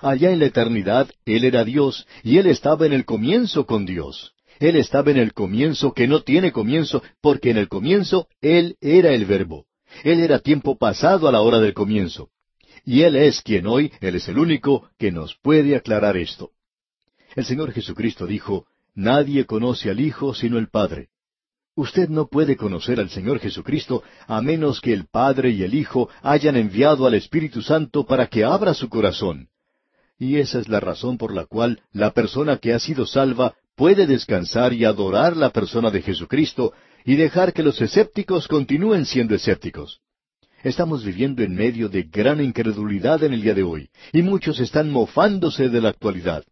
Allá 0.00 0.30
en 0.30 0.38
la 0.38 0.46
eternidad 0.46 1.10
Él 1.24 1.44
era 1.44 1.64
Dios, 1.64 2.06
y 2.22 2.38
Él 2.38 2.46
estaba 2.46 2.86
en 2.86 2.92
el 2.92 3.04
comienzo 3.04 3.66
con 3.66 3.84
Dios. 3.84 4.34
Él 4.58 4.76
estaba 4.76 5.10
en 5.10 5.16
el 5.16 5.32
comienzo 5.32 5.92
que 5.92 6.06
no 6.06 6.22
tiene 6.22 6.52
comienzo, 6.52 7.02
porque 7.20 7.50
en 7.50 7.56
el 7.56 7.68
comienzo 7.68 8.28
Él 8.40 8.76
era 8.80 9.12
el 9.12 9.26
Verbo. 9.26 9.66
Él 10.04 10.20
era 10.20 10.38
tiempo 10.38 10.78
pasado 10.78 11.28
a 11.28 11.32
la 11.32 11.42
hora 11.42 11.60
del 11.60 11.74
comienzo. 11.74 12.30
Y 12.84 13.02
Él 13.02 13.16
es 13.16 13.42
quien 13.42 13.66
hoy, 13.66 13.92
Él 14.00 14.16
es 14.16 14.28
el 14.28 14.38
único, 14.38 14.88
que 14.98 15.12
nos 15.12 15.36
puede 15.36 15.76
aclarar 15.76 16.16
esto. 16.16 16.50
El 17.36 17.44
Señor 17.44 17.72
Jesucristo 17.72 18.26
dijo, 18.26 18.66
Nadie 18.94 19.46
conoce 19.46 19.90
al 19.90 20.00
Hijo 20.00 20.34
sino 20.34 20.58
el 20.58 20.68
Padre. 20.68 21.08
Usted 21.74 22.10
no 22.10 22.26
puede 22.26 22.56
conocer 22.56 23.00
al 23.00 23.08
Señor 23.08 23.38
Jesucristo 23.38 24.02
a 24.26 24.42
menos 24.42 24.80
que 24.80 24.92
el 24.92 25.06
Padre 25.06 25.50
y 25.50 25.62
el 25.62 25.74
Hijo 25.74 26.10
hayan 26.22 26.56
enviado 26.56 27.06
al 27.06 27.14
Espíritu 27.14 27.62
Santo 27.62 28.04
para 28.04 28.26
que 28.26 28.44
abra 28.44 28.74
su 28.74 28.90
corazón. 28.90 29.48
Y 30.18 30.36
esa 30.36 30.60
es 30.60 30.68
la 30.68 30.80
razón 30.80 31.16
por 31.16 31.34
la 31.34 31.46
cual 31.46 31.80
la 31.92 32.10
persona 32.10 32.58
que 32.58 32.74
ha 32.74 32.78
sido 32.78 33.06
salva 33.06 33.54
puede 33.74 34.06
descansar 34.06 34.74
y 34.74 34.84
adorar 34.84 35.34
la 35.34 35.50
persona 35.50 35.90
de 35.90 36.02
Jesucristo 36.02 36.74
y 37.06 37.16
dejar 37.16 37.54
que 37.54 37.62
los 37.62 37.80
escépticos 37.80 38.48
continúen 38.48 39.06
siendo 39.06 39.34
escépticos. 39.34 40.00
Estamos 40.62 41.04
viviendo 41.04 41.42
en 41.42 41.54
medio 41.54 41.88
de 41.88 42.04
gran 42.04 42.40
incredulidad 42.40 43.24
en 43.24 43.32
el 43.32 43.42
día 43.42 43.54
de 43.54 43.64
hoy, 43.64 43.88
y 44.12 44.22
muchos 44.22 44.60
están 44.60 44.90
mofándose 44.90 45.68
de 45.70 45.80
la 45.80 45.88
actualidad. 45.88 46.44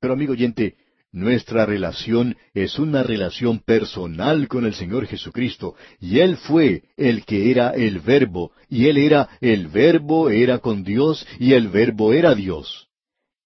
Pero 0.00 0.12
amigo 0.12 0.32
oyente, 0.32 0.76
nuestra 1.16 1.64
relación 1.64 2.36
es 2.52 2.78
una 2.78 3.02
relación 3.02 3.60
personal 3.60 4.48
con 4.48 4.66
el 4.66 4.74
Señor 4.74 5.06
Jesucristo, 5.06 5.74
y 5.98 6.18
Él 6.18 6.36
fue 6.36 6.82
el 6.98 7.24
que 7.24 7.50
era 7.50 7.70
el 7.70 8.00
Verbo, 8.00 8.52
y 8.68 8.88
Él 8.88 8.98
era 8.98 9.30
el 9.40 9.68
Verbo 9.68 10.28
era 10.28 10.58
con 10.58 10.84
Dios, 10.84 11.26
y 11.38 11.54
el 11.54 11.68
Verbo 11.68 12.12
era 12.12 12.34
Dios. 12.34 12.88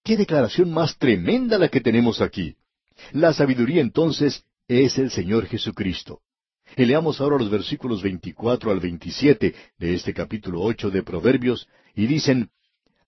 ¡Qué 0.03 0.17
declaración 0.17 0.73
más 0.73 0.97
tremenda 0.97 1.57
la 1.57 1.69
que 1.69 1.79
tenemos 1.79 2.19
aquí! 2.19 2.57
La 3.13 3.31
sabiduría 3.31 3.79
entonces 3.79 4.43
es 4.67 4.97
el 4.97 5.09
Señor 5.09 5.45
Jesucristo. 5.45 6.19
Leamos 6.75 7.21
ahora 7.21 7.37
los 7.37 7.49
versículos 7.49 8.03
24 8.03 8.69
al 8.69 8.81
27 8.81 9.55
de 9.77 9.93
este 9.93 10.13
capítulo 10.13 10.61
8 10.61 10.89
de 10.89 11.03
Proverbios, 11.03 11.69
y 11.95 12.05
dicen, 12.05 12.49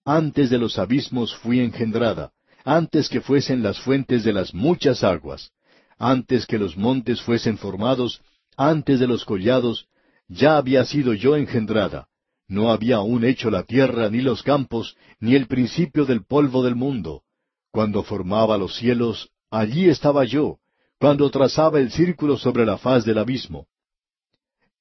Antes 0.06 0.49
de 0.49 0.58
los 0.58 0.80
abismos 0.80 1.36
fui 1.36 1.60
engendrada, 1.60 2.32
antes 2.63 3.10
que 3.10 3.21
fuesen 3.21 3.62
las 3.62 3.80
fuentes 3.80 4.23
de 4.23 4.34
las 4.34 4.54
muchas 4.54 5.04
aguas, 5.04 5.52
antes 5.97 6.45
que 6.45 6.58
los 6.58 6.78
montes 6.78 7.21
fuesen 7.21 7.58
formados, 7.58 8.21
antes 8.56 8.99
de 8.99 9.08
los 9.08 9.26
collados, 9.26 9.88
ya 10.28 10.58
había 10.58 10.86
sido 10.86 11.13
yo 11.13 11.36
engendrada. 11.36 12.08
No 12.47 12.71
había 12.71 12.97
aún 12.97 13.23
hecho 13.23 13.49
la 13.49 13.63
tierra, 13.63 14.10
ni 14.10 14.21
los 14.21 14.43
campos, 14.43 14.95
ni 15.19 15.36
el 15.36 15.47
principio 15.47 16.06
del 16.06 16.26
polvo 16.26 16.63
del 16.63 16.76
mundo. 16.76 17.23
Cuando 17.71 18.04
formaba 18.04 18.57
los 18.57 18.76
cielos, 18.76 19.30
allí 19.49 19.89
estaba 19.89 20.24
yo, 20.26 20.59
cuando 20.99 21.30
trazaba 21.32 21.80
el 21.80 21.91
círculo 21.91 22.38
sobre 22.38 22.66
la 22.66 22.78
faz 22.78 23.05
del 23.05 23.18
abismo. 23.18 23.68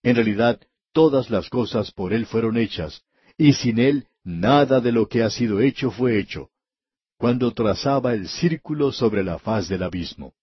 En 0.02 0.16
realidad, 0.16 0.60
todas 0.92 1.30
las 1.30 1.48
cosas 1.48 1.92
por 1.92 2.12
Él 2.12 2.26
fueron 2.26 2.56
hechas, 2.56 3.02
y 3.38 3.54
sin 3.54 3.78
Él 3.78 4.06
nada 4.24 4.80
de 4.80 4.92
lo 4.92 5.08
que 5.08 5.22
ha 5.22 5.30
sido 5.30 5.60
hecho 5.60 5.90
fue 5.90 6.18
hecho 6.18 6.51
cuando 7.22 7.52
trazaba 7.52 8.14
el 8.14 8.26
círculo 8.26 8.90
sobre 8.90 9.22
la 9.22 9.38
faz 9.38 9.68
del 9.68 9.84
abismo. 9.84 10.34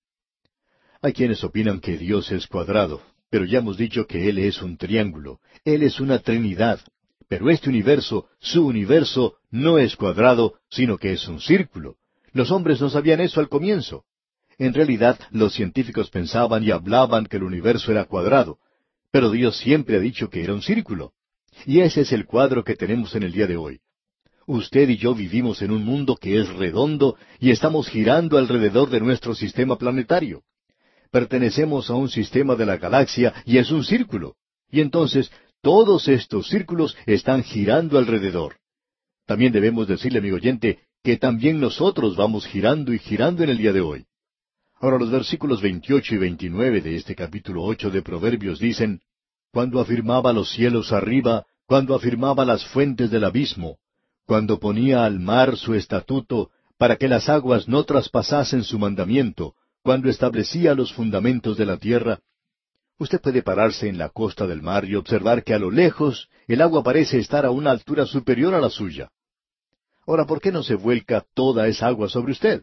Hay 1.02 1.12
quienes 1.12 1.44
opinan 1.44 1.82
que 1.82 1.98
Dios 1.98 2.32
es 2.32 2.48
cuadrado, 2.48 3.02
pero 3.30 3.44
ya 3.44 3.60
hemos 3.60 3.76
dicho 3.76 4.08
que 4.08 4.30
Él 4.30 4.38
es 4.38 4.62
un 4.62 4.78
triángulo, 4.78 5.42
Él 5.66 5.84
es 5.84 6.00
una 6.00 6.20
trinidad, 6.20 6.80
pero 7.28 7.50
este 7.50 7.68
universo, 7.68 8.30
su 8.40 8.66
universo, 8.66 9.40
no 9.52 9.78
es 9.78 9.98
cuadrado, 9.98 10.54
sino 10.70 10.98
que 10.98 11.12
es 11.12 11.28
un 11.28 11.42
círculo. 11.42 11.98
Los 12.32 12.50
hombres 12.50 12.80
no 12.80 12.90
sabían 12.90 13.20
eso 13.20 13.42
al 13.42 13.50
comienzo. 13.50 14.06
En 14.58 14.74
realidad, 14.74 15.20
los 15.32 15.54
científicos 15.54 16.10
pensaban 16.10 16.64
y 16.64 16.72
hablaban 16.72 17.26
que 17.26 17.36
el 17.36 17.44
universo 17.44 17.92
era 17.92 18.06
cuadrado, 18.06 18.58
pero 19.12 19.32
Dios 19.32 19.58
siempre 19.58 19.98
ha 19.98 20.00
dicho 20.00 20.30
que 20.30 20.46
era 20.46 20.54
un 20.54 20.62
círculo. 20.62 21.12
Y 21.66 21.82
ese 21.82 22.02
es 22.04 22.14
el 22.14 22.26
cuadro 22.26 22.64
que 22.64 22.78
tenemos 22.78 23.16
en 23.16 23.24
el 23.24 23.34
día 23.34 23.48
de 23.48 23.58
hoy. 23.58 23.82
Usted 24.52 24.89
y 24.89 24.97
yo 24.97 25.14
vivimos 25.14 25.62
en 25.62 25.70
un 25.70 25.86
mundo 25.86 26.16
que 26.16 26.39
es 26.39 26.50
redondo 26.50 27.16
y 27.39 27.52
estamos 27.52 27.88
girando 27.88 28.36
alrededor 28.36 28.89
de 28.89 29.00
nuestro 29.00 29.36
sistema 29.36 29.78
planetario. 29.78 30.41
Pertenecemos 31.12 31.91
a 31.91 31.93
un 31.93 32.10
sistema 32.10 32.56
de 32.56 32.66
la 32.66 32.78
galaxia 32.78 33.32
y 33.45 33.60
es 33.60 33.70
un 33.70 33.84
círculo. 33.84 34.38
Y 34.72 34.82
entonces 34.82 35.32
todos 35.62 36.08
estos 36.08 36.47
círculos 36.47 36.97
están 37.06 37.43
girando 37.43 38.00
alrededor. 38.00 38.56
También 39.28 39.54
debemos 39.54 39.88
decirle, 39.88 40.18
amigo 40.18 40.38
oyente, 40.38 40.80
que 41.04 41.18
también 41.18 41.60
nosotros 41.60 42.16
vamos 42.16 42.47
girando 42.47 42.91
y 42.91 42.97
girando 42.97 43.43
en 43.43 43.52
el 43.52 43.58
día 43.60 43.72
de 43.72 43.82
hoy. 43.82 44.08
Ahora 44.82 44.97
los 44.97 45.12
versículos 45.12 45.62
28 45.62 46.16
y 46.16 46.18
29 46.18 46.82
de 46.82 46.95
este 46.95 47.14
capítulo 47.14 47.62
8 47.66 47.91
de 47.91 48.02
Proverbios 48.02 48.58
dicen, 48.58 49.00
Cuando 49.52 49.80
afirmaba 49.80 50.34
los 50.34 50.50
cielos 50.50 50.91
arriba, 50.91 51.45
cuando 51.68 51.93
afirmaba 51.93 52.45
las 52.45 52.66
fuentes 52.66 53.12
del 53.12 53.26
abismo, 53.26 53.78
cuando 54.30 54.60
ponía 54.60 55.06
al 55.06 55.20
mar 55.20 55.58
su 55.58 55.74
estatuto, 55.74 56.52
para 56.78 56.98
que 56.98 57.08
las 57.08 57.30
aguas 57.30 57.68
no 57.68 57.84
traspasasen 57.84 58.64
su 58.64 58.78
mandamiento, 58.78 59.56
cuando 59.82 60.08
establecía 60.08 60.76
los 60.76 60.94
fundamentos 60.94 61.58
de 61.58 61.66
la 61.66 61.78
tierra, 61.78 62.20
usted 63.00 63.20
puede 63.20 63.42
pararse 63.42 63.90
en 63.90 63.98
la 63.98 64.10
costa 64.10 64.46
del 64.46 64.62
mar 64.62 64.86
y 64.86 64.94
observar 64.94 65.44
que 65.44 65.56
a 65.56 65.58
lo 65.58 65.72
lejos 65.72 66.30
el 66.48 66.62
agua 66.62 66.84
parece 66.84 67.18
estar 67.18 67.44
a 67.44 67.50
una 67.50 67.72
altura 67.72 68.06
superior 68.06 68.54
a 68.54 68.62
la 68.62 68.70
suya. 68.70 69.10
Ahora, 70.06 70.28
¿por 70.28 70.40
qué 70.40 70.52
no 70.52 70.62
se 70.62 70.76
vuelca 70.76 71.26
toda 71.34 71.68
esa 71.68 71.88
agua 71.88 72.08
sobre 72.08 72.34
usted? 72.34 72.62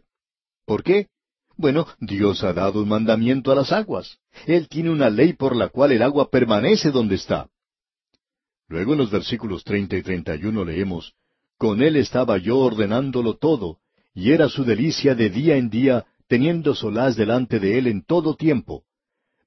¿Por 0.67 0.85
qué? 0.85 1.09
Bueno, 1.57 1.89
Dios 1.99 2.45
ha 2.45 2.53
dado 2.53 2.81
un 2.81 2.89
mandamiento 2.89 3.51
a 3.51 3.57
las 3.57 3.73
aguas. 3.73 4.19
Él 4.47 4.69
tiene 4.69 4.91
una 4.91 5.11
ley 5.11 5.33
por 5.33 5.57
la 5.57 5.69
cual 5.71 5.91
el 5.91 6.03
agua 6.03 6.31
permanece 6.31 6.93
donde 6.93 7.17
está. 7.17 7.49
Luego 8.69 8.93
en 8.93 8.99
los 8.99 9.11
versículos 9.11 9.65
treinta 9.65 9.97
y 9.97 10.03
treinta 10.03 10.37
y 10.37 10.45
uno 10.45 10.65
leemos, 10.65 11.17
Con 11.59 11.83
él 11.83 11.97
estaba 11.97 12.39
yo 12.39 12.59
ordenándolo 12.59 13.37
todo, 13.37 13.79
y 14.15 14.33
era 14.33 14.49
su 14.49 14.65
delicia 14.65 15.15
de 15.15 15.31
día 15.31 15.57
en 15.57 15.71
día, 15.71 16.07
teniendo 16.29 16.75
solaz 16.75 17.17
delante 17.17 17.59
de 17.59 17.79
él 17.79 17.87
en 17.87 18.05
todo 18.05 18.35
tiempo. 18.37 18.85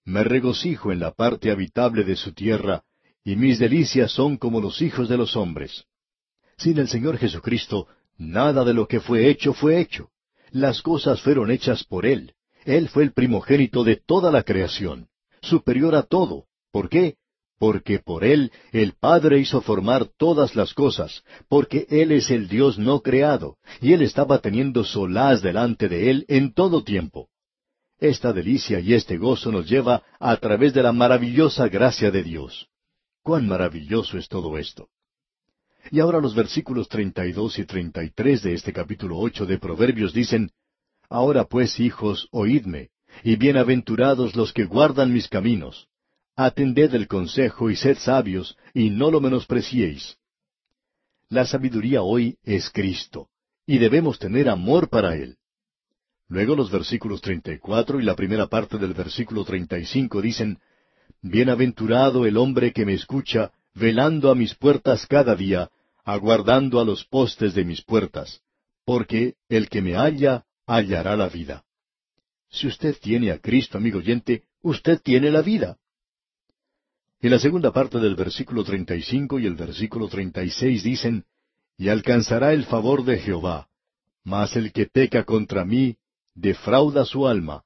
Me 0.06 0.24
regocijo 0.24 0.92
en 0.92 1.00
la 1.00 1.12
parte 1.12 1.52
habitable 1.52 2.04
de 2.04 2.16
su 2.16 2.34
tierra, 2.34 2.84
y 3.24 3.36
mis 3.36 3.60
delicias 3.60 4.12
son 4.12 4.38
como 4.38 4.60
los 4.60 4.82
hijos 4.82 5.08
de 5.10 5.18
los 5.18 5.36
hombres. 5.36 5.86
Sin 6.58 6.80
el 6.80 6.88
Señor 6.88 7.18
Jesucristo, 7.18 7.88
nada 8.18 8.64
de 8.64 8.74
lo 8.74 8.88
que 8.88 9.00
fue 9.00 9.30
hecho 9.30 9.54
fue 9.54 9.80
hecho. 9.80 10.10
Las 10.52 10.82
cosas 10.82 11.22
fueron 11.22 11.52
hechas 11.52 11.84
por 11.84 12.06
Él. 12.06 12.34
Él 12.66 12.90
fue 12.90 13.04
el 13.04 13.14
primogénito 13.14 13.84
de 13.84 13.98
toda 13.98 14.32
la 14.32 14.44
creación, 14.44 15.08
superior 15.42 15.96
a 15.96 16.04
todo. 16.04 16.46
¿Por 16.72 16.90
qué? 16.90 17.16
Porque 17.60 18.00
por 18.00 18.24
Él 18.24 18.52
el 18.72 18.94
Padre 18.94 19.40
hizo 19.40 19.62
formar 19.62 20.06
todas 20.18 20.56
las 20.56 20.74
cosas, 20.74 21.24
porque 21.50 21.86
Él 21.90 22.14
es 22.14 22.32
el 22.32 22.48
Dios 22.48 22.80
no 22.80 23.02
creado, 23.02 23.58
y 23.82 23.94
Él 23.94 24.02
estaba 24.02 24.40
teniendo 24.40 24.84
solaz 24.86 25.42
delante 25.42 25.90
de 25.90 26.10
Él 26.10 26.26
en 26.30 26.54
todo 26.54 26.84
tiempo. 26.84 27.28
Esta 28.00 28.32
delicia 28.32 28.80
y 28.80 28.94
este 28.94 29.18
gozo 29.18 29.52
nos 29.52 29.70
lleva 29.70 30.04
a 30.20 30.38
través 30.38 30.74
de 30.74 30.82
la 30.84 30.94
maravillosa 30.94 31.68
gracia 31.68 32.12
de 32.12 32.24
Dios. 32.24 32.68
Cuán 33.22 33.46
maravilloso 33.46 34.18
es 34.18 34.30
todo 34.30 34.58
esto. 34.58 34.88
Y 35.92 36.00
ahora 36.00 36.22
los 36.22 36.34
versículos 36.34 36.88
treinta 36.88 37.26
y 37.26 37.34
dos 37.34 37.60
y 37.60 37.66
treinta 37.66 38.04
y 38.04 38.10
tres 38.12 38.42
de 38.42 38.54
este 38.54 38.72
capítulo 38.72 39.18
ocho 39.18 39.46
de 39.46 39.58
Proverbios 39.58 40.14
dicen 40.14 40.52
Ahora 41.10 41.44
pues, 41.46 41.80
hijos, 41.80 42.30
oídme, 42.32 42.90
y 43.24 43.36
bienaventurados 43.36 44.36
los 44.36 44.54
que 44.54 44.66
guardan 44.66 45.12
mis 45.12 45.28
caminos. 45.28 45.88
Atended 46.42 46.96
el 46.96 47.10
consejo 47.10 47.70
y 47.70 47.76
sed 47.76 47.98
sabios, 47.98 48.56
y 48.74 48.92
no 48.92 49.12
lo 49.12 49.20
menospreciéis. 49.20 50.16
La 51.28 51.46
sabiduría 51.46 52.02
hoy 52.02 52.38
es 52.44 52.70
Cristo, 52.70 53.28
y 53.66 53.78
debemos 53.78 54.20
tener 54.20 54.48
amor 54.48 54.88
para 54.88 55.18
Él. 55.18 55.36
Luego 56.30 56.56
los 56.56 56.72
versículos 56.72 57.20
treinta 57.20 57.52
y 57.52 57.60
cuatro 57.60 58.00
y 58.00 58.06
la 58.06 58.16
primera 58.16 58.48
parte 58.48 58.78
del 58.78 58.94
versículo 58.94 59.44
treinta 59.44 59.78
y 59.78 59.86
cinco 59.86 60.22
dicen 60.22 60.60
Bienaventurado 61.22 62.26
el 62.26 62.38
hombre 62.38 62.72
que 62.72 62.86
me 62.86 62.94
escucha, 62.94 63.52
velando 63.74 64.32
a 64.32 64.36
mis 64.36 64.56
puertas 64.56 65.06
cada 65.08 65.36
día, 65.36 65.70
aguardando 66.06 66.80
a 66.80 66.86
los 66.86 67.04
postes 67.04 67.54
de 67.54 67.66
mis 67.66 67.82
puertas, 67.84 68.40
porque 68.86 69.34
el 69.50 69.68
que 69.68 69.82
me 69.82 69.96
halla, 69.96 70.46
hallará 70.66 71.18
la 71.18 71.28
vida. 71.28 71.66
Si 72.50 72.66
usted 72.66 72.96
tiene 72.98 73.30
a 73.32 73.40
Cristo, 73.40 73.78
amigo 73.78 73.98
oyente, 73.98 74.44
usted 74.62 75.02
tiene 75.04 75.32
la 75.32 75.42
vida. 75.42 75.76
Y 77.22 77.28
la 77.28 77.38
segunda 77.38 77.74
parte 77.74 78.00
del 78.00 78.16
versículo 78.16 78.64
treinta 78.64 78.96
y 78.96 79.02
cinco 79.02 79.40
y 79.40 79.46
el 79.46 79.56
versículo 79.56 80.08
treinta 80.08 80.42
y 80.44 80.50
seis 80.50 80.84
dicen, 80.84 81.26
Y 81.78 81.90
alcanzará 81.90 82.54
el 82.54 82.66
favor 82.66 83.04
de 83.04 83.18
Jehová, 83.18 83.68
mas 84.24 84.56
el 84.56 84.72
que 84.72 84.86
peca 84.86 85.26
contra 85.26 85.66
mí, 85.66 85.98
defrauda 86.34 87.04
su 87.04 87.28
alma, 87.28 87.64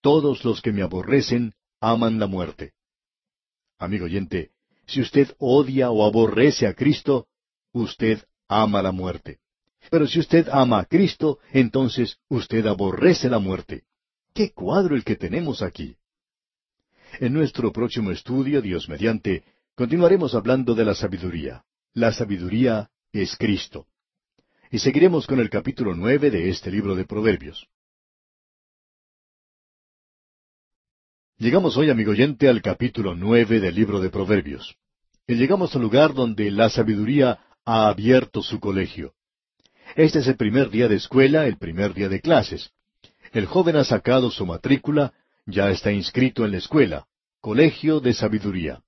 todos 0.00 0.44
los 0.44 0.60
que 0.60 0.72
me 0.72 0.82
aborrecen 0.82 1.54
aman 1.80 2.18
la 2.18 2.26
muerte. 2.26 2.72
Amigo 3.78 4.06
oyente, 4.06 4.50
si 4.86 5.00
usted 5.00 5.34
odia 5.38 5.90
o 5.90 6.04
aborrece 6.04 6.66
a 6.66 6.74
Cristo, 6.74 7.26
usted 7.72 8.24
ama 8.48 8.82
la 8.82 8.92
muerte. 8.92 9.38
Pero 9.88 10.08
si 10.08 10.18
usted 10.18 10.48
ama 10.50 10.80
a 10.80 10.84
Cristo, 10.84 11.38
entonces 11.52 12.18
usted 12.28 12.66
aborrece 12.66 13.28
la 13.28 13.38
muerte. 13.38 13.84
¡Qué 14.34 14.52
cuadro 14.52 14.96
el 14.96 15.04
que 15.04 15.14
tenemos 15.14 15.62
aquí! 15.62 15.96
En 17.18 17.32
nuestro 17.32 17.72
próximo 17.72 18.10
estudio, 18.10 18.60
Dios 18.60 18.88
mediante, 18.88 19.42
continuaremos 19.74 20.34
hablando 20.34 20.74
de 20.74 20.84
la 20.84 20.94
sabiduría. 20.94 21.64
La 21.94 22.12
sabiduría 22.12 22.90
es 23.10 23.36
Cristo. 23.36 23.86
Y 24.70 24.80
seguiremos 24.80 25.26
con 25.26 25.40
el 25.40 25.48
capítulo 25.48 25.94
nueve 25.94 26.30
de 26.30 26.50
este 26.50 26.70
libro 26.70 26.94
de 26.94 27.06
Proverbios. 27.06 27.66
Llegamos 31.38 31.76
hoy, 31.78 31.88
amigo 31.88 32.10
oyente, 32.10 32.48
al 32.48 32.60
capítulo 32.60 33.14
nueve 33.14 33.60
del 33.60 33.74
libro 33.74 34.00
de 34.00 34.10
Proverbios. 34.10 34.76
Y 35.26 35.36
llegamos 35.36 35.74
al 35.74 35.82
lugar 35.82 36.12
donde 36.12 36.50
la 36.50 36.68
sabiduría 36.68 37.38
ha 37.64 37.88
abierto 37.88 38.42
su 38.42 38.60
colegio. 38.60 39.14
Este 39.94 40.18
es 40.18 40.26
el 40.26 40.36
primer 40.36 40.68
día 40.68 40.88
de 40.88 40.96
escuela, 40.96 41.46
el 41.46 41.56
primer 41.56 41.94
día 41.94 42.10
de 42.10 42.20
clases. 42.20 42.72
El 43.32 43.46
joven 43.46 43.76
ha 43.76 43.84
sacado 43.84 44.30
su 44.30 44.44
matrícula, 44.44 45.14
ya 45.46 45.70
está 45.70 45.92
inscrito 45.92 46.44
en 46.44 46.52
la 46.52 46.58
escuela, 46.58 47.06
Colegio 47.40 48.00
de 48.00 48.12
Sabiduría. 48.12 48.82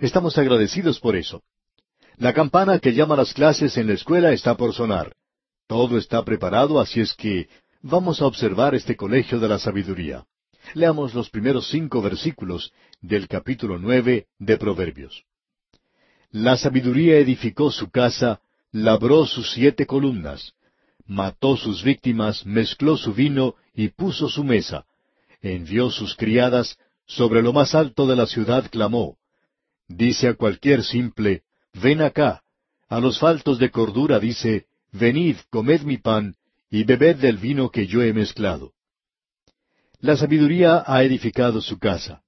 Estamos 0.00 0.36
agradecidos 0.36 0.98
por 0.98 1.16
eso. 1.16 1.42
La 2.16 2.34
campana 2.34 2.80
que 2.80 2.92
llama 2.92 3.16
las 3.16 3.32
clases 3.32 3.76
en 3.76 3.86
la 3.86 3.94
escuela 3.94 4.32
está 4.32 4.56
por 4.56 4.74
sonar. 4.74 5.14
Todo 5.68 5.96
está 5.96 6.24
preparado, 6.24 6.80
así 6.80 7.00
es 7.00 7.14
que 7.14 7.48
vamos 7.82 8.20
a 8.20 8.26
observar 8.26 8.74
este 8.74 8.96
Colegio 8.96 9.38
de 9.38 9.48
la 9.48 9.58
Sabiduría. 9.58 10.24
Leamos 10.74 11.14
los 11.14 11.30
primeros 11.30 11.68
cinco 11.68 12.02
versículos 12.02 12.72
del 13.00 13.28
capítulo 13.28 13.78
nueve 13.78 14.26
de 14.38 14.56
Proverbios. 14.56 15.24
La 16.32 16.56
sabiduría 16.56 17.18
edificó 17.18 17.70
su 17.70 17.90
casa, 17.90 18.40
labró 18.72 19.26
sus 19.26 19.52
siete 19.52 19.86
columnas, 19.86 20.54
mató 21.06 21.56
sus 21.56 21.84
víctimas, 21.84 22.44
mezcló 22.44 22.96
su 22.96 23.14
vino 23.14 23.54
y 23.72 23.88
puso 23.88 24.28
su 24.28 24.42
mesa, 24.42 24.84
envió 25.54 25.90
sus 25.90 26.16
criadas, 26.16 26.76
sobre 27.06 27.42
lo 27.42 27.52
más 27.52 27.74
alto 27.74 28.06
de 28.06 28.16
la 28.16 28.26
ciudad 28.26 28.68
clamó. 28.70 29.16
Dice 29.88 30.28
a 30.28 30.34
cualquier 30.34 30.82
simple, 30.82 31.42
ven 31.72 32.02
acá. 32.02 32.42
A 32.88 33.00
los 33.00 33.18
faltos 33.18 33.58
de 33.58 33.70
cordura 33.70 34.18
dice, 34.18 34.66
venid, 34.92 35.36
comed 35.50 35.82
mi 35.82 35.98
pan, 35.98 36.34
y 36.70 36.84
bebed 36.84 37.16
del 37.16 37.36
vino 37.36 37.70
que 37.70 37.86
yo 37.86 38.02
he 38.02 38.12
mezclado. 38.12 38.72
La 40.00 40.16
sabiduría 40.16 40.82
ha 40.86 41.02
edificado 41.02 41.60
su 41.60 41.78
casa. 41.78 42.22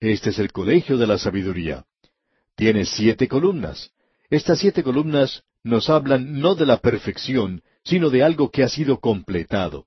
Este 0.00 0.30
es 0.30 0.38
el 0.38 0.52
colegio 0.52 0.98
de 0.98 1.06
la 1.06 1.18
sabiduría. 1.18 1.84
Tiene 2.54 2.84
siete 2.84 3.28
columnas. 3.28 3.90
Estas 4.28 4.58
siete 4.58 4.82
columnas 4.82 5.42
nos 5.62 5.88
hablan 5.88 6.40
no 6.40 6.54
de 6.54 6.66
la 6.66 6.78
perfección, 6.78 7.62
sino 7.84 8.10
de 8.10 8.22
algo 8.22 8.50
que 8.50 8.62
ha 8.62 8.68
sido 8.68 8.98
completado. 8.98 9.86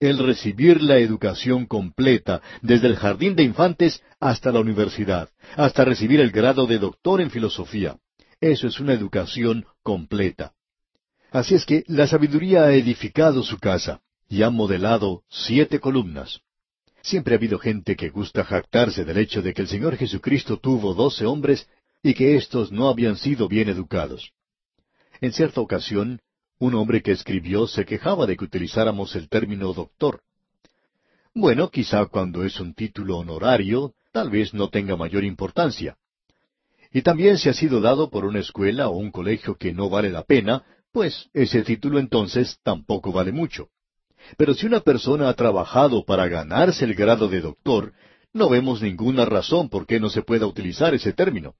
El 0.00 0.18
recibir 0.18 0.80
la 0.80 0.98
educación 0.98 1.66
completa, 1.66 2.40
desde 2.62 2.86
el 2.86 2.96
jardín 2.96 3.34
de 3.34 3.42
infantes 3.42 4.00
hasta 4.20 4.52
la 4.52 4.60
universidad, 4.60 5.28
hasta 5.56 5.84
recibir 5.84 6.20
el 6.20 6.30
grado 6.30 6.66
de 6.66 6.78
doctor 6.78 7.20
en 7.20 7.30
filosofía. 7.30 7.96
Eso 8.40 8.68
es 8.68 8.78
una 8.78 8.92
educación 8.92 9.66
completa. 9.82 10.52
Así 11.32 11.56
es 11.56 11.66
que 11.66 11.82
la 11.88 12.06
sabiduría 12.06 12.62
ha 12.64 12.74
edificado 12.74 13.42
su 13.42 13.58
casa 13.58 14.00
y 14.28 14.42
ha 14.42 14.50
modelado 14.50 15.24
siete 15.28 15.80
columnas. 15.80 16.40
Siempre 17.02 17.34
ha 17.34 17.38
habido 17.38 17.58
gente 17.58 17.96
que 17.96 18.10
gusta 18.10 18.44
jactarse 18.44 19.04
del 19.04 19.18
hecho 19.18 19.42
de 19.42 19.52
que 19.52 19.62
el 19.62 19.68
Señor 19.68 19.96
Jesucristo 19.96 20.58
tuvo 20.58 20.94
doce 20.94 21.26
hombres 21.26 21.68
y 22.04 22.14
que 22.14 22.36
éstos 22.36 22.70
no 22.70 22.88
habían 22.88 23.16
sido 23.16 23.48
bien 23.48 23.68
educados. 23.68 24.30
En 25.20 25.32
cierta 25.32 25.60
ocasión, 25.60 26.20
un 26.58 26.74
hombre 26.74 27.02
que 27.02 27.12
escribió 27.12 27.66
se 27.66 27.84
quejaba 27.84 28.26
de 28.26 28.36
que 28.36 28.44
utilizáramos 28.44 29.14
el 29.14 29.28
término 29.28 29.72
doctor. 29.72 30.22
Bueno, 31.34 31.70
quizá 31.70 32.06
cuando 32.06 32.44
es 32.44 32.58
un 32.58 32.74
título 32.74 33.18
honorario, 33.18 33.94
tal 34.12 34.30
vez 34.30 34.54
no 34.54 34.68
tenga 34.68 34.96
mayor 34.96 35.24
importancia. 35.24 35.96
Y 36.92 37.02
también 37.02 37.38
si 37.38 37.48
ha 37.48 37.52
sido 37.52 37.80
dado 37.80 38.10
por 38.10 38.24
una 38.24 38.40
escuela 38.40 38.88
o 38.88 38.96
un 38.96 39.10
colegio 39.10 39.56
que 39.56 39.72
no 39.72 39.88
vale 39.88 40.10
la 40.10 40.24
pena, 40.24 40.64
pues 40.90 41.28
ese 41.34 41.62
título 41.62 41.98
entonces 41.98 42.58
tampoco 42.62 43.12
vale 43.12 43.30
mucho. 43.30 43.68
Pero 44.36 44.54
si 44.54 44.66
una 44.66 44.80
persona 44.80 45.28
ha 45.28 45.34
trabajado 45.34 46.04
para 46.04 46.26
ganarse 46.28 46.84
el 46.84 46.94
grado 46.94 47.28
de 47.28 47.40
doctor, 47.40 47.92
no 48.32 48.48
vemos 48.48 48.82
ninguna 48.82 49.24
razón 49.24 49.68
por 49.68 49.86
qué 49.86 50.00
no 50.00 50.10
se 50.10 50.22
pueda 50.22 50.46
utilizar 50.46 50.94
ese 50.94 51.12
término. 51.12 51.54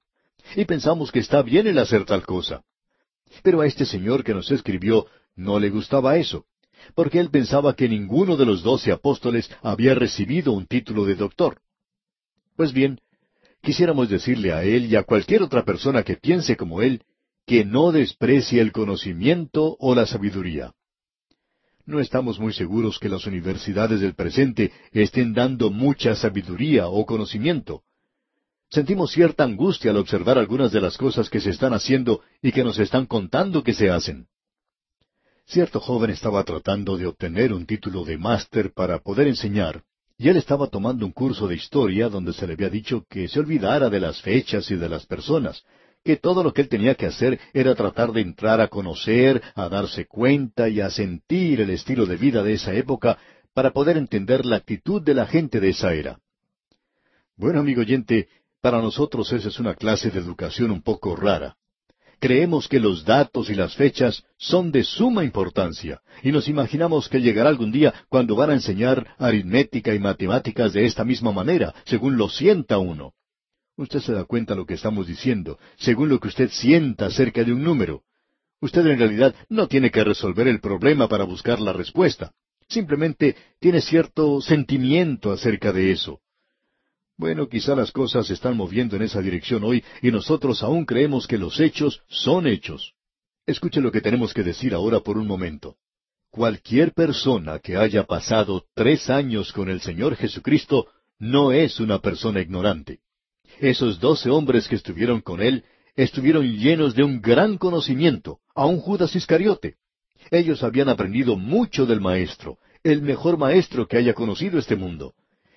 Y 0.57 0.65
pensamos 0.65 1.13
que 1.13 1.21
está 1.21 1.43
bien 1.43 1.67
el 1.67 1.79
hacer 1.79 2.05
tal 2.05 2.25
cosa. 2.25 2.63
Pero 3.43 3.61
a 3.61 3.67
este 3.67 3.85
señor 3.85 4.25
que 4.25 4.35
nos 4.35 4.51
escribió 4.51 5.07
no 5.37 5.59
le 5.59 5.71
gustaba 5.71 6.17
eso, 6.17 6.47
porque 6.95 7.21
él 7.21 7.31
pensaba 7.31 7.75
que 7.75 7.89
ninguno 7.89 8.37
de 8.37 8.47
los 8.47 8.63
doce 8.63 8.93
apóstoles 8.93 9.51
había 9.63 9.95
recibido 9.95 10.53
un 10.53 10.67
título 10.67 11.05
de 11.05 11.15
doctor. 11.15 11.61
Pues 12.57 12.73
bien, 12.73 13.01
quisiéramos 13.63 14.09
decirle 14.09 14.53
a 14.53 14.65
él 14.65 14.87
y 14.87 14.97
a 14.97 15.05
cualquier 15.05 15.43
otra 15.43 15.65
persona 15.65 16.03
que 16.03 16.17
piense 16.17 16.57
como 16.57 16.83
él, 16.83 17.03
que 17.47 17.65
no 17.65 17.93
desprecie 17.93 18.61
el 18.61 18.73
conocimiento 18.73 19.77
o 19.79 19.95
la 19.95 20.07
sabiduría. 20.07 20.73
No 21.87 22.01
estamos 22.01 22.39
muy 22.39 22.53
seguros 22.53 22.99
que 22.99 23.09
las 23.09 23.27
universidades 23.27 24.01
del 24.01 24.15
presente 24.15 24.73
estén 24.93 25.33
dando 25.33 25.71
mucha 25.71 26.15
sabiduría 26.15 26.89
o 26.89 27.07
conocimiento. 27.07 27.83
Sentimos 28.71 29.13
cierta 29.13 29.45
angustia 29.45 29.91
al 29.91 29.97
observar 29.97 30.37
algunas 30.37 30.73
de 30.73 30.81
las 30.81 30.99
cosas 30.99 31.31
que 31.31 31.41
se 31.41 31.51
están 31.51 31.73
haciendo 31.73 32.21
y 32.43 32.53
que 32.53 32.65
nos 32.65 32.79
están 32.79 33.07
contando 33.07 33.63
que 33.63 33.73
se 33.73 33.89
hacen. 33.89 34.27
Cierto 35.47 35.81
joven 35.81 36.11
estaba 36.11 36.45
tratando 36.45 36.99
de 36.99 37.07
obtener 37.07 37.55
un 37.55 37.65
título 37.65 38.05
de 38.05 38.19
máster 38.19 38.73
para 38.75 38.99
poder 38.99 39.27
enseñar, 39.27 39.83
y 40.19 40.29
él 40.29 40.37
estaba 40.37 40.67
tomando 40.67 41.07
un 41.07 41.13
curso 41.13 41.49
de 41.49 41.55
historia 41.55 42.11
donde 42.11 42.35
se 42.35 42.47
le 42.47 42.53
había 42.53 42.69
dicho 42.69 43.07
que 43.09 43.29
se 43.29 43.41
olvidara 43.41 43.89
de 43.89 44.01
las 44.01 44.21
fechas 44.21 44.71
y 44.71 44.77
de 44.77 44.91
las 44.91 45.07
personas, 45.07 45.65
que 46.05 46.17
todo 46.17 46.45
lo 46.45 46.53
que 46.53 46.61
él 46.61 46.69
tenía 46.69 46.95
que 46.95 47.07
hacer 47.07 47.41
era 47.55 47.75
tratar 47.75 48.13
de 48.13 48.21
entrar 48.21 48.61
a 48.61 48.69
conocer, 48.69 49.41
a 49.55 49.71
darse 49.71 50.07
cuenta 50.07 50.69
y 50.69 50.83
a 50.83 50.91
sentir 50.91 51.63
el 51.63 51.71
estilo 51.71 52.05
de 52.05 52.17
vida 52.17 52.43
de 52.43 52.53
esa 52.53 52.75
época 52.75 53.17
para 53.55 53.71
poder 53.71 53.97
entender 53.97 54.45
la 54.45 54.57
actitud 54.57 55.01
de 55.01 55.15
la 55.15 55.27
gente 55.27 55.61
de 55.61 55.71
esa 55.71 55.95
era. 55.95 56.19
Bueno, 57.39 57.61
amigo 57.61 57.83
oyente, 57.83 58.29
para 58.61 58.83
nosotros 58.83 59.33
esa 59.33 59.49
es 59.49 59.59
una 59.59 59.75
clase 59.75 60.11
de 60.11 60.19
educación 60.19 60.71
un 60.71 60.83
poco 60.83 61.15
rara. 61.17 61.57
Creemos 62.21 62.67
que 62.67 62.81
los 62.81 63.05
datos 63.05 63.49
y 63.49 63.55
las 63.55 63.77
fechas 63.77 64.25
son 64.37 64.73
de 64.73 64.83
suma 64.83 65.23
importancia 65.23 66.01
y 66.23 66.33
nos 66.33 66.49
imaginamos 66.49 67.09
que 67.09 67.21
llegará 67.21 67.49
algún 67.49 67.71
día 67.71 67.95
cuando 68.09 68.35
van 68.35 68.51
a 68.51 68.55
enseñar 68.55 69.15
aritmética 69.19 69.95
y 69.95 70.01
matemáticas 70.01 70.73
de 70.73 70.85
esta 70.85 71.05
misma 71.05 71.31
manera, 71.31 71.73
según 71.85 72.17
lo 72.17 72.29
sienta 72.29 72.79
uno. 72.79 73.13
Usted 73.77 74.01
se 74.01 74.13
da 74.13 74.25
cuenta 74.25 74.55
de 74.55 74.61
lo 74.61 74.67
que 74.67 74.75
estamos 74.75 75.07
diciendo, 75.07 75.61
según 75.77 76.09
lo 76.09 76.19
que 76.19 76.27
usted 76.27 76.51
sienta 76.51 77.07
acerca 77.07 77.45
de 77.45 77.53
un 77.53 77.63
número. 77.63 78.03
Usted 78.61 78.85
en 78.85 78.99
realidad 78.99 79.37
no 79.49 79.69
tiene 79.69 79.93
que 79.93 80.03
resolver 80.03 80.49
el 80.49 80.61
problema 80.61 81.09
para 81.09 81.23
buscar 81.23 81.61
la 81.61 81.73
respuesta. 81.73 82.33
Simplemente 82.69 83.37
tiene 83.61 83.81
cierto 83.81 84.41
sentimiento 84.41 85.31
acerca 85.31 85.73
de 85.73 85.93
eso. 85.93 86.21
Bueno, 87.19 87.49
quizá 87.49 87.75
las 87.75 87.91
cosas 87.91 88.29
se 88.29 88.35
están 88.35 88.57
moviendo 88.57 88.95
en 88.95 89.03
esa 89.03 89.21
dirección 89.21 89.65
hoy 89.65 89.83
y 90.03 90.13
nosotros 90.13 90.63
aún 90.63 90.87
creemos 90.87 91.27
que 91.27 91.37
los 91.37 91.59
hechos 91.59 92.01
son 92.07 92.47
hechos. 92.47 92.95
Escuche 93.45 93.81
lo 93.81 93.91
que 93.91 94.01
tenemos 94.01 94.33
que 94.33 94.45
decir 94.45 94.73
ahora 94.73 95.01
por 95.01 95.19
un 95.19 95.27
momento. 95.27 95.75
Cualquier 96.31 96.95
persona 96.95 97.59
que 97.59 97.77
haya 97.77 98.05
pasado 98.05 98.67
tres 98.73 99.11
años 99.11 99.53
con 99.53 99.69
el 99.69 99.81
Señor 99.81 100.15
Jesucristo 100.15 100.87
no 101.19 101.51
es 101.51 101.81
una 101.81 101.99
persona 101.99 102.41
ignorante. 102.41 103.01
Esos 103.59 103.99
doce 103.99 104.31
hombres 104.31 104.69
que 104.69 104.77
estuvieron 104.77 105.21
con 105.21 105.43
él 105.43 105.65
estuvieron 105.97 106.47
llenos 106.47 106.95
de 106.95 107.03
un 107.03 107.21
gran 107.21 107.59
conocimiento, 107.59 108.39
aun 108.55 108.79
Judas 108.79 109.17
Iscariote. 109.17 109.75
Ellos 110.31 110.63
habían 110.63 110.89
aprendido 110.89 111.35
mucho 111.35 111.85
del 111.85 112.01
Maestro, 112.01 112.59
el 112.85 113.03
mejor 113.03 113.39
Maestro 113.39 113.89
que 113.89 113.97
haya 113.97 114.15
conocido 114.15 114.61
este 114.61 114.77
mundo. 114.77 115.15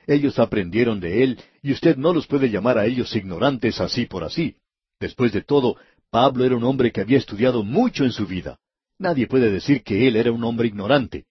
Ellos 0.07 0.39
aprendieron 0.39 0.99
de 0.99 1.23
él, 1.23 1.39
y 1.61 1.71
usted 1.71 1.97
no 1.97 2.13
los 2.13 2.27
puede 2.27 2.49
llamar 2.49 2.77
a 2.77 2.85
ellos 2.85 3.15
ignorantes 3.15 3.79
así 3.79 4.05
por 4.05 4.23
así. 4.23 4.55
Después 4.99 5.31
de 5.31 5.41
todo, 5.41 5.77
Pablo 6.09 6.45
era 6.45 6.55
un 6.55 6.63
hombre 6.63 6.91
que 6.91 7.01
había 7.01 7.17
estudiado 7.17 7.63
mucho 7.63 8.03
en 8.03 8.11
su 8.11 8.25
vida. 8.25 8.59
Nadie 8.99 9.27
puede 9.27 9.51
decir 9.51 9.83
que 9.83 10.07
él 10.07 10.15
era 10.15 10.31
un 10.31 10.43
hombre 10.43 10.67
ignorante. 10.67 11.25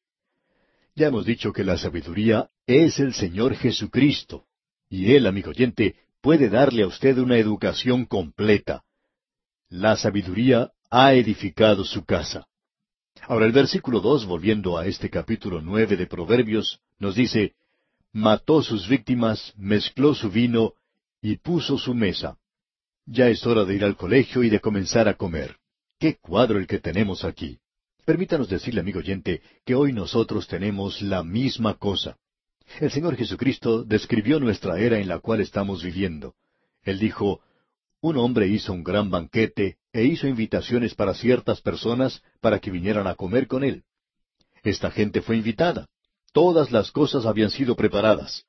Ya 0.95 1.09
hemos 1.09 1.25
dicho 1.25 1.53
que 1.53 1.64
la 1.64 1.79
sabiduría 1.79 2.49
es 2.66 2.99
el 2.99 3.14
Señor 3.14 3.55
Jesucristo. 3.55 4.47
Y 4.89 5.14
él, 5.14 5.27
amigo 5.27 5.51
oyente, 5.51 5.97
puede 6.21 6.49
darle 6.49 6.83
a 6.83 6.87
usted 6.87 7.18
una 7.18 7.39
educación 7.39 8.07
completa. 8.07 8.83
La 9.68 9.97
sabiduría 9.97 10.73
ha 10.91 11.14
edificado 11.14 11.85
su 11.85 12.05
casa. 12.05 12.47
Ahora 13.23 13.47
el 13.47 13.53
versículo 13.53 14.01
dos, 14.01 14.27
volviendo 14.27 14.79
a 14.79 14.87
este 14.87 15.11
capítulo 15.11 15.61
nueve 15.61 15.97
de 15.97 16.07
Proverbios, 16.07 16.81
nos 16.99 17.14
dice, 17.14 17.55
Mató 18.12 18.62
sus 18.62 18.88
víctimas, 18.88 19.54
mezcló 19.56 20.14
su 20.14 20.30
vino 20.30 20.74
y 21.22 21.36
puso 21.36 21.78
su 21.78 21.94
mesa. 21.94 22.38
Ya 23.06 23.28
es 23.28 23.46
hora 23.46 23.64
de 23.64 23.74
ir 23.76 23.84
al 23.84 23.96
colegio 23.96 24.42
y 24.42 24.50
de 24.50 24.61
comenzar 24.61 25.08
a 25.08 25.14
comer. 25.14 25.56
¡Qué 25.98 26.16
cuadro 26.16 26.58
el 26.58 26.66
que 26.66 26.78
tenemos 26.78 27.24
aquí! 27.24 27.61
Permítanos 28.04 28.48
decirle, 28.48 28.80
amigo 28.80 28.98
oyente, 28.98 29.42
que 29.64 29.76
hoy 29.76 29.92
nosotros 29.92 30.48
tenemos 30.48 31.00
la 31.02 31.22
misma 31.22 31.74
cosa. 31.74 32.16
El 32.80 32.90
Señor 32.90 33.16
Jesucristo 33.16 33.84
describió 33.84 34.40
nuestra 34.40 34.80
era 34.80 34.98
en 34.98 35.06
la 35.06 35.20
cual 35.20 35.40
estamos 35.40 35.82
viviendo. 35.84 36.34
Él 36.82 36.98
dijo, 36.98 37.40
un 38.00 38.16
hombre 38.16 38.48
hizo 38.48 38.72
un 38.72 38.82
gran 38.82 39.11
banquete 39.11 39.76
e 39.92 40.04
hizo 40.04 40.26
invitaciones 40.26 40.94
para 40.94 41.14
ciertas 41.14 41.61
personas 41.61 42.22
para 42.40 42.58
que 42.58 42.70
vinieran 42.70 43.06
a 43.06 43.14
comer 43.14 43.46
con 43.46 43.62
él. 43.62 43.84
Esta 44.62 44.90
gente 44.90 45.20
fue 45.22 45.36
invitada. 45.36 45.86
Todas 46.33 46.70
las 46.70 46.91
cosas 46.91 47.26
habían 47.26 47.51
sido 47.51 47.74
preparadas. 47.76 48.45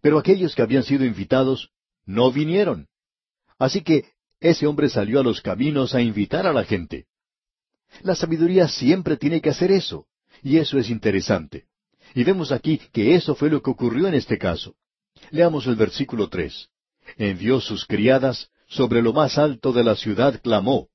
Pero 0.00 0.18
aquellos 0.18 0.54
que 0.54 0.62
habían 0.62 0.82
sido 0.82 1.04
invitados 1.04 1.70
no 2.04 2.32
vinieron. 2.32 2.88
Así 3.58 3.82
que 3.82 4.04
ese 4.40 4.66
hombre 4.66 4.88
salió 4.88 5.20
a 5.20 5.22
los 5.22 5.40
caminos 5.40 5.94
a 5.94 6.02
invitar 6.02 6.46
a 6.46 6.52
la 6.52 6.64
gente. 6.64 7.06
La 8.02 8.14
sabiduría 8.14 8.68
siempre 8.68 9.16
tiene 9.16 9.40
que 9.40 9.50
hacer 9.50 9.70
eso, 9.70 10.06
y 10.42 10.58
eso 10.58 10.78
es 10.78 10.90
interesante. 10.90 11.64
Y 12.14 12.24
vemos 12.24 12.52
aquí 12.52 12.78
que 12.92 13.14
eso 13.14 13.34
fue 13.34 13.48
lo 13.48 13.62
que 13.62 13.70
ocurrió 13.70 14.08
en 14.08 14.14
este 14.14 14.36
caso. 14.36 14.74
Leamos 15.30 15.66
el 15.66 15.76
versículo 15.76 16.28
tres. 16.28 16.68
Envió 17.16 17.60
sus 17.60 17.86
criadas, 17.86 18.50
sobre 18.66 19.02
lo 19.02 19.12
más 19.12 19.38
alto 19.38 19.72
de 19.72 19.84
la 19.84 19.94
ciudad 19.94 20.40
clamó. 20.42 20.88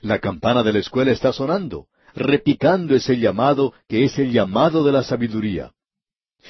La 0.00 0.18
campana 0.18 0.62
de 0.62 0.72
la 0.72 0.80
escuela 0.80 1.12
está 1.12 1.32
sonando, 1.32 1.86
repicando 2.14 2.94
ese 2.94 3.18
llamado 3.18 3.72
que 3.88 4.04
es 4.04 4.18
el 4.18 4.32
llamado 4.32 4.84
de 4.84 4.92
la 4.92 5.02
sabiduría. 5.02 5.72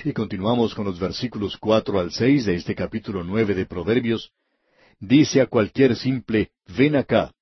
Y 0.04 0.12
continuamos 0.12 0.74
con 0.74 0.86
los 0.86 0.98
versículos 0.98 1.56
cuatro 1.56 2.00
al 2.00 2.10
seis 2.12 2.46
de 2.46 2.54
este 2.54 2.74
capítulo 2.74 3.22
nueve 3.22 3.54
de 3.54 3.66
Proverbios. 3.66 4.32
Dice 4.98 5.40
a 5.40 5.46
cualquier 5.46 5.96
simple, 5.96 6.50
ven 6.76 6.96
acá. 6.96 7.32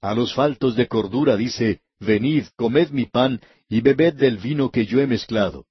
A 0.00 0.14
los 0.14 0.34
faltos 0.34 0.76
de 0.76 0.86
cordura 0.86 1.36
dice, 1.36 1.80
venid, 1.98 2.44
comed 2.56 2.90
mi 2.90 3.06
pan 3.06 3.40
y 3.68 3.80
bebed 3.80 4.14
del 4.14 4.38
vino 4.38 4.70
que 4.70 4.86
yo 4.86 5.00
he 5.00 5.06
mezclado. 5.06 5.66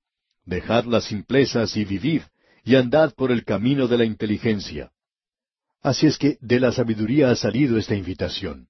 Dejad 0.45 0.85
las 0.85 1.05
simplezas 1.05 1.75
y 1.77 1.85
vivid, 1.85 2.21
y 2.63 2.75
andad 2.75 3.13
por 3.15 3.31
el 3.31 3.45
camino 3.45 3.87
de 3.87 3.97
la 3.97 4.05
inteligencia. 4.05 4.91
Así 5.81 6.07
es 6.07 6.17
que 6.17 6.37
de 6.41 6.59
la 6.59 6.71
sabiduría 6.71 7.31
ha 7.31 7.35
salido 7.35 7.77
esta 7.77 7.95
invitación. 7.95 8.67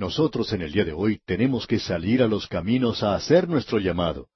Nosotros 0.00 0.50
en 0.54 0.62
el 0.62 0.72
día 0.72 0.86
de 0.86 0.94
hoy 0.94 1.20
tenemos 1.26 1.66
que 1.66 1.78
salir 1.78 2.22
a 2.22 2.26
los 2.26 2.46
caminos 2.46 3.02
a 3.02 3.14
hacer 3.14 3.50
nuestro 3.50 3.78
llamado. 3.78 4.28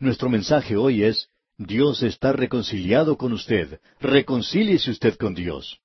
Nuestro 0.00 0.28
mensaje 0.28 0.76
hoy 0.76 1.04
es, 1.04 1.28
Dios 1.56 2.02
está 2.02 2.32
reconciliado 2.32 3.16
con 3.16 3.32
usted, 3.32 3.78
reconcíliese 4.00 4.90
usted 4.90 5.14
con 5.14 5.32
Dios. 5.32 5.78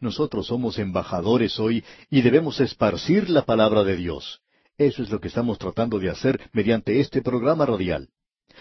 Nosotros 0.00 0.48
somos 0.48 0.78
embajadores 0.78 1.58
hoy 1.58 1.82
y 2.10 2.20
debemos 2.20 2.60
esparcir 2.60 3.30
la 3.30 3.46
palabra 3.46 3.84
de 3.84 3.96
Dios. 3.96 4.42
Eso 4.76 5.02
es 5.02 5.08
lo 5.08 5.18
que 5.18 5.28
estamos 5.28 5.56
tratando 5.56 5.98
de 5.98 6.10
hacer 6.10 6.50
mediante 6.52 7.00
este 7.00 7.22
programa 7.22 7.64
radial 7.64 8.10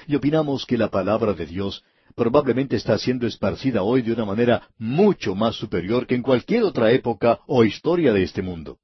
y 0.07 0.15
opinamos 0.15 0.65
que 0.65 0.77
la 0.77 0.89
palabra 0.89 1.33
de 1.33 1.47
Dios 1.47 1.83
probablemente 2.15 2.77
está 2.77 2.97
siendo 2.97 3.27
esparcida 3.27 3.83
hoy 3.83 4.01
de 4.03 4.13
una 4.13 4.23
manera 4.23 4.69
mucho 4.77 5.35
más 5.35 5.57
superior 5.57 6.07
que 6.07 6.15
en 6.15 6.21
cualquier 6.21 6.63
otra 6.63 6.93
época 6.93 7.41
o 7.45 7.65
historia 7.65 8.13
de 8.13 8.23
este 8.23 8.41
mundo. 8.41 8.79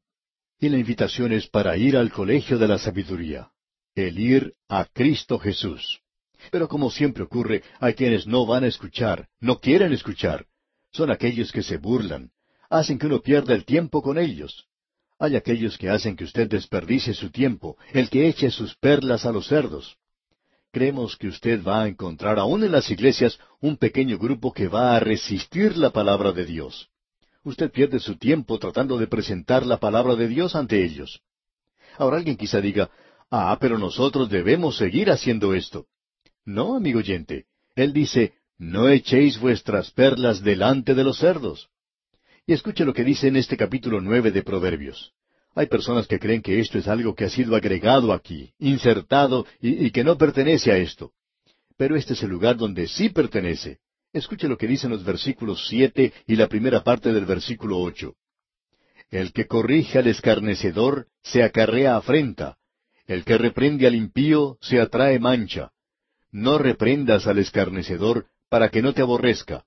Y 0.59 0.67
la 0.69 0.77
invitación 0.77 1.31
es 1.31 1.47
para 1.47 1.77
ir 1.77 1.95
al 1.95 2.11
colegio 2.11 2.57
de 2.57 2.67
la 2.67 2.77
sabiduría, 2.77 3.49
el 3.95 4.19
ir 4.19 4.53
a 4.67 4.85
Cristo 4.85 5.39
Jesús. 5.39 6.01
Pero 6.51 6.67
como 6.67 6.89
siempre 6.89 7.23
ocurre, 7.23 7.63
hay 7.79 7.93
quienes 7.93 8.27
no 8.27 8.45
van 8.45 8.65
a 8.65 8.67
escuchar, 8.67 9.27
no 9.39 9.59
quieren 9.59 9.93
escuchar. 9.93 10.45
Son 10.91 11.11
aquellos 11.11 11.51
que 11.51 11.63
se 11.63 11.77
burlan, 11.77 12.31
hacen 12.69 12.99
que 12.99 13.07
uno 13.07 13.21
pierda 13.21 13.53
el 13.53 13.63
tiempo 13.63 14.01
con 14.01 14.17
ellos. 14.17 14.65
Hay 15.17 15.35
aquellos 15.35 15.77
que 15.77 15.89
hacen 15.89 16.15
que 16.15 16.23
usted 16.23 16.49
desperdicie 16.49 17.13
su 17.13 17.29
tiempo, 17.29 17.77
el 17.93 18.09
que 18.09 18.27
eche 18.27 18.51
sus 18.51 18.75
perlas 18.75 19.25
a 19.25 19.31
los 19.31 19.47
cerdos. 19.47 19.97
creemos 20.71 21.17
que 21.17 21.27
usted 21.27 21.63
va 21.63 21.83
a 21.83 21.87
encontrar 21.87 22.37
aún 22.37 22.63
en 22.63 22.71
las 22.71 22.91
iglesias 22.91 23.39
un 23.59 23.77
pequeño 23.77 24.17
grupo 24.19 24.53
que 24.53 24.67
va 24.67 24.95
a 24.95 24.99
resistir 24.99 25.75
la 25.77 25.89
palabra 25.89 26.31
de 26.31 26.45
Dios. 26.45 26.89
Usted 27.43 27.71
pierde 27.71 27.99
su 27.99 28.17
tiempo 28.17 28.59
tratando 28.59 28.97
de 28.97 29.07
presentar 29.07 29.65
la 29.65 29.77
palabra 29.77 30.15
de 30.15 30.27
Dios 30.27 30.55
ante 30.55 30.83
ellos. 30.83 31.21
Ahora 31.97 32.17
alguien 32.17 32.37
quizá 32.37 32.61
diga, 32.61 32.89
ah, 33.31 33.57
pero 33.59 33.77
nosotros 33.77 34.29
debemos 34.29 34.77
seguir 34.77 35.09
haciendo 35.09 35.53
esto. 35.53 35.85
No, 36.45 36.75
amigo 36.75 36.99
oyente. 36.99 37.45
Él 37.75 37.93
dice, 37.93 38.33
no 38.57 38.89
echéis 38.89 39.39
vuestras 39.39 39.91
perlas 39.91 40.43
delante 40.43 40.93
de 40.93 41.03
los 41.03 41.17
cerdos. 41.17 41.69
Y 42.45 42.53
escuche 42.53 42.83
lo 42.83 42.93
que 42.93 43.03
dice 43.03 43.27
en 43.27 43.37
este 43.37 43.55
capítulo 43.55 44.01
nueve 44.01 44.31
de 44.31 44.43
Proverbios. 44.43 45.13
Hay 45.55 45.67
personas 45.67 46.07
que 46.07 46.19
creen 46.19 46.41
que 46.41 46.59
esto 46.59 46.77
es 46.77 46.87
algo 46.87 47.15
que 47.15 47.25
ha 47.25 47.29
sido 47.29 47.55
agregado 47.55 48.13
aquí, 48.13 48.53
insertado, 48.59 49.45
y, 49.61 49.91
que 49.91 50.03
no 50.03 50.17
pertenece 50.17 50.71
a 50.71 50.77
esto. 50.77 51.11
Pero 51.77 51.95
este 51.95 52.13
es 52.13 52.23
el 52.23 52.29
lugar 52.29 52.57
donde 52.57 52.87
sí 52.87 53.09
pertenece. 53.09 53.79
Escuche 54.11 54.47
lo 54.47 54.57
que 54.57 54.67
dicen 54.67 54.89
los 54.89 55.03
versículos 55.03 55.67
siete 55.67 56.13
y 56.25 56.35
la 56.35 56.47
primera 56.47 56.83
parte 56.83 57.13
del 57.13 57.25
versículo 57.25 57.77
ocho. 57.77 58.15
El 59.11 59.33
que 59.33 59.45
corrige 59.45 59.99
al 59.99 60.07
escarnecedor 60.07 61.07
se 61.21 61.43
acarrea 61.43 61.95
afrenta. 61.95 62.57
El 63.05 63.23
que 63.23 63.37
reprende 63.37 63.87
al 63.87 63.95
impío 63.95 64.57
se 64.61 64.79
atrae 64.79 65.19
mancha. 65.19 65.71
No 66.31 66.57
reprendas 66.57 67.27
al 67.27 67.39
escarnecedor 67.39 68.27
para 68.49 68.69
que 68.69 68.81
no 68.81 68.93
te 68.93 69.01
aborrezca. 69.01 69.65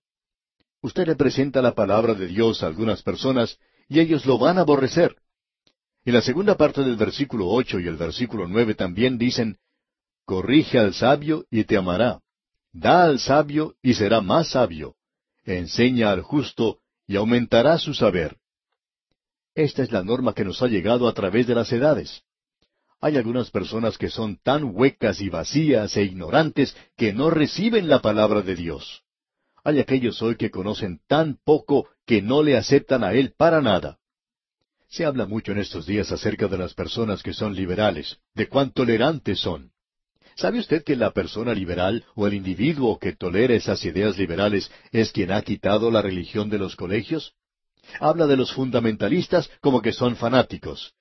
Usted 0.81 1.07
le 1.07 1.17
presenta 1.17 1.63
la 1.63 1.75
palabra 1.75 2.15
de 2.15 2.27
Dios 2.27 2.63
a 2.63 2.67
algunas 2.67 3.03
personas 3.03 3.59
y 3.89 4.01
ellos 4.01 4.27
lo 4.27 4.39
van 4.39 4.59
a 4.59 4.63
aborrecer. 4.63 5.17
En 6.05 6.15
la 6.15 6.23
segunda 6.23 6.57
parte 6.57 6.83
del 6.83 6.97
versículo 6.97 7.47
ocho 7.47 7.79
y 7.79 7.87
el 7.87 7.97
versículo 7.97 8.49
nueve 8.49 8.75
también 8.75 9.19
dicen, 9.19 9.59
Corrige 10.25 10.79
al 10.79 10.95
sabio 10.95 11.45
y 11.51 11.63
te 11.65 11.77
amará. 11.77 12.22
Da 12.73 13.05
al 13.05 13.19
sabio 13.19 13.75
y 13.83 13.95
será 13.95 14.21
más 14.21 14.51
sabio. 14.51 14.97
Enseña 15.45 16.11
al 16.11 16.23
justo 16.23 16.79
y 17.07 17.17
aumentará 17.17 17.79
su 17.79 17.95
saber. 17.95 18.39
Esta 19.55 19.83
es 19.83 19.93
la 19.93 20.03
norma 20.03 20.35
que 20.35 20.45
nos 20.45 20.63
ha 20.63 20.69
llegado 20.69 21.09
a 21.09 21.13
través 21.13 21.47
de 21.47 21.55
las 21.55 21.71
edades. 21.73 22.23
Hay 23.01 23.17
algunas 23.17 23.51
personas 23.51 23.99
que 23.99 24.09
son 24.09 24.37
tan 24.37 24.65
huecas 24.65 25.21
y 25.21 25.29
vacías 25.29 25.97
e 25.97 26.05
ignorantes 26.05 26.77
que 26.97 27.13
no 27.13 27.31
reciben 27.31 27.89
la 27.89 28.01
palabra 28.01 28.43
de 28.43 28.55
Dios. 28.55 29.03
Hay 29.65 29.81
aquellos 29.81 30.23
hoy 30.23 30.37
que 30.37 30.51
conocen 30.51 31.01
tan 31.07 31.39
poco 31.45 31.89
que 32.07 32.23
no 32.23 32.43
le 32.43 32.57
aceptan 32.57 33.05
a 33.05 33.13
Él 33.13 33.35
para 33.37 33.61
nada. 33.61 33.99
Se 34.89 35.05
habla 35.05 35.27
mucho 35.27 35.53
en 35.53 35.59
estos 35.59 35.87
días 35.87 36.13
acerca 36.13 36.49
de 36.49 36.59
las 36.59 36.75
personas 36.75 37.23
que 37.23 37.33
son 37.33 37.55
liberales, 37.55 38.19
de 38.35 38.49
cuán 38.49 38.73
tolerantes 38.73 39.41
son. 39.41 39.72
¿Sabe 40.37 40.59
usted 40.59 40.83
que 40.83 40.97
la 40.97 41.11
persona 41.11 41.55
liberal 41.55 42.05
o 42.15 42.27
el 42.27 42.35
individuo 42.35 42.99
que 42.99 43.13
tolera 43.13 43.55
esas 43.55 43.85
ideas 43.85 44.17
liberales 44.17 44.71
es 44.91 45.13
quien 45.13 45.31
ha 45.31 45.43
quitado 45.43 45.91
la 45.91 46.03
religión 46.03 46.49
de 46.49 46.59
los 46.59 46.77
colegios? 46.77 47.35
Habla 48.01 48.27
de 48.27 48.37
los 48.37 48.53
fundamentalistas 48.53 49.51
como 49.61 49.83
que 49.83 49.93
son 49.93 50.17
fanáticos. 50.17 50.95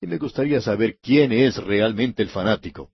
Y 0.00 0.06
me 0.06 0.18
gustaría 0.18 0.60
saber 0.60 0.96
quién 1.00 1.32
es 1.32 1.56
realmente 1.56 2.22
el 2.22 2.28
fanático. 2.28 2.90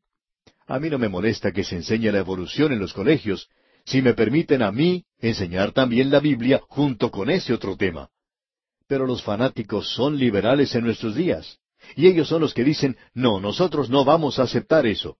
A 0.66 0.78
mí 0.78 0.90
no 0.90 0.98
me 0.98 1.08
molesta 1.08 1.52
que 1.52 1.64
se 1.64 1.76
enseñe 1.76 2.10
la 2.12 2.18
evolución 2.18 2.72
en 2.72 2.78
los 2.78 2.92
colegios, 2.92 3.48
si 3.84 4.02
me 4.02 4.12
permiten 4.12 4.62
a 4.62 4.70
mí 4.70 5.04
enseñar 5.18 5.72
también 5.72 6.10
la 6.10 6.20
Biblia 6.20 6.60
junto 6.68 7.10
con 7.10 7.30
ese 7.30 7.54
otro 7.54 7.76
tema. 7.76 8.10
Pero 8.86 9.06
los 9.06 9.22
fanáticos 9.22 9.88
son 9.94 10.18
liberales 10.18 10.74
en 10.74 10.84
nuestros 10.84 11.14
días. 11.14 11.58
Y 11.96 12.06
ellos 12.06 12.28
son 12.28 12.42
los 12.42 12.52
que 12.52 12.64
dicen, 12.64 12.96
no, 13.14 13.40
nosotros 13.40 13.88
no 13.88 14.04
vamos 14.04 14.38
a 14.38 14.42
aceptar 14.42 14.86
eso. 14.86 15.16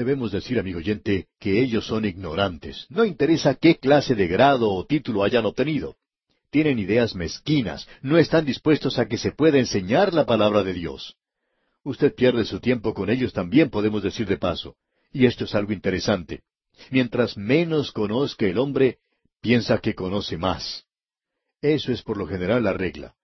Debemos 0.00 0.32
decir, 0.32 0.58
amigo 0.58 0.78
oyente, 0.78 1.26
que 1.38 1.60
ellos 1.60 1.86
son 1.86 2.06
ignorantes. 2.06 2.86
No 2.88 3.04
interesa 3.04 3.56
qué 3.56 3.76
clase 3.76 4.14
de 4.14 4.28
grado 4.28 4.70
o 4.72 4.86
título 4.86 5.24
hayan 5.24 5.44
obtenido. 5.44 5.94
Tienen 6.48 6.78
ideas 6.78 7.14
mezquinas, 7.14 7.86
no 8.00 8.16
están 8.16 8.46
dispuestos 8.46 8.98
a 8.98 9.08
que 9.08 9.18
se 9.18 9.32
pueda 9.32 9.58
enseñar 9.58 10.14
la 10.14 10.24
palabra 10.24 10.62
de 10.62 10.72
Dios. 10.72 11.16
Usted 11.84 12.14
pierde 12.14 12.46
su 12.46 12.60
tiempo 12.60 12.94
con 12.94 13.10
ellos 13.10 13.34
también, 13.34 13.68
podemos 13.68 14.02
decir 14.02 14.26
de 14.26 14.38
paso. 14.38 14.74
Y 15.12 15.26
esto 15.26 15.44
es 15.44 15.54
algo 15.54 15.74
interesante. 15.74 16.44
Mientras 16.90 17.36
menos 17.36 17.92
conozca 17.92 18.46
el 18.46 18.56
hombre, 18.56 19.00
piensa 19.42 19.82
que 19.82 19.94
conoce 19.94 20.38
más. 20.38 20.86
Eso 21.60 21.92
es 21.92 22.00
por 22.00 22.16
lo 22.16 22.26
general 22.26 22.64
la 22.64 22.72
regla. 22.72 23.14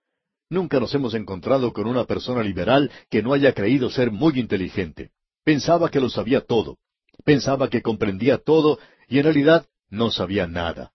Nunca 0.50 0.78
nos 0.78 0.94
hemos 0.94 1.14
encontrado 1.14 1.72
con 1.72 1.86
una 1.86 2.04
persona 2.04 2.42
liberal 2.42 2.90
que 3.08 3.22
no 3.22 3.32
haya 3.32 3.54
creído 3.54 3.88
ser 3.88 4.10
muy 4.10 4.38
inteligente. 4.38 5.12
Pensaba 5.46 5.92
que 5.92 6.00
lo 6.00 6.10
sabía 6.10 6.40
todo. 6.40 6.76
Pensaba 7.24 7.70
que 7.70 7.80
comprendía 7.80 8.38
todo 8.38 8.80
y 9.06 9.18
en 9.18 9.24
realidad 9.26 9.64
no 9.88 10.10
sabía 10.10 10.48
nada. 10.48 10.90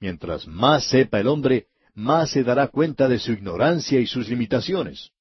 Mientras 0.00 0.48
más 0.48 0.88
sepa 0.88 1.20
el 1.20 1.28
hombre, 1.28 1.68
más 1.94 2.32
se 2.32 2.42
dará 2.42 2.66
cuenta 2.66 3.06
de 3.06 3.20
su 3.20 3.30
ignorancia 3.30 4.00
y 4.00 4.08
sus 4.08 4.28
limitaciones. 4.28 5.12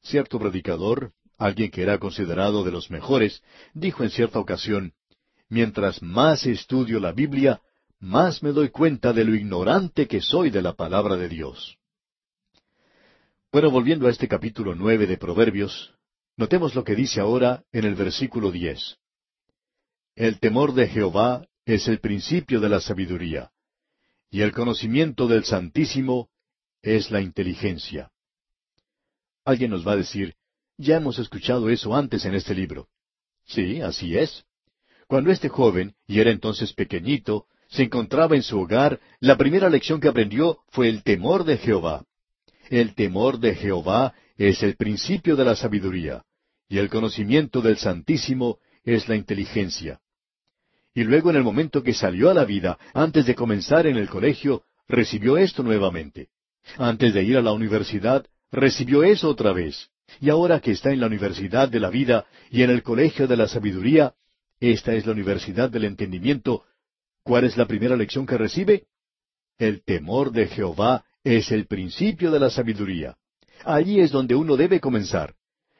Cierto 0.00 0.38
predicador, 0.38 1.12
alguien 1.36 1.70
que 1.70 1.82
era 1.82 1.98
considerado 1.98 2.64
de 2.64 2.72
los 2.72 2.90
mejores, 2.90 3.42
dijo 3.74 4.04
en 4.04 4.08
cierta 4.08 4.38
ocasión, 4.38 4.94
Mientras 5.50 6.02
más 6.02 6.46
estudio 6.46 6.98
la 6.98 7.12
Biblia, 7.12 7.60
más 8.00 8.42
me 8.42 8.52
doy 8.52 8.70
cuenta 8.70 9.12
de 9.12 9.22
lo 9.22 9.34
ignorante 9.34 10.08
que 10.08 10.22
soy 10.22 10.48
de 10.48 10.62
la 10.62 10.72
palabra 10.72 11.16
de 11.16 11.28
Dios. 11.28 11.76
Bueno, 13.52 13.70
volviendo 13.70 14.06
a 14.06 14.10
este 14.10 14.28
capítulo 14.28 14.74
nueve 14.74 15.06
de 15.06 15.18
Proverbios, 15.18 15.94
notemos 16.36 16.74
lo 16.74 16.84
que 16.84 16.94
dice 16.94 17.20
ahora 17.20 17.64
en 17.72 17.84
el 17.84 17.94
versículo 17.94 18.50
diez. 18.50 18.96
El 20.16 20.38
temor 20.38 20.74
de 20.74 20.88
Jehová 20.88 21.46
es 21.64 21.88
el 21.88 21.98
principio 22.00 22.60
de 22.60 22.68
la 22.68 22.80
sabiduría, 22.80 23.50
y 24.30 24.42
el 24.42 24.52
conocimiento 24.52 25.26
del 25.26 25.44
Santísimo 25.44 26.28
es 26.82 27.10
la 27.10 27.20
inteligencia. 27.20 28.10
Alguien 29.44 29.70
nos 29.70 29.86
va 29.86 29.92
a 29.92 29.96
decir, 29.96 30.34
ya 30.76 30.96
hemos 30.96 31.18
escuchado 31.18 31.68
eso 31.70 31.94
antes 31.94 32.24
en 32.24 32.34
este 32.34 32.54
libro. 32.54 32.88
Sí, 33.44 33.80
así 33.80 34.16
es. 34.16 34.44
Cuando 35.06 35.30
este 35.30 35.48
joven, 35.48 35.94
y 36.06 36.20
era 36.20 36.30
entonces 36.30 36.72
pequeñito, 36.72 37.46
se 37.68 37.82
encontraba 37.82 38.36
en 38.36 38.42
su 38.42 38.58
hogar, 38.60 39.00
la 39.20 39.36
primera 39.36 39.68
lección 39.68 40.00
que 40.00 40.08
aprendió 40.08 40.58
fue 40.68 40.88
el 40.88 41.02
temor 41.02 41.44
de 41.44 41.58
Jehová. 41.58 42.04
El 42.74 42.96
temor 42.96 43.38
de 43.38 43.54
Jehová 43.54 44.14
es 44.36 44.64
el 44.64 44.74
principio 44.74 45.36
de 45.36 45.44
la 45.44 45.54
sabiduría, 45.54 46.24
y 46.68 46.78
el 46.78 46.90
conocimiento 46.90 47.62
del 47.62 47.76
Santísimo 47.76 48.58
es 48.82 49.08
la 49.08 49.14
inteligencia. 49.14 50.00
Y 50.92 51.04
luego 51.04 51.30
en 51.30 51.36
el 51.36 51.44
momento 51.44 51.84
que 51.84 51.94
salió 51.94 52.30
a 52.30 52.34
la 52.34 52.44
vida, 52.44 52.76
antes 52.92 53.26
de 53.26 53.36
comenzar 53.36 53.86
en 53.86 53.96
el 53.96 54.08
colegio, 54.08 54.64
recibió 54.88 55.36
esto 55.36 55.62
nuevamente. 55.62 56.30
Antes 56.76 57.14
de 57.14 57.22
ir 57.22 57.36
a 57.36 57.42
la 57.42 57.52
universidad, 57.52 58.26
recibió 58.50 59.04
eso 59.04 59.28
otra 59.28 59.52
vez. 59.52 59.90
Y 60.20 60.30
ahora 60.30 60.58
que 60.58 60.72
está 60.72 60.90
en 60.90 60.98
la 60.98 61.06
universidad 61.06 61.68
de 61.68 61.78
la 61.78 61.90
vida 61.90 62.26
y 62.50 62.64
en 62.64 62.70
el 62.70 62.82
colegio 62.82 63.28
de 63.28 63.36
la 63.36 63.46
sabiduría, 63.46 64.14
esta 64.58 64.94
es 64.94 65.06
la 65.06 65.12
universidad 65.12 65.70
del 65.70 65.84
entendimiento, 65.84 66.64
¿Cuál 67.22 67.44
es 67.44 67.56
la 67.56 67.66
primera 67.66 67.96
lección 67.96 68.26
que 68.26 68.36
recibe? 68.36 68.88
El 69.58 69.84
temor 69.84 70.32
de 70.32 70.48
Jehová 70.48 71.04
es 71.24 71.50
el 71.50 71.66
principio 71.66 72.30
de 72.30 72.38
la 72.38 72.50
sabiduría. 72.50 73.16
Allí 73.64 74.00
es 74.00 74.10
donde 74.10 74.34
uno 74.34 74.56
debe 74.56 74.78
comenzar. 74.78 75.34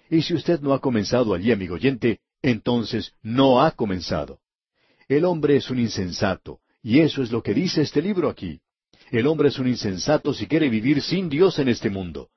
Y 0.09 0.23
si 0.23 0.35
usted 0.35 0.61
no 0.61 0.73
ha 0.73 0.81
comenzado 0.81 1.35
allí, 1.35 1.53
amigo 1.53 1.75
oyente, 1.75 2.21
entonces 2.43 3.13
no 3.23 3.63
ha 3.63 3.73
comenzado. 3.73 4.41
El 5.07 5.27
hombre 5.27 5.57
es 5.57 5.71
un 5.71 5.79
insensato, 5.79 6.61
y 6.83 7.01
eso 7.01 7.23
es 7.23 7.31
lo 7.31 7.43
que 7.43 7.53
dice 7.53 7.83
este 7.83 8.01
libro 8.01 8.29
aquí. 8.31 8.61
El 9.11 9.27
hombre 9.27 9.49
es 9.49 9.59
un 9.59 9.69
insensato 9.69 10.33
si 10.33 10.47
quiere 10.47 10.69
vivir 10.69 11.03
sin 11.03 11.29
Dios 11.29 11.59
en 11.59 11.69
este 11.69 11.91
mundo. 11.91 12.31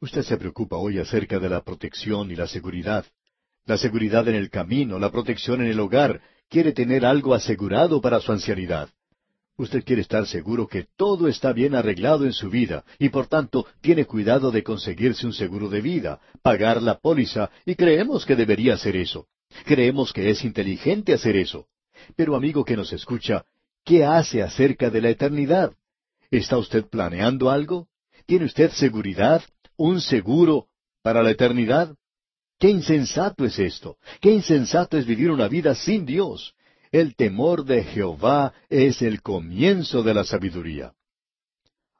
Usted 0.00 0.22
se 0.22 0.36
preocupa 0.36 0.76
hoy 0.76 0.98
acerca 0.98 1.38
de 1.38 1.48
la 1.48 1.62
protección 1.62 2.30
y 2.30 2.36
la 2.36 2.46
seguridad. 2.46 3.04
La 3.66 3.78
seguridad 3.78 4.26
en 4.28 4.34
el 4.34 4.50
camino, 4.50 4.98
la 4.98 5.10
protección 5.10 5.62
en 5.62 5.68
el 5.68 5.80
hogar, 5.80 6.20
quiere 6.48 6.72
tener 6.72 7.04
algo 7.04 7.34
asegurado 7.34 8.00
para 8.00 8.20
su 8.20 8.32
ancianidad. 8.32 8.88
Usted 9.56 9.84
quiere 9.84 10.02
estar 10.02 10.26
seguro 10.26 10.66
que 10.66 10.86
todo 10.96 11.28
está 11.28 11.52
bien 11.52 11.76
arreglado 11.76 12.24
en 12.24 12.32
su 12.32 12.50
vida 12.50 12.84
y 12.98 13.10
por 13.10 13.28
tanto 13.28 13.66
tiene 13.80 14.04
cuidado 14.04 14.50
de 14.50 14.64
conseguirse 14.64 15.26
un 15.26 15.32
seguro 15.32 15.68
de 15.68 15.80
vida, 15.80 16.20
pagar 16.42 16.82
la 16.82 16.98
póliza 16.98 17.50
y 17.64 17.76
creemos 17.76 18.26
que 18.26 18.34
debería 18.34 18.74
hacer 18.74 18.96
eso. 18.96 19.28
Creemos 19.64 20.12
que 20.12 20.30
es 20.30 20.44
inteligente 20.44 21.14
hacer 21.14 21.36
eso. 21.36 21.68
Pero 22.16 22.34
amigo 22.34 22.64
que 22.64 22.76
nos 22.76 22.92
escucha, 22.92 23.44
¿qué 23.84 24.04
hace 24.04 24.42
acerca 24.42 24.90
de 24.90 25.00
la 25.00 25.10
eternidad? 25.10 25.72
¿Está 26.32 26.58
usted 26.58 26.86
planeando 26.86 27.48
algo? 27.48 27.86
¿Tiene 28.26 28.46
usted 28.46 28.72
seguridad? 28.72 29.44
¿Un 29.76 30.00
seguro 30.00 30.66
para 31.02 31.22
la 31.22 31.30
eternidad? 31.30 31.94
Qué 32.58 32.70
insensato 32.70 33.44
es 33.44 33.58
esto. 33.60 33.98
Qué 34.20 34.32
insensato 34.32 34.98
es 34.98 35.06
vivir 35.06 35.30
una 35.30 35.46
vida 35.46 35.76
sin 35.76 36.04
Dios. 36.04 36.54
El 36.94 37.16
temor 37.16 37.64
de 37.64 37.82
Jehová 37.82 38.54
es 38.68 39.02
el 39.02 39.20
comienzo 39.20 40.04
de 40.04 40.14
la 40.14 40.22
sabiduría. 40.22 40.92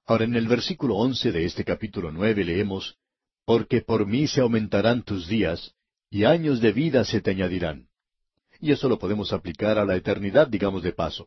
Ahora 0.07 0.23
en 0.23 0.37
el 0.37 0.47
versículo 0.47 0.95
once 0.95 1.33
de 1.33 1.45
este 1.45 1.65
capítulo 1.65 2.13
nueve 2.13 2.45
leemos, 2.45 2.97
Porque 3.45 3.81
por 3.81 4.07
mí 4.07 4.29
se 4.29 4.41
aumentarán 4.41 5.03
tus 5.03 5.27
días, 5.27 5.75
y 6.11 6.23
años 6.23 6.61
de 6.61 6.71
vida 6.71 7.05
se 7.05 7.21
te 7.21 7.33
añadirán. 7.33 7.89
Y 8.61 8.71
eso 8.71 8.89
lo 8.89 9.01
podemos 9.01 9.33
aplicar 9.33 9.79
a 9.79 9.85
la 9.85 9.97
eternidad, 9.97 10.47
digamos 10.47 10.85
de 10.85 10.93
paso. 10.93 11.27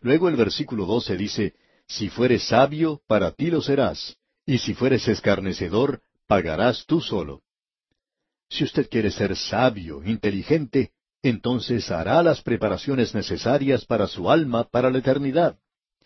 Luego 0.00 0.28
el 0.28 0.36
versículo 0.36 0.86
12 0.86 1.16
dice, 1.16 1.54
Si 1.88 2.10
fueres 2.10 2.46
sabio, 2.46 3.02
para 3.08 3.32
ti 3.32 3.50
lo 3.50 3.60
serás, 3.60 4.18
y 4.46 4.58
si 4.58 4.72
fueres 4.72 5.08
escarnecedor, 5.08 6.00
pagarás 6.28 6.86
tú 6.86 7.00
solo. 7.00 7.42
Si 8.48 8.62
usted 8.62 8.88
quiere 8.88 9.10
ser 9.10 9.34
sabio, 9.34 10.04
inteligente, 10.04 10.92
entonces 11.24 11.90
hará 11.90 12.22
las 12.22 12.42
preparaciones 12.42 13.14
necesarias 13.14 13.86
para 13.86 14.06
su 14.06 14.30
alma 14.30 14.64
para 14.64 14.90
la 14.90 14.98
eternidad. 14.98 15.56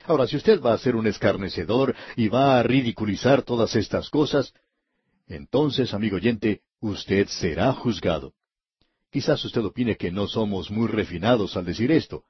Ahora, 0.06 0.28
si 0.28 0.36
usted 0.36 0.60
va 0.62 0.72
a 0.72 0.78
ser 0.78 0.94
un 0.94 1.08
escarnecedor 1.08 1.96
y 2.14 2.28
va 2.28 2.56
a 2.56 2.62
ridiculizar 2.62 3.42
todas 3.42 3.74
estas 3.74 4.10
cosas, 4.10 4.54
entonces, 5.26 5.92
amigo 5.92 6.16
oyente, 6.16 6.60
usted 6.78 7.26
será 7.26 7.72
juzgado. 7.72 8.32
Quizás 9.10 9.44
usted 9.44 9.64
opine 9.64 9.96
que 9.96 10.12
no 10.12 10.28
somos 10.28 10.70
muy 10.70 10.86
refinados 10.86 11.56
al 11.56 11.64
decir 11.64 11.90
esto, 11.90 12.22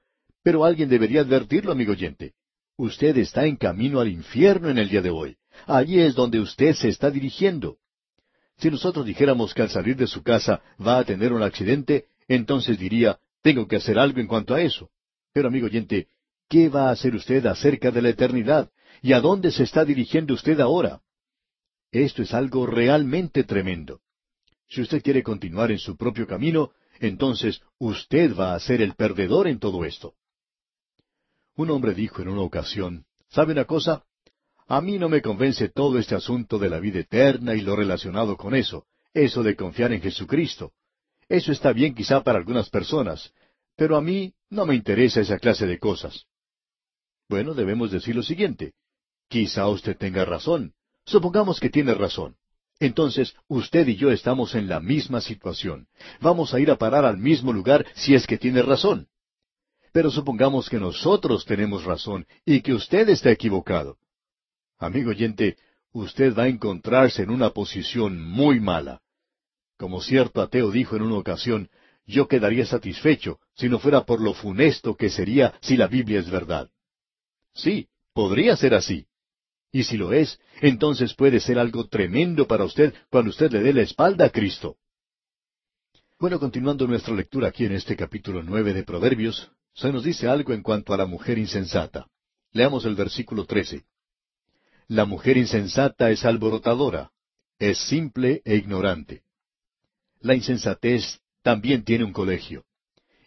pero 0.43 0.65
alguien 0.65 0.89
debería 0.89 1.21
advertirlo, 1.21 1.73
amigo 1.73 1.93
oyente. 1.93 2.33
Usted 2.79 3.19
está 3.19 3.45
en 3.45 3.57
camino 3.57 4.01
al 4.01 4.09
infierno 4.09 4.71
en 4.71 4.79
el 4.79 4.89
día 4.89 5.03
de 5.03 5.11
hoy. 5.11 5.37
Allí 5.67 6.01
es 6.01 6.15
donde 6.15 6.41
usted 6.41 6.73
se 6.73 6.89
está 6.89 7.11
dirigiendo. 7.11 7.77
Si 8.57 8.71
nosotros 8.71 9.05
dijéramos 9.05 9.53
que 9.53 9.61
al 9.61 9.69
salir 9.69 9.97
de 9.97 10.07
su 10.07 10.23
casa 10.23 10.63
va 10.81 10.99
a 10.99 11.05
tener 11.05 11.35
un 11.35 11.43
accidente, 11.43 12.07
entonces 12.29 12.79
diría, 12.79 13.19
tengo 13.43 13.67
que 13.67 13.77
hacer 13.77 13.99
algo 13.99 14.21
en 14.21 14.27
cuanto 14.27 14.55
a 14.55 14.61
eso. 14.61 14.91
Pero 15.33 15.49
amigo 15.49 15.67
oyente, 15.67 16.09
¿qué 16.49 16.69
va 16.69 16.89
a 16.89 16.93
hacer 16.93 17.15
usted 17.15 17.45
acerca 17.47 17.91
de 17.91 18.03
la 18.03 18.11
eternidad? 18.11 18.71
¿Y 19.03 19.13
a 19.13 19.21
dónde 19.21 19.51
se 19.51 19.63
está 19.63 19.85
dirigiendo 19.85 20.35
usted 20.35 20.61
ahora? 20.61 21.01
Esto 21.91 22.23
es 22.23 22.35
algo 22.35 22.67
realmente 22.67 23.45
tremendo. 23.45 24.01
Si 24.69 24.83
usted 24.83 25.03
quiere 25.03 25.23
continuar 25.23 25.71
en 25.71 25.79
su 25.79 25.97
propio 25.97 26.27
camino, 26.27 26.73
entonces 27.01 27.63
usted 27.79 28.37
va 28.37 28.55
a 28.55 28.61
ser 28.61 28.83
el 28.83 28.95
perdedor 28.95 29.49
en 29.49 29.59
todo 29.59 29.85
esto. 29.85 30.15
Un 31.57 31.71
hombre 31.71 31.95
dijo 31.95 32.21
en 32.23 32.29
una 32.29 32.43
ocasión, 32.43 33.07
¿sabe 33.29 33.53
una 33.53 33.65
cosa? 33.65 34.05
A 34.67 34.81
mí 34.83 34.99
no 34.99 35.09
me 35.09 35.23
convence 35.23 35.71
todo 35.71 35.99
este 35.99 36.15
asunto 36.15 36.59
de 36.59 36.69
la 36.69 36.79
vida 36.79 37.01
eterna 37.01 37.55
y 37.55 37.63
lo 37.63 37.75
relacionado 37.75 38.37
con 38.37 38.55
eso, 38.55 38.87
eso 39.15 39.43
de 39.43 39.57
confiar 39.57 39.93
en 39.93 40.03
Jesucristo. 40.03 40.73
Eso 41.29 41.53
está 41.53 41.73
bien 41.73 41.95
quizá 41.95 42.23
para 42.23 42.39
algunas 42.39 42.71
personas, 42.71 43.33
pero 43.77 43.97
a 43.97 44.01
mí 44.01 44.33
no 44.51 44.65
me 44.67 44.75
interesa 44.75 45.21
esa 45.21 45.39
clase 45.39 45.67
de 45.67 45.79
cosas. 45.79 46.25
Bueno, 47.29 47.55
debemos 47.55 47.91
decir 47.91 48.17
lo 48.17 48.23
siguiente. 48.23 48.73
Quizá 49.29 49.69
usted 49.69 49.97
tenga 49.97 50.25
razón. 50.25 50.73
Supongamos 51.05 51.61
que 51.61 51.69
tiene 51.69 51.95
razón. 51.95 52.37
Entonces, 52.81 53.35
usted 53.49 53.87
y 53.89 53.97
yo 53.97 54.11
estamos 54.11 54.55
en 54.55 54.69
la 54.69 54.81
misma 54.81 55.21
situación. 55.21 55.89
Vamos 56.21 56.55
a 56.55 56.61
ir 56.61 56.71
a 56.71 56.77
parar 56.77 57.05
al 57.05 57.19
mismo 57.19 57.53
lugar 57.53 57.85
si 57.95 58.15
es 58.15 58.27
que 58.27 58.39
tiene 58.39 58.63
razón. 58.63 59.09
Pero 59.93 60.11
supongamos 60.11 60.69
que 60.71 60.79
nosotros 60.79 61.45
tenemos 61.45 61.85
razón 61.85 62.27
y 62.45 62.63
que 62.63 62.73
usted 62.73 63.09
está 63.09 63.31
equivocado. 63.31 63.99
Amigo 64.79 65.11
oyente, 65.11 65.57
usted 65.93 66.37
va 66.37 66.45
a 66.45 66.49
encontrarse 66.49 67.23
en 67.23 67.31
una 67.31 67.51
posición 67.51 68.21
muy 68.21 68.61
mala. 68.61 69.01
Como 69.79 70.03
cierto 70.03 70.43
ateo 70.43 70.73
dijo 70.73 70.97
en 70.97 71.03
una 71.03 71.15
ocasión, 71.15 71.71
yo 72.05 72.27
quedaría 72.27 72.67
satisfecho 72.67 73.39
si 73.55 73.69
no 73.69 73.79
fuera 73.79 74.05
por 74.05 74.21
lo 74.21 74.35
funesto 74.35 74.97
que 74.97 75.09
sería 75.09 75.55
si 75.61 75.77
la 75.77 75.87
Biblia 75.87 76.19
es 76.19 76.29
verdad. 76.29 76.69
Sí, 77.55 77.89
podría 78.13 78.57
ser 78.57 78.75
así. 78.75 79.07
Y 79.71 79.85
si 79.85 79.97
lo 79.97 80.13
es, 80.13 80.41
entonces 80.61 81.15
puede 81.15 81.39
ser 81.39 81.59
algo 81.59 81.87
tremendo 81.87 82.49
para 82.49 82.65
usted 82.65 82.93
cuando 83.09 83.31
usted 83.31 83.53
le 83.53 83.61
dé 83.61 83.73
la 83.73 83.83
espalda 83.83 84.27
a 84.27 84.31
Cristo. 84.31 84.77
Bueno, 86.19 86.41
continuando 86.41 86.89
nuestra 86.89 87.15
lectura 87.15 87.49
aquí 87.49 87.65
en 87.65 87.73
este 87.73 87.95
capítulo 87.95 88.43
nueve 88.43 88.73
de 88.73 88.83
Proverbios, 88.83 89.53
se 89.75 89.93
nos 89.93 90.03
dice 90.03 90.27
algo 90.27 90.53
en 90.53 90.63
cuanto 90.63 90.93
a 90.93 90.97
la 90.97 91.07
mujer 91.07 91.39
insensata. 91.39 92.09
Leamos 92.51 92.85
el 92.85 92.97
versículo 92.97 93.45
trece. 93.45 93.85
La 94.89 95.05
mujer 95.05 95.37
insensata 95.37 96.11
es 96.11 96.25
alborotadora, 96.25 97.13
es 97.61 97.79
simple 97.79 98.43
e 98.45 98.57
ignorante. 98.57 99.28
La 100.21 100.35
insensatez 100.35 101.21
también 101.43 101.85
tiene 101.85 102.05
un 102.05 102.13
colegio. 102.13 102.65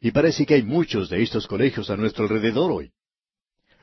Y 0.01 0.11
parece 0.11 0.45
que 0.45 0.55
hay 0.55 0.63
muchos 0.63 1.09
de 1.09 1.21
estos 1.21 1.47
colegios 1.47 1.89
a 1.89 1.97
nuestro 1.97 2.25
alrededor 2.25 2.71
hoy. 2.71 2.91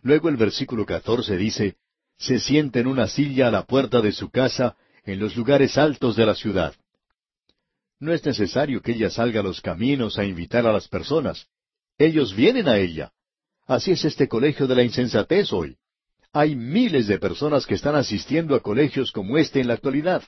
Luego 0.03 0.29
el 0.29 0.37
versículo 0.37 0.85
catorce 0.85 1.37
dice, 1.37 1.77
se 2.19 2.39
sienta 2.39 2.81
en 2.81 2.87
una 2.87 3.07
silla 3.07 3.49
a 3.49 3.51
la 3.51 3.65
puerta 3.65 4.01
de 4.01 4.13
su 4.13 4.31
casa, 4.31 4.77
en 5.05 5.21
los 5.21 5.37
lugares 5.37 5.79
altos 5.79 6.17
de 6.17 6.27
la 6.27 6.35
ciudad. 6.35 6.75
No 8.01 8.13
es 8.13 8.25
necesario 8.25 8.81
que 8.83 8.93
ella 8.93 9.11
salga 9.11 9.41
a 9.41 9.43
los 9.43 9.61
caminos 9.61 10.19
a 10.19 10.25
invitar 10.25 10.67
a 10.67 10.73
las 10.73 10.89
personas. 10.89 11.47
Ellos 11.97 12.35
vienen 12.35 12.69
a 12.69 12.79
ella. 12.79 13.13
Así 13.67 13.93
es 13.93 14.05
este 14.05 14.29
colegio 14.29 14.67
de 14.67 14.77
la 14.77 14.83
insensatez 14.83 15.53
hoy. 15.53 15.77
Hay 16.33 16.55
miles 16.55 17.07
de 17.07 17.19
personas 17.19 17.67
que 17.67 17.75
están 17.75 17.97
asistiendo 17.97 18.55
a 18.55 18.61
colegios 18.61 19.11
como 19.13 19.39
este 19.39 19.61
en 19.61 19.69
la 19.69 19.75
actualidad. 19.75 20.23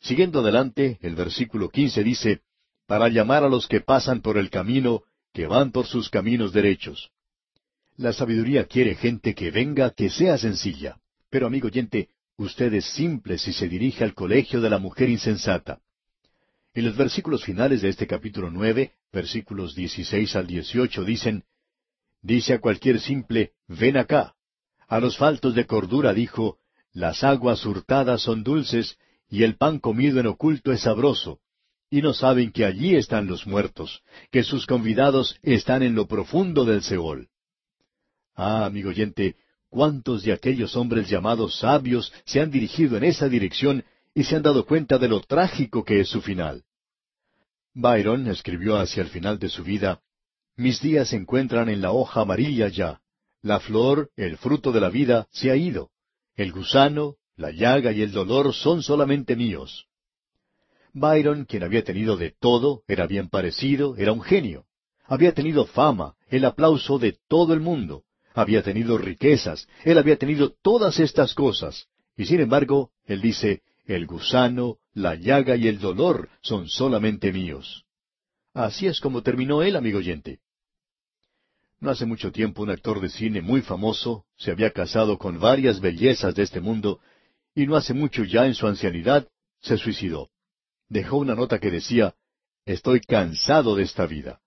Siguiendo 0.00 0.40
adelante, 0.40 0.98
el 1.02 1.14
versículo 1.14 1.68
quince 1.68 2.02
dice, 2.02 2.42
para 2.86 3.08
llamar 3.08 3.44
a 3.44 3.48
los 3.48 3.66
que 3.66 3.80
pasan 3.80 4.20
por 4.20 4.38
el 4.38 4.50
camino, 4.50 5.02
que 5.32 5.46
van 5.46 5.72
por 5.72 5.86
sus 5.86 6.08
caminos 6.08 6.52
derechos. 6.52 7.10
La 7.96 8.12
sabiduría 8.12 8.66
quiere 8.66 8.94
gente 8.94 9.34
que 9.34 9.50
venga, 9.50 9.90
que 9.90 10.10
sea 10.10 10.38
sencilla. 10.38 10.98
Pero, 11.30 11.46
amigo 11.46 11.68
oyente, 11.68 12.10
usted 12.36 12.72
es 12.74 12.84
simple 12.84 13.38
si 13.38 13.52
se 13.52 13.68
dirige 13.68 14.04
al 14.04 14.14
colegio 14.14 14.60
de 14.60 14.70
la 14.70 14.78
mujer 14.78 15.08
insensata. 15.08 15.80
En 16.74 16.84
los 16.84 16.96
versículos 16.96 17.44
finales 17.44 17.80
de 17.82 17.88
este 17.88 18.06
capítulo 18.06 18.50
nueve, 18.50 18.92
versículos 19.12 19.74
dieciséis 19.74 20.36
al 20.36 20.46
dieciocho, 20.46 21.04
dicen, 21.04 21.44
Dice 22.22 22.54
a 22.54 22.60
cualquier 22.60 23.00
simple, 23.00 23.52
ven 23.66 23.96
acá. 23.96 24.34
A 24.88 25.00
los 25.00 25.16
faltos 25.16 25.54
de 25.54 25.66
cordura 25.66 26.12
dijo, 26.12 26.58
las 26.92 27.24
aguas 27.24 27.64
hurtadas 27.64 28.22
son 28.22 28.42
dulces, 28.42 28.98
y 29.28 29.42
el 29.42 29.56
pan 29.56 29.78
comido 29.78 30.20
en 30.20 30.26
oculto 30.26 30.72
es 30.72 30.82
sabroso. 30.82 31.40
Y 31.90 32.02
no 32.02 32.12
saben 32.12 32.50
que 32.50 32.64
allí 32.64 32.96
están 32.96 33.26
los 33.26 33.46
muertos, 33.46 34.02
que 34.30 34.42
sus 34.42 34.66
convidados 34.66 35.38
están 35.42 35.82
en 35.82 35.94
lo 35.94 36.06
profundo 36.06 36.64
del 36.64 36.82
Seol. 36.82 37.28
Ah, 38.34 38.66
amigo 38.66 38.90
oyente, 38.90 39.36
cuántos 39.68 40.24
de 40.24 40.32
aquellos 40.32 40.76
hombres 40.76 41.08
llamados 41.08 41.58
sabios 41.58 42.12
se 42.24 42.40
han 42.40 42.50
dirigido 42.50 42.96
en 42.96 43.04
esa 43.04 43.28
dirección 43.28 43.84
y 44.14 44.24
se 44.24 44.36
han 44.36 44.42
dado 44.42 44.66
cuenta 44.66 44.98
de 44.98 45.08
lo 45.08 45.20
trágico 45.20 45.84
que 45.84 46.00
es 46.00 46.08
su 46.08 46.20
final. 46.20 46.64
Byron 47.74 48.26
escribió 48.28 48.78
hacia 48.78 49.02
el 49.02 49.08
final 49.08 49.38
de 49.38 49.48
su 49.48 49.62
vida, 49.62 50.00
Mis 50.56 50.80
días 50.80 51.10
se 51.10 51.16
encuentran 51.16 51.68
en 51.68 51.82
la 51.82 51.92
hoja 51.92 52.22
amarilla 52.22 52.68
ya. 52.68 53.00
La 53.42 53.60
flor, 53.60 54.10
el 54.16 54.38
fruto 54.38 54.72
de 54.72 54.80
la 54.80 54.88
vida, 54.88 55.28
se 55.30 55.50
ha 55.50 55.56
ido. 55.56 55.90
El 56.34 56.52
gusano, 56.52 57.16
la 57.36 57.50
llaga 57.50 57.92
y 57.92 58.02
el 58.02 58.12
dolor 58.12 58.54
son 58.54 58.82
solamente 58.82 59.36
míos. 59.36 59.86
Byron, 60.92 61.44
quien 61.44 61.62
había 61.62 61.84
tenido 61.84 62.16
de 62.16 62.30
todo, 62.30 62.82
era 62.88 63.06
bien 63.06 63.28
parecido, 63.28 63.96
era 63.96 64.12
un 64.12 64.22
genio. 64.22 64.64
Había 65.04 65.32
tenido 65.32 65.66
fama, 65.66 66.14
el 66.28 66.44
aplauso 66.44 66.98
de 66.98 67.18
todo 67.28 67.52
el 67.52 67.60
mundo 67.60 68.04
había 68.36 68.62
tenido 68.62 68.98
riquezas, 68.98 69.66
él 69.82 69.96
había 69.96 70.18
tenido 70.18 70.52
todas 70.62 71.00
estas 71.00 71.34
cosas. 71.34 71.86
Y 72.18 72.26
sin 72.26 72.40
embargo, 72.40 72.90
él 73.06 73.22
dice, 73.22 73.62
el 73.86 74.06
gusano, 74.06 74.76
la 74.92 75.14
llaga 75.14 75.56
y 75.56 75.68
el 75.68 75.78
dolor 75.78 76.28
son 76.42 76.68
solamente 76.68 77.32
míos. 77.32 77.84
Así 78.52 78.86
es 78.86 79.00
como 79.00 79.22
terminó 79.22 79.62
él, 79.62 79.74
amigo 79.74 79.98
oyente. 79.98 80.40
No 81.80 81.90
hace 81.90 82.04
mucho 82.04 82.30
tiempo 82.30 82.62
un 82.62 82.70
actor 82.70 83.00
de 83.00 83.08
cine 83.08 83.40
muy 83.40 83.62
famoso 83.62 84.26
se 84.36 84.50
había 84.50 84.70
casado 84.70 85.16
con 85.16 85.40
varias 85.40 85.80
bellezas 85.80 86.34
de 86.34 86.42
este 86.42 86.60
mundo 86.60 87.00
y 87.56 87.66
no 87.66 87.74
hace 87.74 87.94
mucho 87.94 88.22
ya 88.22 88.46
en 88.46 88.54
su 88.54 88.68
ancianidad 88.68 89.26
se 89.60 89.78
suicidó. 89.78 90.28
Dejó 90.88 91.16
una 91.16 91.34
nota 91.34 91.58
que 91.58 91.70
decía, 91.70 92.14
Estoy 92.66 93.00
cansado 93.00 93.76
de 93.76 93.84
esta 93.84 94.06
vida. 94.06 94.40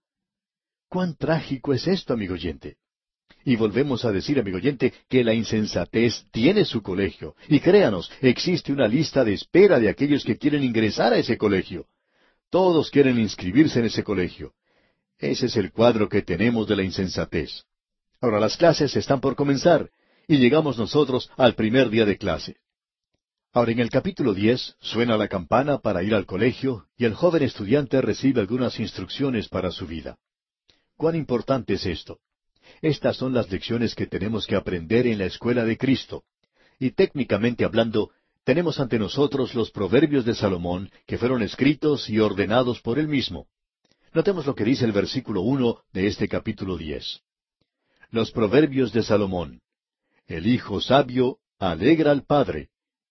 ¿Cuán 0.89 1.16
trágico 1.16 1.74
es 1.74 1.88
esto, 1.88 2.14
amigo 2.14 2.36
oyente? 2.36 2.78
Y 3.45 3.55
volvemos 3.55 4.03
a 4.05 4.12
decir, 4.12 4.39
amigo 4.39 4.57
oyente, 4.57 4.93
que 5.07 5.24
la 5.24 5.34
insensatez 5.34 6.26
tiene 6.32 6.66
su 6.66 6.82
colegio. 6.82 7.36
Y 7.47 7.62
créanos, 7.62 8.12
existe 8.22 8.74
una 8.74 8.88
lista 8.88 9.24
de 9.24 9.34
espera 9.34 9.80
de 9.80 9.89
aquellos 9.89 10.24
que 10.24 10.38
quieren 10.38 10.64
ingresar 10.64 11.14
a 11.14 11.18
ese 11.18 11.38
colegio. 11.38 11.88
Todos 12.49 12.91
quieren 12.91 13.18
inscribirse 13.18 13.80
en 13.80 13.86
ese 13.86 14.03
colegio. 14.03 14.53
Ese 15.18 15.47
es 15.47 15.55
el 15.55 15.72
cuadro 15.72 16.10
que 16.10 16.22
tenemos 16.22 16.68
de 16.68 16.76
la 16.76 16.84
insensatez. 16.84 17.64
Ahora 18.20 18.39
las 18.39 18.57
clases 18.57 18.95
están 18.95 19.22
por 19.22 19.36
comenzar 19.36 19.89
y 20.28 20.38
llegamos 20.38 20.78
nosotros 20.78 21.32
al 21.38 21.55
primer 21.55 21.89
día 21.89 22.05
de 22.05 22.18
clase. 22.18 22.57
Ahora 23.52 23.72
en 23.72 23.80
el 23.80 23.89
capítulo 23.89 24.36
diez 24.36 24.76
suena 24.80 25.18
la 25.18 25.28
campana 25.28 25.80
para 25.80 26.04
ir 26.04 26.14
al 26.14 26.28
colegio 26.28 26.86
y 26.95 27.06
el 27.06 27.16
joven 27.16 27.41
estudiante 27.41 28.00
recibe 28.00 28.41
algunas 28.41 28.80
instrucciones 28.80 29.50
para 29.50 29.72
su 29.72 29.88
vida. 29.88 30.20
¿Cuán 30.95 31.16
importante 31.16 31.74
es 31.74 31.86
esto? 31.88 32.20
Estas 32.84 33.18
son 33.18 33.34
las 33.34 33.50
lecciones 33.50 33.95
que 33.95 34.06
tenemos 34.06 34.45
que 34.45 34.56
aprender 34.56 35.08
en 35.08 35.18
la 35.18 35.26
escuela 35.26 35.66
de 35.66 35.80
Cristo. 35.80 36.26
Y 36.78 36.91
técnicamente 36.91 37.66
hablando, 37.66 38.12
tenemos 38.43 38.80
ante 38.80 39.00
nosotros 39.00 39.56
los 39.56 39.72
proverbios 39.72 40.26
de 40.26 40.36
Salomón 40.36 40.91
que 41.08 41.18
fueron 41.18 41.41
escritos 41.41 42.08
y 42.08 42.20
ordenados 42.20 42.82
por 42.82 43.00
él 43.00 43.08
mismo. 43.08 43.47
Notemos 44.14 44.45
lo 44.45 44.54
que 44.54 44.64
dice 44.64 44.86
el 44.86 44.91
versículo 44.91 45.41
uno 45.41 45.82
de 45.91 46.06
este 46.06 46.28
capítulo 46.28 46.78
diez. 46.78 47.22
Los 48.12 48.32
proverbios 48.32 48.93
de 48.93 49.02
Salomón. 49.02 49.62
El 50.28 50.45
hijo 50.45 50.82
sabio 50.82 51.39
alegra 51.58 52.12
al 52.12 52.24
padre, 52.24 52.70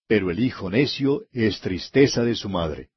pero 0.09 0.31
el 0.31 0.41
hijo 0.41 0.71
necio 0.71 1.27
es 1.33 1.61
tristeza 1.61 2.25
de 2.25 2.35
su 2.35 2.49
madre. 2.49 2.89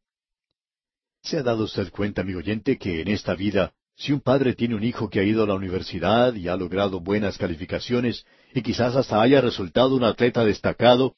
¿Se 1.22 1.38
ha 1.38 1.43
dado 1.43 1.66
usted 1.66 1.91
cuenta, 1.91 2.22
amigo 2.22 2.39
oyente, 2.39 2.78
que 2.78 3.01
en 3.01 3.09
esta 3.09 3.36
vida, 3.36 3.74
si 3.95 4.14
un 4.14 4.22
padre 4.22 4.55
tiene 4.55 4.76
un 4.76 4.84
hijo 4.84 5.09
que 5.09 5.20
ha 5.20 5.24
ido 5.24 5.43
a 5.43 5.47
la 5.47 5.53
universidad 5.53 6.34
y 6.34 6.47
ha 6.47 6.55
logrado 6.55 7.01
buenas 7.01 7.38
calificaciones, 7.38 8.26
y 8.55 8.62
quizás 8.62 8.95
hasta 8.95 9.22
haya 9.22 9.41
resultado 9.41 9.93
un 9.93 10.05
atleta 10.05 10.45
destacado, 10.45 11.16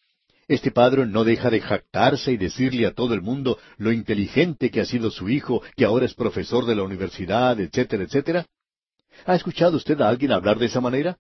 este 0.47 0.71
padre 0.71 1.05
no 1.05 1.23
deja 1.23 1.49
de 1.51 1.61
jactarse 1.61 2.33
y 2.33 2.37
decirle 2.37 2.87
a 2.87 2.93
todo 2.93 3.13
el 3.13 3.21
mundo 3.21 3.59
lo 3.77 3.91
inteligente 3.91 4.71
que 4.71 4.81
ha 4.81 4.85
sido 4.85 5.11
su 5.11 5.29
hijo, 5.29 5.61
que 5.77 5.85
ahora 5.85 6.05
es 6.05 6.15
profesor 6.15 6.65
de 6.65 6.75
la 6.75 6.83
universidad, 6.83 7.59
etcétera, 7.59 8.03
etcétera? 8.03 8.45
¿Ha 9.25 9.35
escuchado 9.35 9.77
usted 9.77 10.01
a 10.01 10.09
alguien 10.09 10.31
hablar 10.31 10.57
de 10.57 10.65
esa 10.65 10.81
manera? 10.81 11.17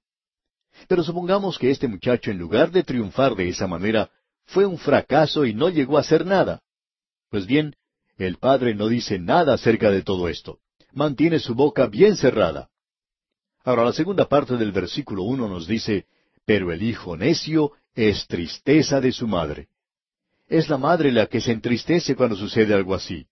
Pero 0.87 1.03
supongamos 1.03 1.59
que 1.59 1.69
este 1.69 1.87
muchacho, 1.87 2.31
en 2.31 2.39
lugar 2.39 2.71
de 2.71 2.83
triunfar 2.83 3.35
de 3.35 3.47
esa 3.47 3.67
manera, 3.67 4.09
fue 4.45 4.65
un 4.65 4.77
fracaso 4.77 5.45
y 5.45 5.53
no 5.53 5.69
llegó 5.69 5.97
a 5.97 6.01
hacer 6.01 6.25
nada. 6.25 6.61
Pues 7.29 7.45
bien, 7.45 7.75
el 8.17 8.37
padre 8.37 8.75
no 8.75 8.87
dice 8.87 9.19
nada 9.19 9.53
acerca 9.53 9.89
de 9.89 10.03
todo 10.03 10.29
esto. 10.29 10.59
Mantiene 10.91 11.39
su 11.39 11.55
boca 11.55 11.87
bien 11.87 12.15
cerrada. 12.15 12.69
Ahora 13.63 13.85
la 13.85 13.93
segunda 13.93 14.27
parte 14.27 14.57
del 14.57 14.71
versículo 14.71 15.23
uno 15.23 15.47
nos 15.47 15.67
dice, 15.67 16.05
pero 16.45 16.71
el 16.71 16.83
hijo 16.83 17.17
necio 17.17 17.71
es 17.95 18.27
tristeza 18.27 18.99
de 19.01 19.11
su 19.11 19.27
madre. 19.27 19.69
Es 20.47 20.69
la 20.69 20.77
madre 20.77 21.11
la 21.11 21.27
que 21.27 21.41
se 21.41 21.51
entristece 21.51 22.15
cuando 22.15 22.35
sucede 22.35 22.73
algo 22.73 22.93
así. 22.93 23.25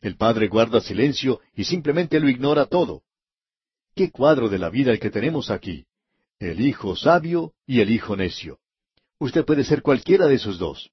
El 0.00 0.16
padre 0.16 0.48
guarda 0.48 0.80
silencio 0.80 1.40
y 1.54 1.64
simplemente 1.64 2.20
lo 2.20 2.28
ignora 2.28 2.66
todo. 2.66 3.02
¿Qué 3.94 4.10
cuadro 4.10 4.48
de 4.48 4.58
la 4.58 4.70
vida 4.70 4.92
el 4.92 5.00
que 5.00 5.10
tenemos 5.10 5.50
aquí? 5.50 5.86
El 6.38 6.60
hijo 6.60 6.96
sabio 6.96 7.52
y 7.66 7.80
el 7.80 7.90
hijo 7.90 8.14
necio. 8.14 8.58
Usted 9.18 9.44
puede 9.44 9.64
ser 9.64 9.82
cualquiera 9.82 10.26
de 10.26 10.34
esos 10.34 10.58
dos. 10.58 10.90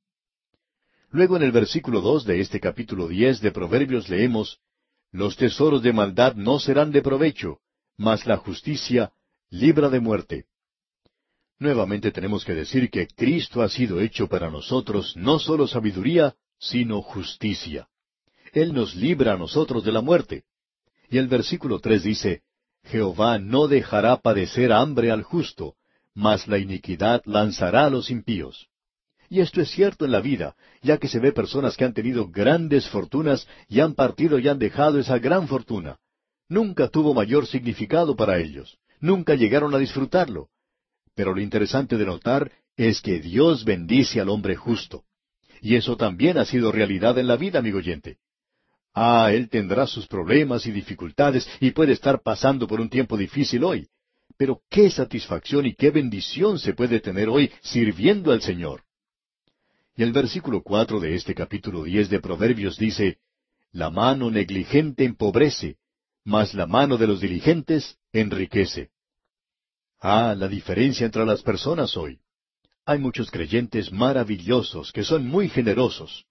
Luego 1.10 1.36
en 1.36 1.44
el 1.44 1.52
versículo 1.52 2.02
dos 2.02 2.26
de 2.26 2.40
este 2.40 2.60
capítulo 2.60 3.08
diez 3.08 3.42
de 3.42 3.52
Proverbios 3.52 4.10
leemos 4.10 4.60
Los 5.12 5.36
tesoros 5.36 5.84
de 5.84 5.94
maldad 5.94 6.36
no 6.36 6.60
serán 6.60 6.92
de 6.92 7.02
provecho, 7.02 7.60
mas 7.98 8.26
la 8.26 8.38
justicia 8.38 9.12
libra 9.50 9.90
de 9.90 10.00
muerte. 10.00 10.46
Nuevamente 11.60 12.12
tenemos 12.12 12.44
que 12.46 12.54
decir 12.54 12.90
que 12.90 13.08
Cristo 13.08 13.62
ha 13.62 13.70
sido 13.70 14.00
hecho 14.00 14.28
para 14.28 14.50
nosotros 14.50 15.16
no 15.16 15.38
solo 15.38 15.68
sabiduría, 15.68 16.36
sino 16.58 17.02
justicia. 17.02 17.90
Él 18.54 18.74
nos 18.74 18.96
libra 18.96 19.34
a 19.34 19.38
nosotros 19.38 19.84
de 19.84 19.92
la 19.92 20.02
muerte. 20.02 20.46
Y 21.10 21.18
el 21.18 21.28
versículo 21.28 21.80
tres 21.80 22.04
dice, 22.04 22.42
Jehová 22.86 23.38
no 23.38 23.68
dejará 23.68 24.18
padecer 24.18 24.72
hambre 24.72 25.12
al 25.12 25.24
justo, 25.24 25.76
mas 26.14 26.48
la 26.48 26.58
iniquidad 26.58 27.22
lanzará 27.26 27.86
a 27.86 27.90
los 27.90 28.10
impíos. 28.12 28.68
Y 29.30 29.40
esto 29.40 29.62
es 29.62 29.72
cierto 29.72 30.06
en 30.06 30.12
la 30.12 30.22
vida, 30.22 30.56
ya 30.82 30.98
que 30.98 31.08
se 31.08 31.20
ve 31.20 31.32
personas 31.32 31.76
que 31.76 31.86
han 31.86 31.94
tenido 31.94 32.30
grandes 32.30 32.88
fortunas 32.88 33.48
y 33.68 33.80
han 33.80 33.96
partido 33.96 34.38
y 34.38 34.48
han 34.48 34.60
dejado 34.60 35.00
esa 35.00 35.18
gran 35.18 35.48
fortuna. 35.48 35.98
Nunca 36.50 36.88
tuvo 36.88 37.14
mayor 37.14 37.48
significado 37.48 38.16
para 38.16 38.38
ellos. 38.38 38.78
Nunca 39.00 39.36
llegaron 39.36 39.74
a 39.74 39.80
disfrutarlo. 39.80 40.50
Pero 41.16 41.34
lo 41.34 41.42
interesante 41.42 41.98
de 41.98 42.06
notar 42.06 42.52
es 42.78 43.02
que 43.02 43.20
Dios 43.20 43.66
bendice 43.66 44.22
al 44.22 44.30
hombre 44.30 44.56
justo. 44.56 45.04
Y 45.62 45.76
eso 45.76 45.96
también 45.98 46.38
ha 46.38 46.46
sido 46.46 46.72
realidad 46.72 47.18
en 47.18 47.28
la 47.28 47.38
vida, 47.38 47.60
amigo 47.60 47.78
oyente. 47.78 48.18
Ah, 48.94 49.32
él 49.32 49.50
tendrá 49.50 49.88
sus 49.88 50.08
problemas 50.08 50.66
y 50.68 50.72
dificultades 50.72 51.50
y 51.60 51.72
puede 51.72 51.94
estar 51.94 52.22
pasando 52.22 52.68
por 52.68 52.80
un 52.80 52.90
tiempo 52.90 53.18
difícil 53.18 53.64
hoy. 53.64 53.88
Pero 54.38 54.62
qué 54.70 54.90
satisfacción 54.90 55.66
y 55.66 55.76
qué 55.76 55.92
bendición 55.92 56.60
se 56.60 56.74
puede 56.74 57.00
tener 57.00 57.30
hoy 57.30 57.52
sirviendo 57.62 58.32
al 58.32 58.42
Señor. 58.42 58.84
Y 59.96 60.04
el 60.04 60.12
versículo 60.12 60.64
cuatro 60.64 61.00
de 61.00 61.16
este 61.16 61.36
capítulo 61.36 61.84
diez 61.84 62.10
de 62.10 62.20
Proverbios 62.20 62.78
dice, 62.78 63.20
La 63.72 63.90
mano 63.90 64.32
negligente 64.32 65.06
empobrece, 65.06 65.78
mas 66.24 66.54
la 66.54 66.66
mano 66.66 66.98
de 66.98 67.08
los 67.08 67.22
diligentes 67.22 67.98
enriquece. 68.12 68.90
Ah, 70.00 70.36
la 70.38 70.48
diferencia 70.48 71.06
entre 71.06 71.26
las 71.26 71.42
personas 71.44 71.96
hoy. 71.96 72.20
Hay 72.86 73.00
muchos 73.00 73.32
creyentes 73.32 73.92
maravillosos 73.92 74.92
que 74.92 75.04
son 75.04 75.26
muy 75.26 75.48
generosos. 75.48 76.26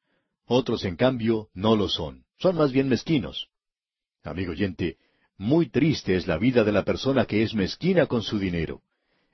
Otros, 0.45 0.85
en 0.85 0.97
cambio, 0.97 1.49
no 1.55 1.77
lo 1.77 1.89
son. 1.89 2.25
Son 2.39 2.57
más 2.57 2.73
bien 2.73 2.89
mezquinos. 2.89 3.49
Amigo 4.23 4.53
oyente, 4.53 4.99
muy 5.43 5.69
triste 5.69 6.15
es 6.15 6.29
la 6.29 6.39
vida 6.39 6.63
de 6.63 6.71
la 6.71 6.85
persona 6.85 7.25
que 7.25 7.43
es 7.43 7.53
mezquina 7.53 8.07
con 8.07 8.23
su 8.23 8.39
dinero. 8.39 8.81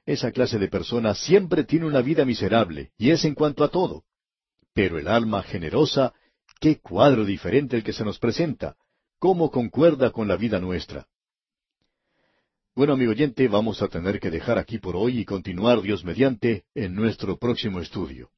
Esa 0.06 0.32
clase 0.32 0.58
de 0.58 0.68
persona 0.68 1.14
siempre 1.14 1.64
tiene 1.64 1.84
una 1.84 2.00
vida 2.00 2.24
miserable, 2.24 2.92
y 2.96 3.10
es 3.10 3.26
en 3.26 3.34
cuanto 3.34 3.62
a 3.62 3.68
todo. 3.68 4.04
Pero 4.72 4.98
el 4.98 5.06
alma 5.06 5.42
generosa, 5.42 6.14
qué 6.60 6.80
cuadro 6.80 7.26
diferente 7.26 7.76
el 7.76 7.84
que 7.84 7.92
se 7.92 8.06
nos 8.06 8.18
presenta, 8.18 8.76
cómo 9.18 9.50
concuerda 9.50 10.10
con 10.10 10.28
la 10.28 10.36
vida 10.36 10.58
nuestra. 10.60 11.06
Bueno, 12.74 12.94
amigo 12.94 13.10
oyente, 13.10 13.46
vamos 13.46 13.82
a 13.82 13.88
tener 13.88 14.18
que 14.18 14.30
dejar 14.30 14.56
aquí 14.56 14.78
por 14.78 14.96
hoy 14.96 15.18
y 15.18 15.24
continuar 15.26 15.82
Dios 15.82 16.04
mediante 16.04 16.64
en 16.74 16.94
nuestro 16.94 17.36
próximo 17.36 17.80
estudio. 17.80 18.30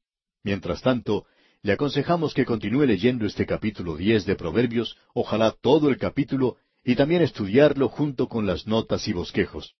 Mientras 0.43 0.81
tanto, 0.81 1.25
le 1.61 1.71
aconsejamos 1.71 2.33
que 2.33 2.43
continúe 2.43 2.85
leyendo 2.85 3.25
este 3.25 3.45
capítulo 3.45 3.95
diez 3.95 4.25
de 4.25 4.35
Proverbios, 4.35 4.97
ojalá 5.13 5.55
todo 5.61 5.89
el 5.89 5.97
capítulo, 5.97 6.57
y 6.83 6.95
también 6.95 7.21
estudiarlo 7.21 7.89
junto 7.89 8.27
con 8.27 8.45
las 8.45 8.67
notas 8.67 9.07
y 9.07 9.13
bosquejos. 9.13 9.75